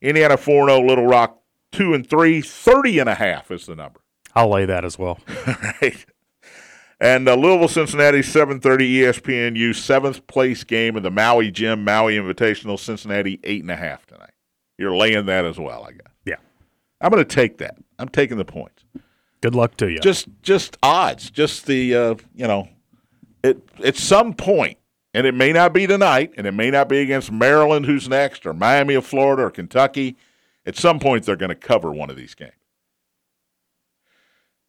Indiana 0.00 0.36
4 0.36 0.68
0, 0.68 0.80
Little 0.80 1.06
Rock 1.06 1.40
2 1.76 1.92
and 1.92 2.08
3. 2.08 2.40
30 2.40 2.98
and 3.00 3.08
a 3.08 3.14
half 3.14 3.50
is 3.50 3.66
the 3.66 3.76
number. 3.76 4.00
I'll 4.34 4.50
lay 4.50 4.64
that 4.64 4.84
as 4.84 4.98
well. 4.98 5.18
right. 5.46 6.04
And 6.98 7.28
uh, 7.28 7.34
Louisville, 7.34 7.68
Cincinnati, 7.68 8.20
7:30 8.20 8.60
ESPNU, 8.60 9.74
seventh 9.74 10.26
place 10.26 10.64
game 10.64 10.96
in 10.96 11.02
the 11.02 11.10
Maui 11.10 11.50
Gym 11.50 11.84
Maui 11.84 12.16
Invitational. 12.16 12.78
Cincinnati 12.78 13.38
eight 13.44 13.60
and 13.60 13.70
a 13.70 13.76
half 13.76 14.06
tonight. 14.06 14.30
You're 14.78 14.96
laying 14.96 15.26
that 15.26 15.44
as 15.44 15.58
well, 15.58 15.84
I 15.84 15.92
guess. 15.92 16.12
Yeah. 16.24 16.36
I'm 17.00 17.10
going 17.10 17.22
to 17.22 17.34
take 17.34 17.58
that. 17.58 17.76
I'm 17.98 18.08
taking 18.08 18.38
the 18.38 18.46
points. 18.46 18.84
Good 19.42 19.54
luck 19.54 19.76
to 19.76 19.90
you. 19.90 19.98
Just 20.00 20.28
just 20.42 20.78
odds. 20.82 21.30
Just 21.30 21.66
the 21.66 21.94
uh, 21.94 22.14
you 22.34 22.46
know, 22.46 22.68
it 23.42 23.58
at 23.84 23.96
some 23.96 24.32
point, 24.32 24.78
and 25.12 25.26
it 25.26 25.34
may 25.34 25.52
not 25.52 25.74
be 25.74 25.86
tonight, 25.86 26.32
and 26.38 26.46
it 26.46 26.52
may 26.52 26.70
not 26.70 26.88
be 26.88 26.98
against 26.98 27.30
Maryland, 27.30 27.84
who's 27.84 28.08
next, 28.08 28.46
or 28.46 28.54
Miami 28.54 28.94
of 28.94 29.04
Florida, 29.04 29.42
or 29.42 29.50
Kentucky. 29.50 30.16
At 30.66 30.76
some 30.76 30.98
point, 30.98 31.24
they're 31.24 31.36
going 31.36 31.50
to 31.50 31.54
cover 31.54 31.92
one 31.92 32.10
of 32.10 32.16
these 32.16 32.34
games. 32.34 32.52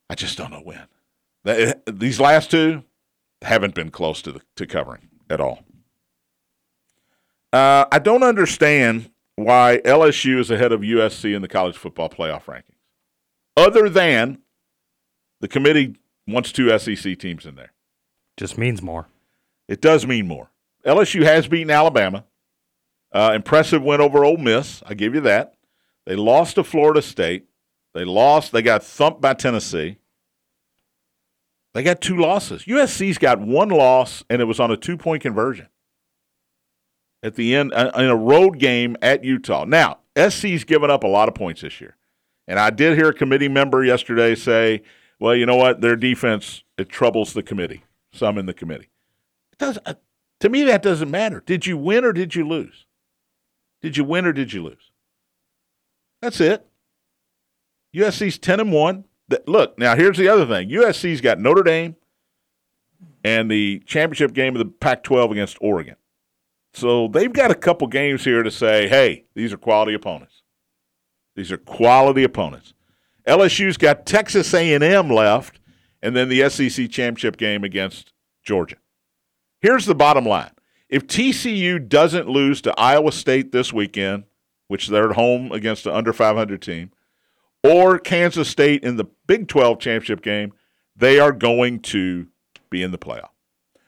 I 0.09 0.15
just 0.15 0.37
don't 0.37 0.51
know 0.51 0.61
when. 0.63 1.73
These 1.91 2.19
last 2.19 2.51
two 2.51 2.83
haven't 3.41 3.73
been 3.73 3.89
close 3.89 4.21
to 4.21 4.31
the, 4.31 4.41
to 4.55 4.65
covering 4.65 5.09
at 5.29 5.41
all. 5.41 5.63
Uh, 7.51 7.85
I 7.91 7.99
don't 7.99 8.23
understand 8.23 9.09
why 9.35 9.81
LSU 9.85 10.39
is 10.39 10.51
ahead 10.51 10.71
of 10.71 10.81
USC 10.81 11.35
in 11.35 11.41
the 11.41 11.47
college 11.47 11.77
football 11.77 12.09
playoff 12.09 12.45
rankings, 12.45 12.77
other 13.55 13.89
than 13.89 14.39
the 15.39 15.47
committee 15.47 15.95
wants 16.27 16.51
two 16.51 16.77
SEC 16.77 17.17
teams 17.17 17.45
in 17.45 17.55
there. 17.55 17.71
Just 18.35 18.57
means 18.57 18.81
more. 18.81 19.07
It 19.67 19.81
does 19.81 20.05
mean 20.05 20.27
more. 20.27 20.49
LSU 20.85 21.23
has 21.23 21.47
beaten 21.47 21.71
Alabama. 21.71 22.25
Uh, 23.11 23.31
impressive 23.33 23.81
win 23.81 24.01
over 24.01 24.23
Ole 24.25 24.37
Miss. 24.37 24.83
I 24.85 24.93
give 24.93 25.15
you 25.15 25.21
that. 25.21 25.53
They 26.08 26.16
lost 26.16 26.55
to 26.55 26.64
Florida 26.64 27.01
State. 27.01 27.49
They 27.93 28.05
lost. 28.05 28.53
They 28.53 28.62
got 28.62 28.82
thumped 28.82 29.20
by 29.20 29.34
Tennessee. 29.34 29.97
They 31.74 31.84
got 31.84 31.99
two 31.99 32.16
losses. 32.16 32.64
USC's 32.64 33.18
got 33.18 33.41
one 33.41 33.68
loss, 33.68 34.24
and 34.30 34.41
it 34.41 34.45
was 34.45 34.58
on 34.58 34.72
a 34.72 34.78
two 34.78 34.95
point 34.95 35.22
conversion 35.22 35.68
at 37.22 37.36
the 37.36 37.53
end 37.53 37.74
uh, 37.74 37.91
in 37.95 38.05
a 38.05 38.16
road 38.16 38.58
game 38.58 38.95
at 39.01 39.26
Utah. 39.26 39.66
Now, 39.66 39.99
SC's 40.18 40.64
given 40.64 40.89
up 40.89 41.03
a 41.03 41.08
lot 41.08 41.28
of 41.28 41.36
points 41.36 41.60
this 41.60 41.82
year. 41.82 41.97
And 42.47 42.58
I 42.58 42.70
did 42.70 42.97
hear 42.97 43.10
a 43.10 43.14
committee 43.14 43.49
member 43.49 43.84
yesterday 43.84 44.34
say, 44.34 44.84
well, 45.20 45.36
you 45.36 45.45
know 45.45 45.58
what? 45.58 45.82
Their 45.82 45.97
defense, 45.97 46.64
it 46.78 46.88
troubles 46.88 47.34
the 47.34 47.43
committee, 47.43 47.84
some 48.14 48.38
in 48.38 48.45
the 48.45 48.53
committee. 48.53 48.89
It 49.51 49.58
does, 49.58 49.78
uh, 49.86 49.95
to 50.39 50.47
me, 50.47 50.64
that 50.64 50.84
doesn't 50.84 51.12
matter. 51.12 51.43
Did 51.45 51.66
you 51.66 51.78
win 51.78 52.05
or 52.05 52.14
did 52.14 52.34
you 52.34 52.47
lose? 52.47 52.86
Did 53.82 53.97
you 53.97 54.05
win 54.05 54.26
or 54.26 54.32
did 54.32 54.53
you 54.53 54.64
lose? 54.64 54.86
That's 56.22 56.41
it. 56.41 56.65
USC's 57.95 58.38
10 58.38 58.59
and 58.59 58.72
1. 58.72 59.05
Look, 59.45 59.78
now 59.78 59.95
here's 59.95 60.18
the 60.18 60.30
other 60.30 60.45
thing 60.45 60.70
USC's 60.70 61.22
got 61.22 61.39
Notre 61.39 61.63
Dame 61.63 61.95
and 63.24 63.51
the 63.51 63.80
championship 63.86 64.34
game 64.34 64.55
of 64.55 64.59
the 64.59 64.72
Pac 64.72 65.03
12 65.03 65.32
against 65.32 65.57
Oregon. 65.59 65.95
So 66.74 67.07
they've 67.07 67.34
got 67.34 67.51
a 67.51 67.55
couple 67.55 67.88
games 67.88 68.24
here 68.24 68.43
to 68.43 68.51
say, 68.51 68.88
hey, 68.88 69.26
these 69.36 69.51
are 69.51 69.57
quality 69.57 69.93
opponents. 69.93 70.43
These 71.36 71.51
are 71.51 71.57
quality 71.57 72.24
opponents. 72.24 72.74
LSU's 73.28 73.78
got 73.78 74.05
Texas 74.05 74.53
A&M 74.53 75.09
left, 75.09 75.59
and 76.01 76.15
then 76.15 76.30
the 76.30 76.49
SEC 76.49 76.89
championship 76.89 77.36
game 77.38 77.63
against 77.63 78.13
Georgia. 78.43 78.78
Here's 79.59 79.86
the 79.86 79.95
bottom 79.95 80.26
line: 80.26 80.51
if 80.88 81.05
TCU 81.05 81.86
doesn't 81.88 82.30
lose 82.30 82.61
to 82.61 82.80
Iowa 82.80 83.11
State 83.11 83.51
this 83.51 83.74
weekend, 83.74 84.24
which 84.68 84.88
they're 84.88 85.09
at 85.09 85.15
home 85.15 85.51
against 85.51 85.84
the 85.84 85.95
under 85.95 86.13
500 86.13 86.61
team, 86.61 86.91
or 87.63 87.99
Kansas 87.99 88.49
State 88.49 88.84
in 88.84 88.97
the 88.97 89.05
Big 89.26 89.47
12 89.47 89.80
championship 89.80 90.22
game, 90.22 90.53
they 90.95 91.20
are 91.20 91.32
going 91.32 91.80
to 91.80 92.28
be 92.70 92.82
in 92.84 92.91
the 92.91 92.97
playoff. 92.97 93.30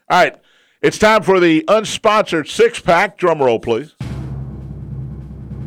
All 0.10 0.22
right, 0.24 0.36
it's 0.82 0.98
time 0.98 1.24
for 1.24 1.40
the 1.40 1.64
unsponsored 1.68 2.48
six 2.48 2.80
pack. 2.80 3.18
Drum 3.18 3.42
roll, 3.42 3.60
please. 3.60 3.96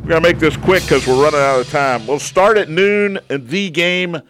We're 0.02 0.08
going 0.08 0.22
to 0.22 0.28
make 0.28 0.40
this 0.40 0.56
quick 0.56 0.82
because 0.82 1.06
we're 1.06 1.22
running 1.22 1.38
out 1.38 1.60
of 1.60 1.70
time. 1.70 2.06
We'll 2.08 2.18
start 2.18 2.58
at 2.58 2.68
noon 2.68 3.20
in 3.30 3.46
the 3.46 3.70
game 3.70 4.20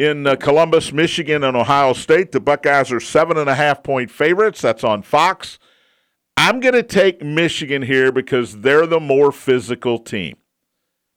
in 0.00 0.26
uh, 0.26 0.34
Columbus, 0.34 0.92
Michigan, 0.92 1.44
and 1.44 1.56
Ohio 1.56 1.92
State. 1.92 2.32
The 2.32 2.40
Buckeyes 2.40 2.90
are 2.90 2.98
seven 2.98 3.36
and 3.36 3.48
a 3.48 3.54
half 3.54 3.84
point 3.84 4.10
favorites. 4.10 4.60
That's 4.60 4.82
on 4.82 5.02
Fox. 5.02 5.60
I'm 6.36 6.60
going 6.60 6.74
to 6.74 6.82
take 6.82 7.22
Michigan 7.22 7.82
here 7.82 8.10
because 8.10 8.60
they're 8.60 8.86
the 8.86 9.00
more 9.00 9.32
physical 9.32 9.98
team. 9.98 10.36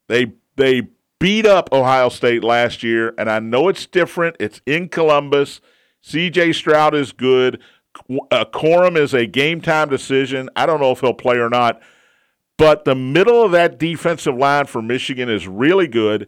They 0.08 0.34
they 0.56 0.90
beat 1.20 1.46
up 1.46 1.70
Ohio 1.72 2.10
State 2.10 2.44
last 2.44 2.84
year, 2.84 3.14
and 3.18 3.30
I 3.30 3.40
know 3.40 3.68
it's 3.68 3.86
different. 3.86 4.36
It's 4.40 4.62
in 4.66 4.90
Columbus. 4.90 5.62
C.J. 6.02 6.54
Stroud 6.54 6.94
is 6.94 7.12
good. 7.12 7.60
Uh, 8.30 8.46
Corum 8.46 8.98
is 8.98 9.14
a 9.14 9.26
game 9.26 9.62
time 9.62 9.90
decision. 9.90 10.50
I 10.56 10.66
don't 10.66 10.80
know 10.80 10.92
if 10.92 11.00
he'll 11.00 11.14
play 11.14 11.38
or 11.38 11.50
not, 11.50 11.82
but 12.58 12.86
the 12.86 12.96
middle 12.96 13.44
of 13.44 13.52
that 13.54 13.80
defensive 13.80 14.36
line 14.36 14.66
for 14.66 14.82
Michigan 14.82 15.30
is 15.30 15.48
really 15.48 15.88
good. 15.88 16.28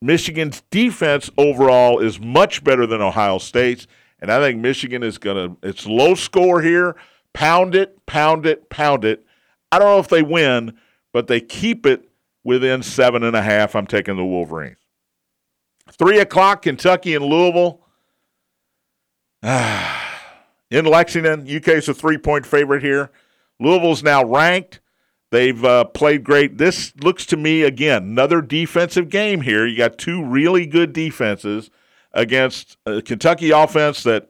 Michigan's 0.00 0.62
defense 0.70 1.30
overall 1.38 1.98
is 1.98 2.20
much 2.20 2.62
better 2.62 2.86
than 2.86 3.00
Ohio 3.00 3.38
State's, 3.38 3.86
and 4.20 4.30
I 4.30 4.40
think 4.40 4.60
Michigan 4.60 5.02
is 5.02 5.18
going 5.18 5.36
to. 5.36 5.68
It's 5.68 5.86
low 5.86 6.14
score 6.14 6.60
here. 6.60 6.96
Pound 7.34 7.74
it, 7.74 8.04
pound 8.06 8.46
it, 8.46 8.68
pound 8.68 9.04
it. 9.04 9.24
I 9.70 9.78
don't 9.78 9.88
know 9.88 9.98
if 9.98 10.08
they 10.08 10.22
win, 10.22 10.76
but 11.12 11.26
they 11.26 11.40
keep 11.40 11.86
it 11.86 12.08
within 12.44 12.82
seven 12.82 13.22
and 13.22 13.36
a 13.36 13.42
half. 13.42 13.74
I'm 13.74 13.86
taking 13.86 14.16
the 14.16 14.24
Wolverines. 14.24 14.76
Three 15.90 16.18
o'clock, 16.18 16.62
Kentucky 16.62 17.14
and 17.14 17.24
Louisville. 17.24 17.80
in 19.42 20.84
Lexington, 20.84 21.48
UK's 21.48 21.88
a 21.88 21.94
three 21.94 22.18
point 22.18 22.46
favorite 22.46 22.82
here. 22.82 23.10
Louisville's 23.58 24.02
now 24.02 24.24
ranked. 24.24 24.80
They've 25.30 25.64
uh, 25.64 25.84
played 25.84 26.24
great. 26.24 26.58
This 26.58 26.92
looks 27.02 27.24
to 27.26 27.38
me, 27.38 27.62
again, 27.62 28.02
another 28.02 28.42
defensive 28.42 29.08
game 29.08 29.40
here. 29.40 29.66
You 29.66 29.78
got 29.78 29.96
two 29.96 30.22
really 30.22 30.66
good 30.66 30.92
defenses 30.92 31.70
against 32.12 32.76
a 32.84 33.00
Kentucky 33.00 33.50
offense 33.50 34.02
that 34.02 34.28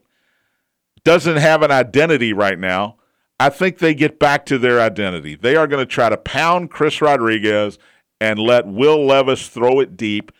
doesn't 1.04 1.36
have 1.36 1.62
an 1.62 1.70
identity 1.70 2.32
right 2.32 2.58
now. 2.58 2.96
I 3.40 3.48
think 3.48 3.78
they 3.78 3.94
get 3.94 4.18
back 4.18 4.46
to 4.46 4.58
their 4.58 4.80
identity. 4.80 5.34
They 5.34 5.56
are 5.56 5.66
going 5.66 5.84
to 5.84 5.90
try 5.90 6.08
to 6.08 6.16
pound 6.16 6.70
Chris 6.70 7.02
Rodriguez 7.02 7.78
and 8.20 8.38
let 8.38 8.66
Will 8.66 9.04
Levis 9.04 9.48
throw 9.48 9.80
it 9.80 9.96
deep. 9.96 10.30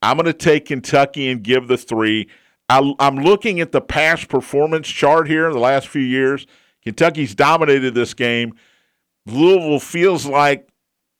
I'm 0.00 0.16
going 0.16 0.26
to 0.26 0.32
take 0.32 0.66
Kentucky 0.66 1.28
and 1.28 1.42
give 1.42 1.66
the 1.66 1.76
three. 1.76 2.28
I, 2.68 2.94
am 3.00 3.16
looking 3.16 3.60
at 3.60 3.72
the 3.72 3.80
past 3.80 4.28
performance 4.28 4.86
chart 4.86 5.28
here 5.28 5.46
in 5.46 5.52
the 5.52 5.58
last 5.58 5.88
few 5.88 6.02
years. 6.02 6.46
Kentucky's 6.82 7.34
dominated 7.34 7.94
this 7.94 8.14
game. 8.14 8.54
Louisville 9.26 9.80
feels 9.80 10.24
like 10.26 10.68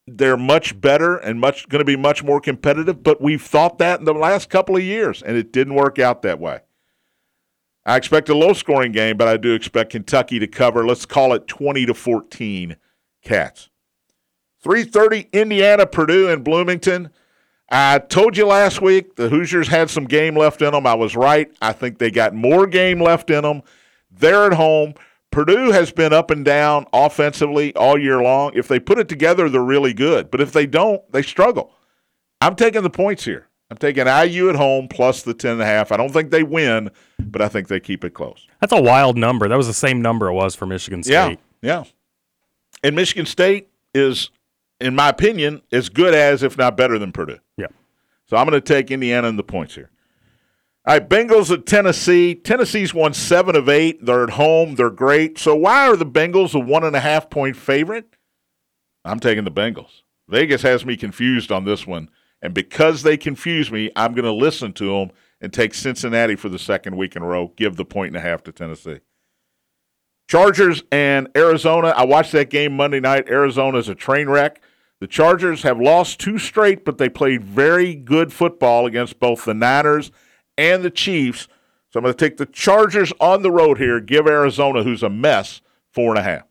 they're 0.07 0.37
much 0.37 0.81
better 0.81 1.17
and 1.17 1.41
much 1.41 1.69
going 1.69 1.81
to 1.81 1.85
be 1.85 1.97
much 1.97 2.23
more 2.23 2.41
competitive, 2.41 3.03
but 3.03 3.21
we've 3.21 3.43
thought 3.43 3.79
that 3.79 3.99
in 3.99 4.05
the 4.05 4.15
last 4.15 4.49
couple 4.49 4.77
of 4.77 4.83
years, 4.83 5.23
and 5.23 5.37
it 5.37 5.53
didn't 5.53 5.75
work 5.75 5.99
out 5.99 6.23
that 6.23 6.39
way. 6.39 6.61
I 7.87 7.97
expect 7.97 8.29
a 8.29 8.35
low 8.37 8.53
scoring 8.53 8.91
game, 8.91 9.17
but 9.17 9.29
I 9.29 9.37
do 9.37 9.55
expect 9.55 9.93
Kentucky 9.93 10.41
to 10.41 10.49
cover. 10.49 10.85
Let's 10.85 11.07
call 11.07 11.33
it 11.33 11.47
20 11.47 11.87
to 11.87 11.95
14 11.95 12.77
Cats. 13.23 13.71
3:30 14.65 15.29
Indiana 15.33 15.87
Purdue 15.87 16.29
in 16.29 16.43
Bloomington. 16.43 17.11
I 17.71 17.99
told 17.99 18.37
you 18.37 18.47
last 18.47 18.83
week 18.83 19.15
the 19.15 19.29
Hoosiers 19.29 19.69
had 19.69 19.91
some 19.91 20.05
game 20.05 20.37
left 20.37 20.63
in 20.63 20.73
them. 20.73 20.87
I 20.87 20.95
was 20.95 21.15
right. 21.17 21.51
I 21.63 21.73
think 21.73 21.99
they 21.99 22.11
got 22.11 22.35
more 22.35 22.67
game 22.67 23.01
left 23.01 23.31
in 23.31 23.43
them. 23.43 23.63
They're 24.11 24.47
at 24.47 24.55
home. 24.55 24.95
Purdue 25.31 25.71
has 25.71 25.93
been 25.93 26.13
up 26.13 26.31
and 26.31 26.45
down 26.45 26.87
offensively 26.93 27.75
all 27.77 27.99
year 27.99 28.23
long. 28.23 28.53
If 28.55 28.69
they 28.69 28.81
put 28.81 28.99
it 28.99 29.09
together, 29.09 29.49
they're 29.49 29.61
really 29.61 29.93
good. 29.93 30.31
But 30.31 30.41
if 30.41 30.53
they 30.53 30.67
don't, 30.67 31.03
they 31.13 31.23
struggle. 31.23 31.73
I'm 32.41 32.57
taking 32.57 32.83
the 32.83 32.91
points 32.91 33.25
here. 33.25 33.46
I'm 33.71 33.77
taking 33.77 34.07
IU 34.07 34.49
at 34.49 34.57
home 34.57 34.87
plus 34.89 35.23
the 35.23 35.35
10.5. 35.35 35.91
I 35.91 35.97
don't 35.97 36.13
think 36.13 36.31
they 36.31 36.43
win, 36.45 36.91
but 37.19 37.43
I 37.43 37.49
think 37.49 37.69
they 37.69 37.81
keep 37.81 38.05
it 38.05 38.15
close. 38.15 38.47
That's 38.61 38.73
a 38.73 38.81
wild 38.81 39.17
number. 39.17 39.49
That 39.49 39.57
was 39.57 39.67
the 39.67 39.75
same 39.75 40.01
number 40.01 40.29
it 40.29 40.35
was 40.35 40.55
for 40.55 40.67
Michigan 40.67 41.03
State. 41.03 41.13
Yeah. 41.13 41.37
Yeah. 41.63 41.85
And 42.85 42.95
Michigan 42.95 43.27
State 43.27 43.69
is, 43.93 44.31
in 44.81 44.95
my 44.95 45.09
opinion, 45.09 45.63
as 45.73 45.89
good 45.89 46.15
as, 46.15 46.45
if 46.45 46.57
not 46.57 46.77
better 46.77 46.99
than 46.99 47.11
Purdue. 47.11 47.39
Yeah. 47.57 47.67
So 48.27 48.37
I'm 48.37 48.49
going 48.49 48.61
to 48.61 48.67
take 48.67 48.91
Indiana 48.91 49.29
in 49.29 49.37
the 49.37 49.43
points 49.43 49.75
here. 49.75 49.91
All 50.87 50.95
right, 50.95 51.09
Bengals 51.09 51.51
at 51.51 51.67
Tennessee. 51.67 52.37
Tennessee's 52.37 52.95
won 52.95 53.13
seven 53.13 53.57
of 53.57 53.69
eight. 53.69 54.05
They're 54.05 54.23
at 54.23 54.31
home. 54.31 54.77
They're 54.77 54.91
great. 54.91 55.37
So 55.37 55.57
why 55.57 55.89
are 55.89 55.97
the 55.97 56.07
Bengals 56.07 56.55
a 56.55 56.61
one 56.61 56.85
and 56.85 56.95
a 56.95 57.01
half 57.01 57.29
point 57.29 57.57
favorite? 57.57 58.15
I'm 59.05 59.19
taking 59.19 59.43
the 59.43 59.51
Bengals. 59.51 60.03
Vegas 60.29 60.63
has 60.63 60.85
me 60.87 60.97
confused 60.97 61.51
on 61.51 61.65
this 61.65 61.89
one. 61.89 62.09
And 62.43 62.55
because 62.55 63.03
they 63.03 63.17
confuse 63.17 63.71
me, 63.71 63.91
I'm 63.97 64.13
going 64.13 64.25
to 64.25 64.33
listen 64.33 64.73
to 64.75 64.99
them 64.99 65.11
and 65.41 65.53
take 65.53 65.75
Cincinnati 65.75 66.37
for 66.37 66.49
the 66.49 66.59
second 66.59 66.97
week 66.97 67.17
in 67.17 67.23
a 67.23 67.27
row, 67.27 67.53
give 67.57 67.77
the 67.77 67.85
point 67.85 68.09
and 68.09 68.17
a 68.17 68.21
half 68.21 68.43
to 68.45 68.53
Tennessee. 68.53 69.01
Chargers 70.29 70.83
and 70.91 71.29
Arizona. 71.37 71.89
I 71.89 72.05
watched 72.05 72.33
that 72.33 72.51
game 72.51 72.77
Monday 72.77 73.01
night. 73.01 73.29
Arizona's 73.29 73.89
a 73.89 73.95
train 73.95 74.29
wreck. 74.29 74.61
The 75.01 75.07
Chargers 75.07 75.63
have 75.63 75.79
lost 75.79 76.19
two 76.19 76.39
straight, 76.39 76.85
but 76.85 76.99
they 76.99 77.09
played 77.09 77.45
very 77.45 77.95
good 77.95 78.33
football 78.33 78.87
against 78.87 79.21
both 79.21 79.45
the 79.45 79.55
Niners 79.55 80.11
and 80.57 80.83
the 80.83 80.91
Chiefs. 80.91 81.49
So 81.91 82.01
I'm 82.01 82.05
going 82.05 82.15
to 82.15 82.25
take 82.25 82.39
the 82.39 82.47
Chargers 82.47 83.13
on 83.21 83.43
the 83.43 83.51
road 83.51 83.79
here, 83.79 84.01
give 84.01 84.27
Arizona, 84.27 84.83
who's 84.83 85.03
a 85.03 85.11
mess, 85.11 85.61
four 85.93 86.11
and 86.11 86.19
a 86.19 86.23
half. 86.23 86.45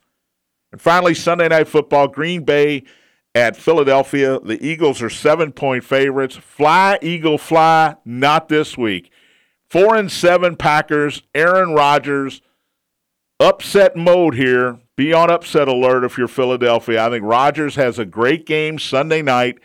And 0.72 0.82
finally, 0.82 1.14
Sunday 1.14 1.48
Night 1.48 1.68
Football, 1.68 2.08
Green 2.08 2.44
Bay 2.44 2.84
at 3.36 3.58
Philadelphia. 3.58 4.40
The 4.40 4.66
Eagles 4.66 5.02
are 5.02 5.10
seven 5.10 5.52
point 5.52 5.84
favorites. 5.84 6.38
Fly, 6.38 6.98
Eagle, 7.02 7.38
fly, 7.38 7.98
not 8.06 8.48
this 8.48 8.78
week. 8.78 9.12
Four 9.70 9.96
and 9.96 10.12
seven 10.12 10.56
Packers, 10.56 11.22
Aaron 11.36 11.74
Rodgers, 11.74 12.42
upset 13.40 13.98
mode 13.98 14.36
here. 14.36 14.80
Be 14.96 15.12
on 15.12 15.30
upset 15.30 15.68
alert 15.68 16.06
if 16.06 16.18
you're 16.18 16.30
Philadelphia. 16.30 17.06
I 17.06 17.10
think 17.10 17.26
Rodgers 17.26 17.76
has 17.76 18.00
a 18.00 18.06
great 18.06 18.46
game 18.46 18.80
Sunday 18.80 19.22
night. 19.22 19.60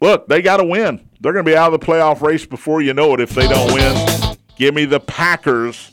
Look, 0.00 0.26
they 0.28 0.40
got 0.40 0.56
to 0.56 0.64
win. 0.64 1.06
They're 1.20 1.34
going 1.34 1.44
to 1.44 1.50
be 1.50 1.56
out 1.56 1.72
of 1.72 1.78
the 1.78 1.86
playoff 1.86 2.22
race 2.22 2.46
before 2.46 2.80
you 2.80 2.94
know 2.94 3.12
it 3.12 3.20
if 3.20 3.30
they 3.30 3.46
don't 3.46 3.72
win. 3.74 4.36
Give 4.56 4.74
me 4.74 4.86
the 4.86 5.00
Packers 5.00 5.90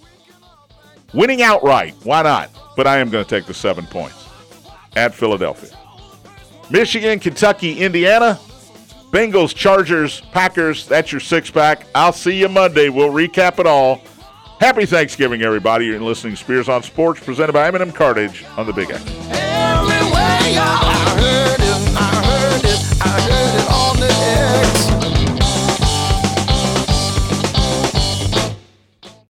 winning 1.13 1.41
outright. 1.41 1.95
Why 2.03 2.21
not? 2.21 2.49
But 2.77 2.87
I 2.87 2.99
am 2.99 3.09
going 3.09 3.25
to 3.25 3.29
take 3.29 3.45
the 3.45 3.53
seven 3.53 3.85
points 3.85 4.25
at 4.95 5.13
Philadelphia. 5.13 5.77
Michigan, 6.71 7.19
Kentucky, 7.19 7.81
Indiana. 7.81 8.39
Bengals, 9.11 9.53
Chargers, 9.53 10.21
Packers. 10.31 10.87
That's 10.87 11.11
your 11.11 11.19
six 11.19 11.51
pack. 11.51 11.85
I'll 11.93 12.13
see 12.13 12.39
you 12.39 12.47
Monday. 12.47 12.87
We'll 12.87 13.11
recap 13.11 13.59
it 13.59 13.67
all. 13.67 14.01
Happy 14.61 14.85
Thanksgiving, 14.85 15.41
everybody. 15.41 15.87
You're 15.87 15.99
listening 15.99 16.35
to 16.35 16.39
Spears 16.41 16.69
on 16.69 16.81
Sports, 16.81 17.19
presented 17.19 17.51
by 17.51 17.67
M&M 17.67 17.91
Cartage 17.91 18.45
on 18.57 18.67
the 18.67 18.73
Big 18.73 18.89
X. 18.89 19.01
Everywhere, 19.01 20.39
y'all. 20.53 20.79
I 20.79 21.15
heard 21.17 21.59
it, 21.59 21.97
I 21.97 22.23
heard 22.23 22.63
it, 22.63 23.01
I 23.01 23.19
heard 23.19 23.59
it 23.59 23.71
on 23.71 23.99
the 23.99 24.97
X. 24.97 25.00